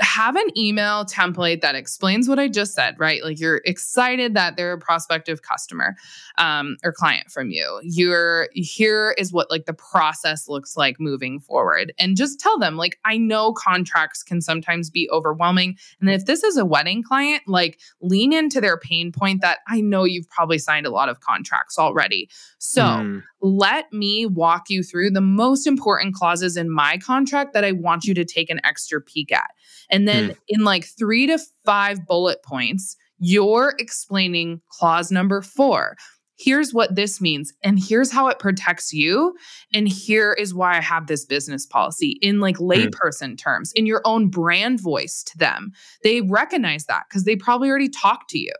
have 0.00 0.36
an 0.36 0.56
email 0.56 1.04
template 1.04 1.60
that 1.60 1.74
explains 1.74 2.28
what 2.28 2.38
I 2.38 2.48
just 2.48 2.74
said, 2.74 2.98
right? 2.98 3.22
Like 3.22 3.38
you're 3.38 3.60
excited 3.64 4.34
that 4.34 4.56
they're 4.56 4.72
a 4.72 4.78
prospective 4.78 5.42
customer 5.42 5.96
um, 6.38 6.76
or 6.82 6.92
client 6.92 7.30
from 7.30 7.50
you. 7.50 7.80
You're 7.82 8.48
here 8.54 9.14
is 9.18 9.32
what 9.32 9.50
like 9.50 9.66
the 9.66 9.74
process 9.74 10.48
looks 10.48 10.76
like 10.76 10.98
moving 10.98 11.38
forward, 11.40 11.92
and 11.98 12.16
just 12.16 12.40
tell 12.40 12.58
them 12.58 12.76
like 12.76 12.98
I 13.04 13.16
know 13.16 13.52
contracts 13.52 14.22
can 14.22 14.40
sometimes 14.40 14.90
be 14.90 15.08
overwhelming, 15.10 15.76
and 16.00 16.10
if 16.10 16.26
this 16.26 16.42
is 16.42 16.56
a 16.56 16.64
wedding 16.64 17.02
client, 17.02 17.42
like 17.46 17.78
lean 18.00 18.32
into 18.32 18.60
their 18.60 18.78
pain 18.78 19.12
point 19.12 19.40
that 19.42 19.58
I 19.68 19.80
know 19.80 20.04
you've 20.04 20.28
probably 20.28 20.58
signed 20.58 20.86
a 20.86 20.90
lot 20.90 21.08
of 21.08 21.20
contracts 21.20 21.78
already. 21.78 22.28
So 22.58 22.82
mm. 22.82 23.22
Let 23.44 23.92
me 23.92 24.24
walk 24.24 24.70
you 24.70 24.82
through 24.82 25.10
the 25.10 25.20
most 25.20 25.66
important 25.66 26.14
clauses 26.14 26.56
in 26.56 26.70
my 26.70 26.96
contract 26.96 27.52
that 27.52 27.62
I 27.62 27.72
want 27.72 28.04
you 28.04 28.14
to 28.14 28.24
take 28.24 28.48
an 28.48 28.58
extra 28.64 29.02
peek 29.02 29.30
at. 29.30 29.50
And 29.90 30.08
then 30.08 30.30
mm. 30.30 30.36
in 30.48 30.64
like 30.64 30.86
three 30.86 31.26
to 31.26 31.38
five 31.62 32.06
bullet 32.06 32.42
points, 32.42 32.96
you're 33.18 33.74
explaining 33.78 34.62
clause 34.70 35.10
number 35.10 35.42
four. 35.42 35.96
Here's 36.36 36.72
what 36.72 36.96
this 36.96 37.20
means, 37.20 37.52
and 37.62 37.78
here's 37.78 38.10
how 38.10 38.28
it 38.28 38.38
protects 38.38 38.94
you. 38.94 39.36
And 39.74 39.86
here 39.86 40.32
is 40.32 40.54
why 40.54 40.78
I 40.78 40.80
have 40.80 41.06
this 41.06 41.26
business 41.26 41.66
policy 41.66 42.18
in 42.22 42.40
like 42.40 42.56
hmm. 42.56 42.70
layperson 42.70 43.32
mm. 43.32 43.38
terms, 43.38 43.72
in 43.72 43.84
your 43.84 44.00
own 44.06 44.30
brand 44.30 44.80
voice 44.80 45.22
to 45.24 45.36
them. 45.36 45.70
They 46.02 46.22
recognize 46.22 46.86
that 46.86 47.04
because 47.10 47.24
they 47.24 47.36
probably 47.36 47.68
already 47.68 47.90
talked 47.90 48.30
to 48.30 48.38
you. 48.38 48.52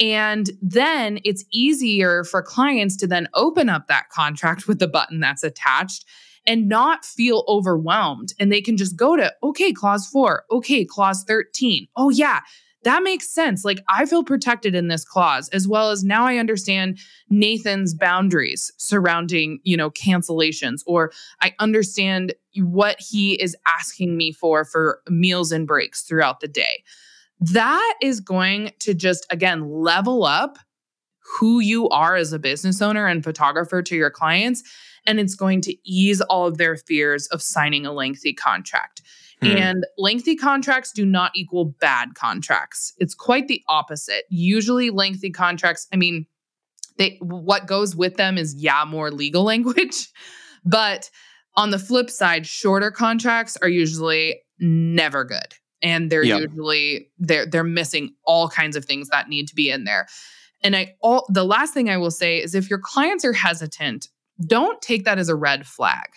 And 0.00 0.50
then 0.62 1.18
it's 1.24 1.44
easier 1.52 2.24
for 2.24 2.42
clients 2.42 2.96
to 2.98 3.06
then 3.06 3.28
open 3.34 3.68
up 3.68 3.88
that 3.88 4.10
contract 4.10 4.68
with 4.68 4.78
the 4.78 4.88
button 4.88 5.20
that's 5.20 5.42
attached 5.42 6.04
and 6.46 6.68
not 6.68 7.04
feel 7.04 7.44
overwhelmed. 7.48 8.32
And 8.38 8.50
they 8.50 8.60
can 8.60 8.76
just 8.76 8.96
go 8.96 9.16
to, 9.16 9.32
okay, 9.42 9.72
clause 9.72 10.06
four, 10.06 10.44
okay, 10.50 10.84
clause 10.84 11.24
13. 11.24 11.88
Oh, 11.96 12.10
yeah, 12.10 12.40
that 12.84 13.02
makes 13.02 13.28
sense. 13.28 13.64
Like 13.64 13.80
I 13.88 14.06
feel 14.06 14.22
protected 14.22 14.74
in 14.74 14.88
this 14.88 15.04
clause, 15.04 15.48
as 15.50 15.66
well 15.66 15.90
as 15.90 16.04
now 16.04 16.24
I 16.24 16.36
understand 16.36 16.98
Nathan's 17.28 17.92
boundaries 17.94 18.72
surrounding, 18.76 19.58
you 19.64 19.76
know, 19.76 19.90
cancellations, 19.90 20.82
or 20.86 21.12
I 21.42 21.54
understand 21.58 22.34
what 22.56 23.00
he 23.00 23.34
is 23.34 23.56
asking 23.66 24.16
me 24.16 24.32
for 24.32 24.64
for 24.64 25.02
meals 25.08 25.52
and 25.52 25.66
breaks 25.66 26.02
throughout 26.02 26.40
the 26.40 26.48
day. 26.48 26.84
That 27.40 27.94
is 28.02 28.20
going 28.20 28.72
to 28.80 28.94
just, 28.94 29.26
again, 29.30 29.70
level 29.70 30.24
up 30.24 30.58
who 31.38 31.60
you 31.60 31.88
are 31.90 32.16
as 32.16 32.32
a 32.32 32.38
business 32.38 32.80
owner 32.80 33.06
and 33.06 33.22
photographer 33.22 33.82
to 33.82 33.94
your 33.94 34.10
clients 34.10 34.62
and 35.08 35.18
it's 35.18 35.34
going 35.34 35.62
to 35.62 35.74
ease 35.90 36.20
all 36.20 36.46
of 36.46 36.58
their 36.58 36.76
fears 36.76 37.26
of 37.28 37.42
signing 37.42 37.86
a 37.86 37.92
lengthy 37.92 38.34
contract. 38.34 39.00
Hmm. 39.40 39.56
And 39.56 39.86
lengthy 39.96 40.36
contracts 40.36 40.92
do 40.92 41.06
not 41.06 41.32
equal 41.34 41.64
bad 41.80 42.14
contracts. 42.14 42.92
It's 42.98 43.14
quite 43.14 43.48
the 43.48 43.62
opposite. 43.68 44.24
Usually, 44.28 44.90
lengthy 44.90 45.30
contracts, 45.30 45.86
I 45.92 45.96
mean, 45.96 46.26
they 46.98 47.16
what 47.20 47.66
goes 47.66 47.96
with 47.96 48.16
them 48.16 48.36
is 48.36 48.54
yeah, 48.56 48.84
more 48.86 49.10
legal 49.10 49.44
language. 49.52 50.08
But 50.64 51.10
on 51.56 51.70
the 51.70 51.78
flip 51.78 52.10
side, 52.10 52.46
shorter 52.46 52.90
contracts 52.90 53.56
are 53.62 53.68
usually 53.68 54.42
never 54.58 55.24
good. 55.24 55.54
And 55.82 56.10
they're 56.10 56.24
yep. 56.24 56.40
usually 56.40 57.10
they're 57.18 57.46
they're 57.46 57.64
missing 57.64 58.14
all 58.24 58.48
kinds 58.48 58.76
of 58.76 58.84
things 58.84 59.08
that 59.10 59.28
need 59.28 59.48
to 59.48 59.54
be 59.54 59.70
in 59.70 59.84
there. 59.84 60.06
And 60.62 60.74
I 60.74 60.94
all 61.00 61.26
the 61.28 61.44
last 61.44 61.72
thing 61.74 61.88
I 61.88 61.96
will 61.96 62.10
say 62.10 62.42
is 62.42 62.54
if 62.54 62.68
your 62.68 62.80
clients 62.80 63.24
are 63.24 63.32
hesitant 63.32 64.08
don't 64.46 64.80
take 64.80 65.04
that 65.04 65.18
as 65.18 65.28
a 65.28 65.34
red 65.34 65.66
flag. 65.66 66.08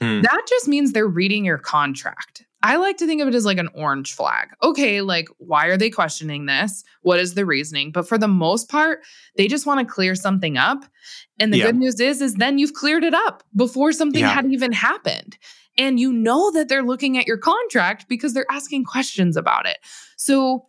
Mm. 0.00 0.22
That 0.22 0.42
just 0.48 0.68
means 0.68 0.92
they're 0.92 1.06
reading 1.06 1.44
your 1.44 1.58
contract. 1.58 2.44
I 2.62 2.76
like 2.76 2.96
to 2.98 3.06
think 3.06 3.22
of 3.22 3.28
it 3.28 3.34
as 3.34 3.44
like 3.44 3.58
an 3.58 3.68
orange 3.74 4.14
flag. 4.14 4.48
Okay, 4.62 5.00
like, 5.00 5.28
why 5.38 5.66
are 5.66 5.76
they 5.76 5.90
questioning 5.90 6.46
this? 6.46 6.82
What 7.02 7.20
is 7.20 7.34
the 7.34 7.46
reasoning? 7.46 7.92
But 7.92 8.08
for 8.08 8.18
the 8.18 8.28
most 8.28 8.68
part, 8.68 9.00
they 9.36 9.46
just 9.46 9.64
want 9.64 9.86
to 9.86 9.92
clear 9.92 10.16
something 10.16 10.56
up. 10.56 10.84
And 11.38 11.52
the 11.52 11.58
yeah. 11.58 11.66
good 11.66 11.76
news 11.76 12.00
is, 12.00 12.20
is 12.20 12.34
then 12.34 12.58
you've 12.58 12.74
cleared 12.74 13.04
it 13.04 13.14
up 13.14 13.44
before 13.54 13.92
something 13.92 14.22
yeah. 14.22 14.30
had 14.30 14.46
even 14.46 14.72
happened. 14.72 15.38
And 15.78 16.00
you 16.00 16.12
know 16.12 16.50
that 16.50 16.68
they're 16.68 16.82
looking 16.82 17.16
at 17.16 17.26
your 17.26 17.38
contract 17.38 18.08
because 18.08 18.34
they're 18.34 18.50
asking 18.50 18.84
questions 18.84 19.36
about 19.36 19.66
it. 19.66 19.78
So 20.16 20.66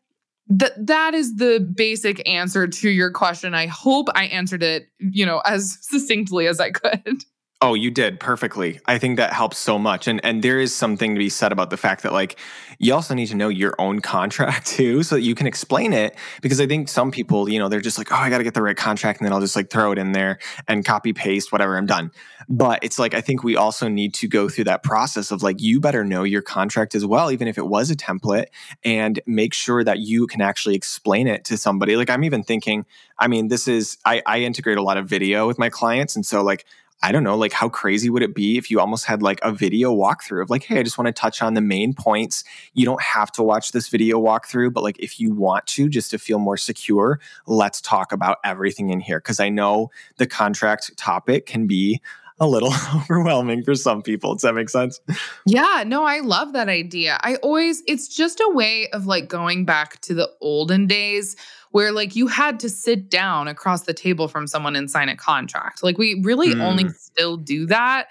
that 0.50 0.74
that 0.88 1.14
is 1.14 1.36
the 1.36 1.60
basic 1.76 2.28
answer 2.28 2.68
to 2.68 2.90
your 2.90 3.12
question. 3.12 3.54
I 3.54 3.68
hope 3.68 4.08
I 4.16 4.26
answered 4.26 4.64
it, 4.64 4.88
you 5.00 5.26
know, 5.26 5.40
as 5.46 5.78
succinctly 5.82 6.48
as 6.48 6.60
I 6.60 6.72
could. 6.72 7.24
Oh, 7.62 7.74
you 7.74 7.92
did 7.92 8.22
perfectly. 8.22 8.80
I 8.86 8.98
think 8.98 9.18
that 9.18 9.34
helps 9.34 9.58
so 9.58 9.78
much. 9.78 10.08
And 10.08 10.24
and 10.24 10.42
there 10.42 10.62
is 10.62 10.74
something 10.74 11.14
to 11.14 11.20
be 11.20 11.28
said 11.28 11.52
about 11.52 11.70
the 11.70 11.76
fact 11.76 12.04
that 12.04 12.14
like 12.14 12.40
you 12.78 12.94
also 12.94 13.14
need 13.14 13.26
to 13.28 13.36
know 13.36 13.50
your 13.50 13.76
own 13.80 14.00
contract 14.16 14.66
too 14.68 15.04
so 15.04 15.16
that 15.16 15.24
you 15.24 15.36
can 15.36 15.46
explain 15.46 15.92
it 15.92 16.16
because 16.42 16.62
I 16.62 16.68
think 16.68 16.88
some 16.88 17.12
people, 17.12 17.50
you 17.50 17.60
know, 17.60 17.68
they're 17.68 17.82
just 17.82 17.98
like, 17.98 18.14
"Oh, 18.14 18.16
I 18.16 18.30
got 18.30 18.38
to 18.38 18.46
get 18.46 18.54
the 18.54 18.62
right 18.62 18.78
contract 18.78 19.20
and 19.20 19.26
then 19.26 19.34
I'll 19.34 19.42
just 19.42 19.58
like 19.58 19.70
throw 19.70 19.92
it 19.92 19.98
in 19.98 20.14
there 20.14 20.40
and 20.70 20.86
copy 20.86 21.12
paste 21.12 21.52
whatever, 21.52 21.76
I'm 21.76 21.86
done." 21.86 22.12
But 22.48 22.80
it's 22.82 22.98
like 22.98 23.14
I 23.14 23.20
think 23.20 23.44
we 23.44 23.58
also 23.58 23.90
need 23.90 24.14
to 24.16 24.30
go 24.30 24.48
through 24.48 24.64
that 24.64 24.82
process 24.82 25.30
of 25.30 25.44
like 25.44 25.62
you 25.62 25.82
better 25.82 26.06
know 26.06 26.24
your 26.24 26.42
contract 26.42 26.96
as 26.96 27.06
well 27.06 27.30
even 27.30 27.50
if 27.50 27.58
it 27.58 27.68
was 27.68 27.92
a 27.92 27.96
template 27.96 28.46
and 28.86 29.20
make 29.26 29.54
sure 29.54 29.84
that 29.84 30.00
you 30.00 30.28
can 30.28 30.40
actually 30.40 30.76
explain 30.76 31.28
it 31.28 31.44
to 31.46 31.58
somebody. 31.58 31.98
Like 31.98 32.10
I'm 32.10 32.24
even 32.24 32.42
thinking, 32.42 32.86
I 33.20 33.28
mean, 33.28 33.50
this 33.50 33.68
is 33.68 33.98
I 34.06 34.22
I 34.26 34.40
integrate 34.40 34.78
a 34.78 34.82
lot 34.82 34.96
of 34.96 35.10
video 35.10 35.46
with 35.46 35.60
my 35.60 35.70
clients 35.70 36.16
and 36.16 36.26
so 36.26 36.42
like 36.42 36.64
I 37.02 37.14
don't 37.14 37.24
know, 37.24 37.38
like 37.38 37.54
how 37.54 37.70
crazy 37.70 38.10
would 38.10 38.24
it 38.24 38.36
be 38.36 38.58
if 38.58 38.70
you 38.70 38.80
almost 38.80 39.06
had 39.06 39.22
like 39.22 39.40
a 39.42 39.54
video 39.54 39.96
walkthrough 39.96 40.42
of 40.42 40.50
like, 40.50 40.64
hey, 40.64 40.80
I 40.80 40.84
just 40.84 40.98
want 40.98 41.08
to 41.08 41.14
touch 41.14 41.42
on 41.42 41.54
the 41.54 41.62
main 41.62 41.94
points. 41.94 42.44
You 42.74 42.86
don't 42.86 43.02
have 43.02 43.32
to 43.34 43.44
watch 43.44 43.72
this 43.72 43.88
video 43.88 44.20
walkthrough, 44.20 44.74
but 44.74 44.84
like 44.84 45.00
if 45.00 45.20
you 45.20 45.34
want 45.34 45.66
to, 45.68 45.88
just 45.88 46.12
to 46.12 46.20
feel 46.20 46.40
more 46.40 46.58
secure, 46.58 47.22
let's 47.46 47.80
talk 47.80 48.12
about 48.12 48.40
everything 48.44 48.90
in 48.90 49.00
here. 49.00 49.22
Cause 49.22 49.40
I 49.40 49.48
know 49.48 49.92
the 50.18 50.28
contract 50.28 50.96
topic 50.98 51.46
can 51.46 51.68
be 51.68 52.02
a 52.40 52.48
little 52.48 52.74
overwhelming 52.96 53.64
for 53.64 53.76
some 53.76 54.02
people. 54.02 54.34
Does 54.34 54.44
that 54.44 54.54
make 54.54 54.70
sense? 54.70 55.00
Yeah, 55.46 55.84
no, 55.86 56.04
I 56.06 56.20
love 56.20 56.54
that 56.54 56.70
idea. 56.70 57.18
I 57.22 57.36
always, 57.36 57.84
it's 57.88 58.08
just 58.08 58.40
a 58.40 58.50
way 58.54 58.88
of 58.90 59.06
like 59.06 59.28
going 59.28 59.66
back 59.66 60.00
to 60.02 60.14
the 60.14 60.30
olden 60.42 60.88
days 60.88 61.36
where 61.72 61.92
like 61.92 62.16
you 62.16 62.28
had 62.28 62.60
to 62.60 62.70
sit 62.70 63.10
down 63.10 63.48
across 63.48 63.84
the 63.84 63.94
table 63.94 64.28
from 64.28 64.48
someone 64.48 64.76
and 64.76 64.90
sign 64.90 65.10
a 65.10 65.16
contract. 65.16 65.84
Like 65.84 65.98
we 65.98 66.22
really 66.24 66.50
mm. 66.50 66.62
only 66.62 66.90
still 66.90 67.38
do 67.38 67.66
that 67.68 68.08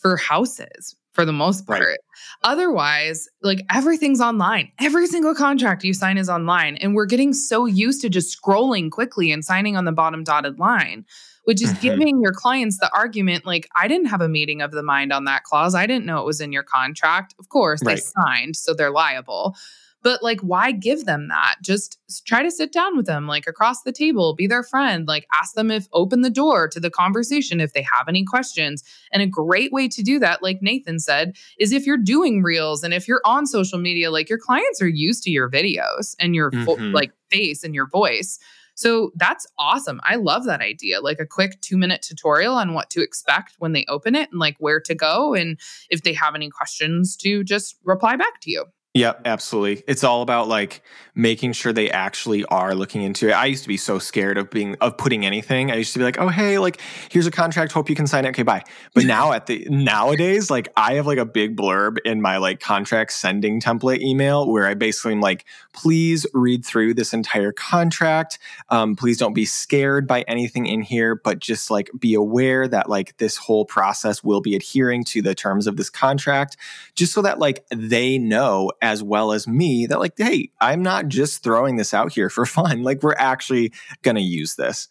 for 0.00 0.16
houses 0.16 0.96
for 1.12 1.24
the 1.24 1.32
most 1.32 1.66
part. 1.66 1.80
Right. 1.80 1.98
Otherwise, 2.44 3.28
like 3.42 3.62
everything's 3.70 4.20
online. 4.20 4.70
Every 4.78 5.06
single 5.06 5.34
contract 5.34 5.84
you 5.84 5.92
sign 5.92 6.18
is 6.18 6.30
online. 6.30 6.76
And 6.76 6.94
we're 6.94 7.06
getting 7.06 7.32
so 7.32 7.66
used 7.66 8.00
to 8.02 8.08
just 8.08 8.40
scrolling 8.40 8.90
quickly 8.90 9.32
and 9.32 9.44
signing 9.44 9.76
on 9.76 9.84
the 9.84 9.92
bottom 9.92 10.22
dotted 10.22 10.58
line, 10.58 11.04
which 11.44 11.62
is 11.62 11.72
mm-hmm. 11.72 11.82
giving 11.82 12.20
your 12.22 12.32
clients 12.32 12.78
the 12.78 12.90
argument 12.94 13.44
like, 13.44 13.68
I 13.76 13.88
didn't 13.88 14.06
have 14.06 14.20
a 14.20 14.28
meeting 14.28 14.62
of 14.62 14.70
the 14.70 14.82
mind 14.82 15.12
on 15.12 15.24
that 15.24 15.42
clause. 15.42 15.74
I 15.74 15.86
didn't 15.86 16.06
know 16.06 16.20
it 16.20 16.26
was 16.26 16.40
in 16.40 16.52
your 16.52 16.62
contract. 16.62 17.34
Of 17.38 17.48
course, 17.48 17.82
right. 17.84 17.96
they 17.96 18.00
signed, 18.22 18.56
so 18.56 18.72
they're 18.72 18.92
liable. 18.92 19.56
But 20.02 20.22
like, 20.22 20.40
why 20.40 20.72
give 20.72 21.04
them 21.04 21.28
that? 21.28 21.56
Just 21.62 21.98
try 22.26 22.42
to 22.42 22.50
sit 22.50 22.72
down 22.72 22.96
with 22.96 23.06
them, 23.06 23.26
like 23.26 23.46
across 23.46 23.82
the 23.82 23.92
table, 23.92 24.34
be 24.34 24.46
their 24.46 24.62
friend, 24.62 25.06
like 25.06 25.26
ask 25.34 25.54
them 25.54 25.70
if 25.70 25.88
open 25.92 26.22
the 26.22 26.30
door 26.30 26.68
to 26.68 26.80
the 26.80 26.90
conversation 26.90 27.60
if 27.60 27.72
they 27.72 27.82
have 27.82 28.08
any 28.08 28.24
questions. 28.24 28.82
And 29.12 29.22
a 29.22 29.26
great 29.26 29.72
way 29.72 29.88
to 29.88 30.02
do 30.02 30.18
that, 30.18 30.42
like 30.42 30.62
Nathan 30.62 30.98
said, 30.98 31.36
is 31.58 31.72
if 31.72 31.86
you're 31.86 31.98
doing 31.98 32.42
reels 32.42 32.82
and 32.82 32.94
if 32.94 33.06
you're 33.06 33.22
on 33.24 33.46
social 33.46 33.78
media, 33.78 34.10
like 34.10 34.28
your 34.28 34.38
clients 34.38 34.80
are 34.80 34.88
used 34.88 35.22
to 35.24 35.30
your 35.30 35.50
videos 35.50 36.14
and 36.18 36.34
your 36.34 36.50
mm-hmm. 36.50 36.64
fo- 36.64 36.76
like 36.76 37.12
face 37.30 37.62
and 37.62 37.74
your 37.74 37.86
voice. 37.86 38.38
So 38.74 39.12
that's 39.16 39.46
awesome. 39.58 40.00
I 40.04 40.16
love 40.16 40.44
that 40.44 40.62
idea. 40.62 41.02
Like 41.02 41.20
a 41.20 41.26
quick 41.26 41.60
two 41.60 41.76
minute 41.76 42.00
tutorial 42.00 42.54
on 42.54 42.72
what 42.72 42.88
to 42.90 43.02
expect 43.02 43.56
when 43.58 43.74
they 43.74 43.84
open 43.88 44.14
it 44.14 44.30
and 44.30 44.40
like 44.40 44.56
where 44.58 44.80
to 44.80 44.94
go. 44.94 45.34
And 45.34 45.60
if 45.90 46.02
they 46.02 46.14
have 46.14 46.34
any 46.34 46.48
questions, 46.48 47.14
to 47.18 47.44
just 47.44 47.76
reply 47.84 48.16
back 48.16 48.40
to 48.40 48.50
you. 48.50 48.64
Yep, 48.94 49.22
absolutely. 49.24 49.84
It's 49.86 50.02
all 50.02 50.20
about 50.20 50.48
like 50.48 50.82
making 51.14 51.52
sure 51.52 51.72
they 51.72 51.90
actually 51.90 52.44
are 52.46 52.74
looking 52.74 53.02
into 53.02 53.28
it. 53.28 53.32
I 53.32 53.46
used 53.46 53.62
to 53.62 53.68
be 53.68 53.76
so 53.76 54.00
scared 54.00 54.36
of 54.36 54.50
being 54.50 54.74
of 54.80 54.96
putting 54.96 55.24
anything. 55.24 55.70
I 55.70 55.76
used 55.76 55.92
to 55.92 56.00
be 56.00 56.04
like, 56.04 56.18
"Oh, 56.18 56.26
hey, 56.26 56.58
like 56.58 56.80
here's 57.08 57.26
a 57.26 57.30
contract, 57.30 57.70
hope 57.70 57.88
you 57.88 57.94
can 57.94 58.08
sign 58.08 58.24
it. 58.24 58.30
Okay, 58.30 58.42
bye." 58.42 58.64
But 58.92 59.04
now 59.04 59.30
at 59.32 59.46
the 59.46 59.64
nowadays, 59.70 60.50
like 60.50 60.72
I 60.76 60.94
have 60.94 61.06
like 61.06 61.18
a 61.18 61.24
big 61.24 61.56
blurb 61.56 61.98
in 62.04 62.20
my 62.20 62.38
like 62.38 62.58
contract 62.58 63.12
sending 63.12 63.60
template 63.60 64.00
email 64.00 64.50
where 64.50 64.66
I 64.66 64.74
basically 64.74 65.12
am 65.12 65.20
like, 65.20 65.44
"Please 65.72 66.26
read 66.34 66.64
through 66.64 66.94
this 66.94 67.12
entire 67.12 67.52
contract. 67.52 68.40
Um, 68.70 68.96
please 68.96 69.18
don't 69.18 69.34
be 69.34 69.44
scared 69.44 70.08
by 70.08 70.22
anything 70.22 70.66
in 70.66 70.82
here, 70.82 71.14
but 71.14 71.38
just 71.38 71.70
like 71.70 71.90
be 71.96 72.14
aware 72.14 72.66
that 72.66 72.88
like 72.90 73.16
this 73.18 73.36
whole 73.36 73.64
process 73.64 74.24
will 74.24 74.40
be 74.40 74.56
adhering 74.56 75.04
to 75.04 75.22
the 75.22 75.36
terms 75.36 75.68
of 75.68 75.76
this 75.76 75.90
contract, 75.90 76.56
just 76.96 77.12
so 77.12 77.22
that 77.22 77.38
like 77.38 77.64
they 77.70 78.18
know 78.18 78.72
as 78.82 79.02
well 79.02 79.32
as 79.32 79.46
me 79.46 79.86
that 79.86 80.00
like 80.00 80.14
hey 80.16 80.50
i'm 80.60 80.82
not 80.82 81.08
just 81.08 81.42
throwing 81.42 81.76
this 81.76 81.94
out 81.94 82.12
here 82.12 82.30
for 82.30 82.46
fun 82.46 82.82
like 82.82 83.02
we're 83.02 83.14
actually 83.18 83.72
going 84.02 84.16
to 84.16 84.22
use 84.22 84.54
this 84.56 84.88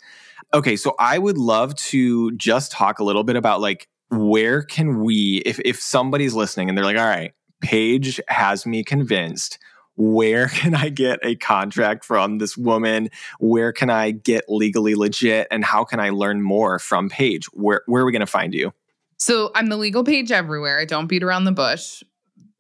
okay 0.54 0.76
so 0.76 0.96
i 1.00 1.18
would 1.18 1.38
love 1.38 1.76
to 1.76 2.32
just 2.34 2.72
talk 2.72 3.00
a 3.00 3.04
little 3.04 3.24
bit 3.24 3.36
about 3.36 3.62
like 3.62 3.88
where 4.10 4.64
can 4.64 5.04
we 5.04 5.42
if 5.46 5.60
if 5.66 5.80
somebody's 5.80 6.34
listening 6.34 6.70
and 6.70 6.78
they're 6.78 6.86
like 6.86 6.98
all 6.98 7.06
right 7.06 7.34
paige 7.62 8.20
has 8.28 8.66
me 8.66 8.84
convinced 8.84 9.60
where 10.00 10.48
can 10.54 10.74
I 10.74 10.90
get 10.90 11.20
a 11.24 11.36
contract 11.36 12.06
from 12.06 12.40
this 12.40 12.58
woman? 12.58 13.10
Where 13.40 13.72
can 13.72 13.90
I 13.90 14.12
get 14.12 14.46
legally 14.48 14.96
legit? 14.96 15.48
And 15.52 15.64
how 15.64 15.84
can 15.84 16.00
I 16.00 16.10
learn 16.10 16.42
more 16.42 16.80
from 16.80 17.10
Paige? 17.10 17.46
Where, 17.48 17.82
where 17.86 18.02
are 18.02 18.06
we 18.06 18.14
going 18.14 18.22
to 18.22 18.26
find 18.26 18.54
you? 18.54 18.74
So 19.18 19.52
I'm 19.54 19.68
the 19.68 19.76
Legal 19.76 20.06
Paige 20.06 20.32
everywhere. 20.32 20.80
I 20.80 20.86
don't 20.86 21.08
beat 21.08 21.24
around 21.24 21.44
the 21.44 21.52
bush 21.52 22.02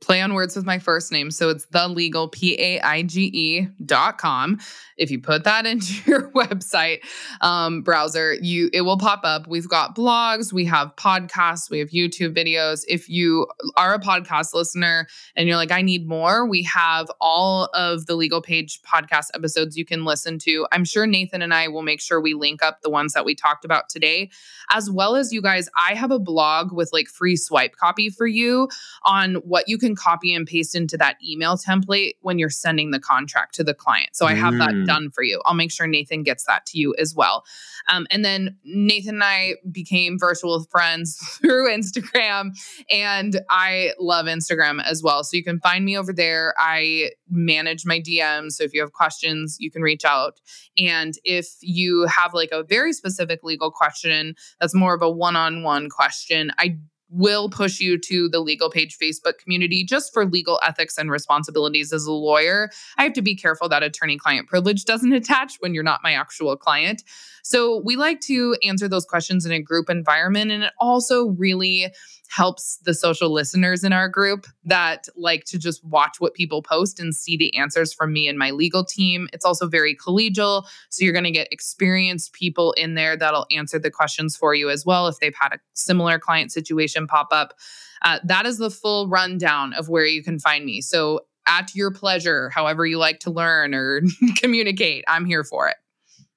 play 0.01 0.21
on 0.21 0.33
words 0.33 0.55
with 0.55 0.65
my 0.65 0.79
first 0.79 1.11
name. 1.11 1.29
So 1.31 1.49
it's 1.49 1.65
the 1.65 1.87
legal, 1.87 2.29
P 2.29 2.55
A 2.59 2.79
I 2.81 3.03
G 3.03 3.25
E 3.33 3.67
dot 3.85 4.17
com. 4.17 4.59
If 4.97 5.11
you 5.11 5.19
put 5.19 5.43
that 5.43 5.65
into 5.65 5.93
your 6.09 6.31
website 6.31 6.99
um, 7.41 7.81
browser, 7.81 8.33
you 8.35 8.69
it 8.73 8.81
will 8.81 8.97
pop 8.97 9.21
up. 9.23 9.47
We've 9.47 9.67
got 9.67 9.95
blogs, 9.95 10.53
we 10.53 10.65
have 10.65 10.95
podcasts, 10.95 11.69
we 11.69 11.79
have 11.79 11.89
YouTube 11.89 12.35
videos. 12.35 12.83
If 12.87 13.09
you 13.09 13.47
are 13.75 13.93
a 13.93 13.99
podcast 13.99 14.53
listener 14.53 15.07
and 15.35 15.47
you're 15.47 15.57
like, 15.57 15.71
I 15.71 15.81
need 15.81 16.07
more, 16.07 16.47
we 16.47 16.63
have 16.63 17.09
all 17.19 17.69
of 17.73 18.05
the 18.05 18.15
Legal 18.15 18.41
Paige 18.41 18.81
podcast 18.81 19.27
episodes 19.33 19.77
you 19.77 19.85
can 19.85 20.05
listen 20.05 20.39
to. 20.39 20.67
I'm 20.71 20.85
sure 20.85 21.07
Nathan 21.07 21.41
and 21.41 21.53
I 21.53 21.67
will 21.67 21.81
make 21.81 22.01
sure 22.01 22.21
we 22.21 22.33
link 22.33 22.63
up 22.63 22.81
the 22.81 22.89
ones 22.89 23.13
that 23.13 23.25
we 23.25 23.35
talked 23.35 23.65
about 23.65 23.89
today, 23.89 24.29
as 24.71 24.89
well 24.89 25.15
as 25.15 25.33
you 25.33 25.41
guys. 25.41 25.69
I 25.79 25.93
have 25.95 26.11
a 26.11 26.19
blog 26.19 26.71
with 26.71 26.89
like 26.93 27.07
free 27.07 27.35
swipe 27.35 27.75
copy 27.75 28.09
for 28.09 28.27
you 28.27 28.69
on 29.03 29.35
what 29.35 29.67
you 29.67 29.77
can 29.77 29.88
can 29.89 29.95
copy 29.95 30.33
and 30.33 30.45
paste 30.45 30.75
into 30.75 30.97
that 30.97 31.17
email 31.27 31.57
template 31.57 32.13
when 32.21 32.37
you're 32.37 32.49
sending 32.49 32.91
the 32.91 32.99
contract 32.99 33.55
to 33.55 33.63
the 33.63 33.73
client. 33.73 34.09
So 34.13 34.25
I 34.25 34.33
have 34.33 34.53
mm. 34.53 34.59
that 34.59 34.85
done 34.85 35.09
for 35.11 35.23
you. 35.23 35.41
I'll 35.45 35.55
make 35.55 35.71
sure 35.71 35.87
Nathan 35.87 36.23
gets 36.23 36.45
that 36.45 36.65
to 36.67 36.77
you 36.77 36.95
as 36.99 37.15
well. 37.15 37.43
Um, 37.89 38.05
and 38.11 38.23
then 38.23 38.57
Nathan 38.63 39.15
and 39.15 39.23
I 39.23 39.55
became 39.71 40.19
virtual 40.19 40.63
friends 40.65 41.17
through 41.41 41.69
Instagram, 41.69 42.51
and 42.89 43.41
I 43.49 43.93
love 43.99 44.27
Instagram 44.27 44.83
as 44.83 45.01
well. 45.01 45.23
So 45.23 45.37
you 45.37 45.43
can 45.43 45.59
find 45.59 45.85
me 45.85 45.97
over 45.97 46.13
there. 46.13 46.53
I 46.57 47.11
manage 47.29 47.85
my 47.85 47.99
DMs. 47.99 48.53
So 48.53 48.63
if 48.63 48.73
you 48.73 48.81
have 48.81 48.93
questions, 48.93 49.57
you 49.59 49.71
can 49.71 49.81
reach 49.81 50.05
out. 50.05 50.39
And 50.77 51.15
if 51.23 51.47
you 51.61 52.05
have 52.07 52.33
like 52.33 52.49
a 52.51 52.63
very 52.63 52.93
specific 52.93 53.43
legal 53.43 53.71
question 53.71 54.35
that's 54.59 54.75
more 54.75 54.93
of 54.93 55.01
a 55.01 55.09
one 55.09 55.35
on 55.35 55.63
one 55.63 55.89
question, 55.89 56.51
I 56.57 56.77
will 57.09 57.49
push 57.49 57.79
you 57.79 57.97
to 57.97 58.29
the 58.29 58.39
Legal 58.39 58.69
Paige 58.69 58.97
Facebook 58.97 59.37
community 59.37 59.83
just 59.83 60.13
for 60.13 60.25
legal 60.25 60.59
ethics 60.65 60.97
and 60.97 61.09
responsibilities 61.09 61.91
as 61.91 62.05
a 62.05 62.11
lawyer. 62.11 62.69
I 62.97 63.03
have 63.03 63.13
to 63.13 63.21
be 63.21 63.35
careful 63.35 63.69
that 63.69 63.83
attorney 63.83 64.17
client 64.17 64.47
privilege 64.47 64.85
doesn't 64.85 65.13
attach 65.19 65.57
when 65.59 65.73
you're 65.73 65.83
not 65.83 66.01
my 66.03 66.13
actual 66.13 66.55
client. 66.55 67.03
So 67.43 67.81
we 67.83 67.95
like 67.95 68.21
to 68.21 68.55
answer 68.63 68.87
those 68.87 69.05
questions 69.05 69.45
in 69.45 69.51
a 69.51 69.61
group 69.61 69.89
environment. 69.89 70.51
And 70.51 70.63
it 70.63 70.73
also 70.79 71.29
really 71.29 71.87
helps 72.29 72.77
the 72.85 72.93
social 72.93 73.31
listeners 73.31 73.83
in 73.83 73.91
our 73.91 74.07
group 74.07 74.45
that 74.63 75.07
like 75.15 75.45
to 75.45 75.57
just 75.57 75.83
watch 75.83 76.19
what 76.19 76.35
people 76.35 76.61
post 76.61 76.99
and 76.99 77.15
see 77.15 77.35
the 77.35 77.55
answers 77.55 77.91
from 77.91 78.13
me 78.13 78.27
and 78.27 78.37
my 78.37 78.51
legal 78.51 78.85
team. 78.85 79.27
It's 79.33 79.43
also 79.43 79.67
very 79.67 79.95
collegial. 79.95 80.65
So 80.89 81.03
you're 81.03 81.13
going 81.13 81.25
to 81.25 81.31
get 81.31 81.51
experienced 81.51 82.33
people 82.33 82.73
in 82.73 82.93
there 82.93 83.17
that'll 83.17 83.47
answer 83.51 83.79
the 83.79 83.89
questions 83.89 84.37
for 84.37 84.53
you 84.53 84.69
as 84.69 84.85
well 84.85 85.07
if 85.07 85.19
they've 85.19 85.35
had 85.35 85.53
a 85.53 85.59
similar 85.73 86.19
client 86.19 86.51
situation 86.51 87.07
pop 87.07 87.29
up. 87.31 87.55
Uh, 88.03 88.19
that 88.23 88.45
is 88.45 88.59
the 88.59 88.69
full 88.69 89.09
rundown 89.09 89.73
of 89.73 89.89
where 89.89 90.05
you 90.05 90.23
can 90.23 90.37
find 90.37 90.65
me. 90.65 90.81
So 90.81 91.21
at 91.47 91.73
your 91.73 91.91
pleasure, 91.91 92.49
however 92.49 92.85
you 92.85 92.99
like 92.99 93.19
to 93.21 93.31
learn 93.31 93.73
or 93.73 94.01
communicate, 94.37 95.03
I'm 95.07 95.25
here 95.25 95.43
for 95.43 95.67
it. 95.67 95.77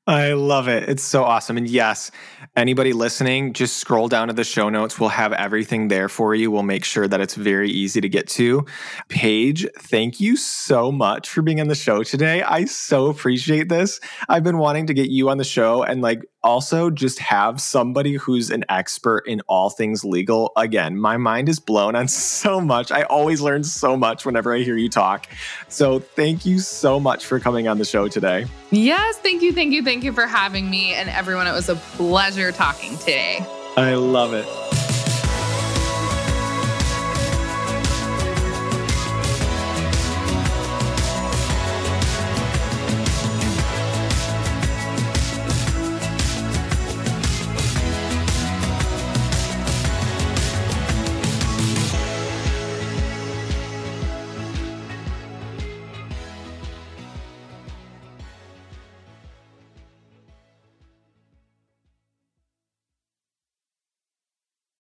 I 0.05 0.33
love 0.33 0.67
it. 0.67 0.89
It's 0.89 1.03
so 1.05 1.23
awesome. 1.23 1.57
And 1.57 1.69
yes, 1.69 2.11
anybody 2.57 2.93
listening, 2.93 3.53
just 3.53 3.77
scroll 3.77 4.09
down 4.09 4.27
to 4.27 4.35
the 4.35 4.43
show 4.43 4.69
notes. 4.69 4.99
We'll 4.99 5.11
have 5.11 5.33
everything 5.33 5.87
there 5.87 6.09
for 6.09 6.35
you. 6.35 6.51
We'll 6.51 6.65
make 6.65 6.85
sure 6.85 7.07
that 7.07 7.21
it's 7.21 7.37
very 7.37 7.71
easy 7.71 8.01
to 8.01 8.09
get 8.09 8.27
to. 8.31 8.67
Paige, 9.09 9.65
thank 9.79 10.19
you 10.19 10.37
so 10.37 10.91
much 10.91 11.29
for 11.29 11.41
being 11.41 11.61
on 11.61 11.69
the 11.69 11.77
show 11.77 12.03
today. 12.03 12.43
I 12.43 12.65
so 12.65 13.07
appreciate 13.07 13.69
this. 13.69 14.01
I've 14.29 14.43
been 14.43 14.59
wanting 14.59 14.89
to 14.89 14.95
get 14.95 15.09
you 15.09 15.31
on 15.31 15.39
the 15.39 15.45
show 15.45 15.85
and 15.85 16.03
like 16.03 16.25
also 16.45 16.91
just 16.91 17.19
have 17.19 17.61
somebody 17.61 18.15
who's 18.15 18.51
an 18.51 18.65
expert 18.69 19.27
in 19.27 19.41
all 19.49 19.71
things 19.71 20.05
legal. 20.05 20.53
Again, 20.57 20.99
my 20.99 21.17
mind 21.17 21.49
is 21.49 21.59
blown 21.59 21.95
on 21.95 22.09
so 22.43 22.61
much. 22.61 22.91
I 22.91 23.03
always 23.05 23.41
learn 23.41 23.65
so 23.65 23.97
much 23.97 24.25
whenever 24.25 24.55
I 24.55 24.59
hear 24.61 24.77
you 24.77 24.89
talk. 24.89 25.27
So 25.69 25.99
thank 25.99 26.45
you 26.45 26.59
so 26.59 26.99
much 26.99 27.25
for 27.27 27.41
coming 27.41 27.69
on 27.69 27.79
the 27.79 27.85
show 27.85 28.09
today. 28.09 28.47
Yes, 28.71 29.19
thank 29.19 29.43
you, 29.43 29.53
thank 29.53 29.73
you, 29.73 29.83
thank 29.83 30.05
you 30.05 30.13
for 30.13 30.27
having 30.27 30.71
me. 30.71 30.95
And 30.95 31.09
everyone, 31.09 31.47
it 31.47 31.53
was 31.53 31.69
a 31.69 31.77
pleasure 31.77 32.53
talking 32.53 32.97
today. 32.99 33.45
I 33.77 33.95
love 33.95 34.35
it. 34.35 34.92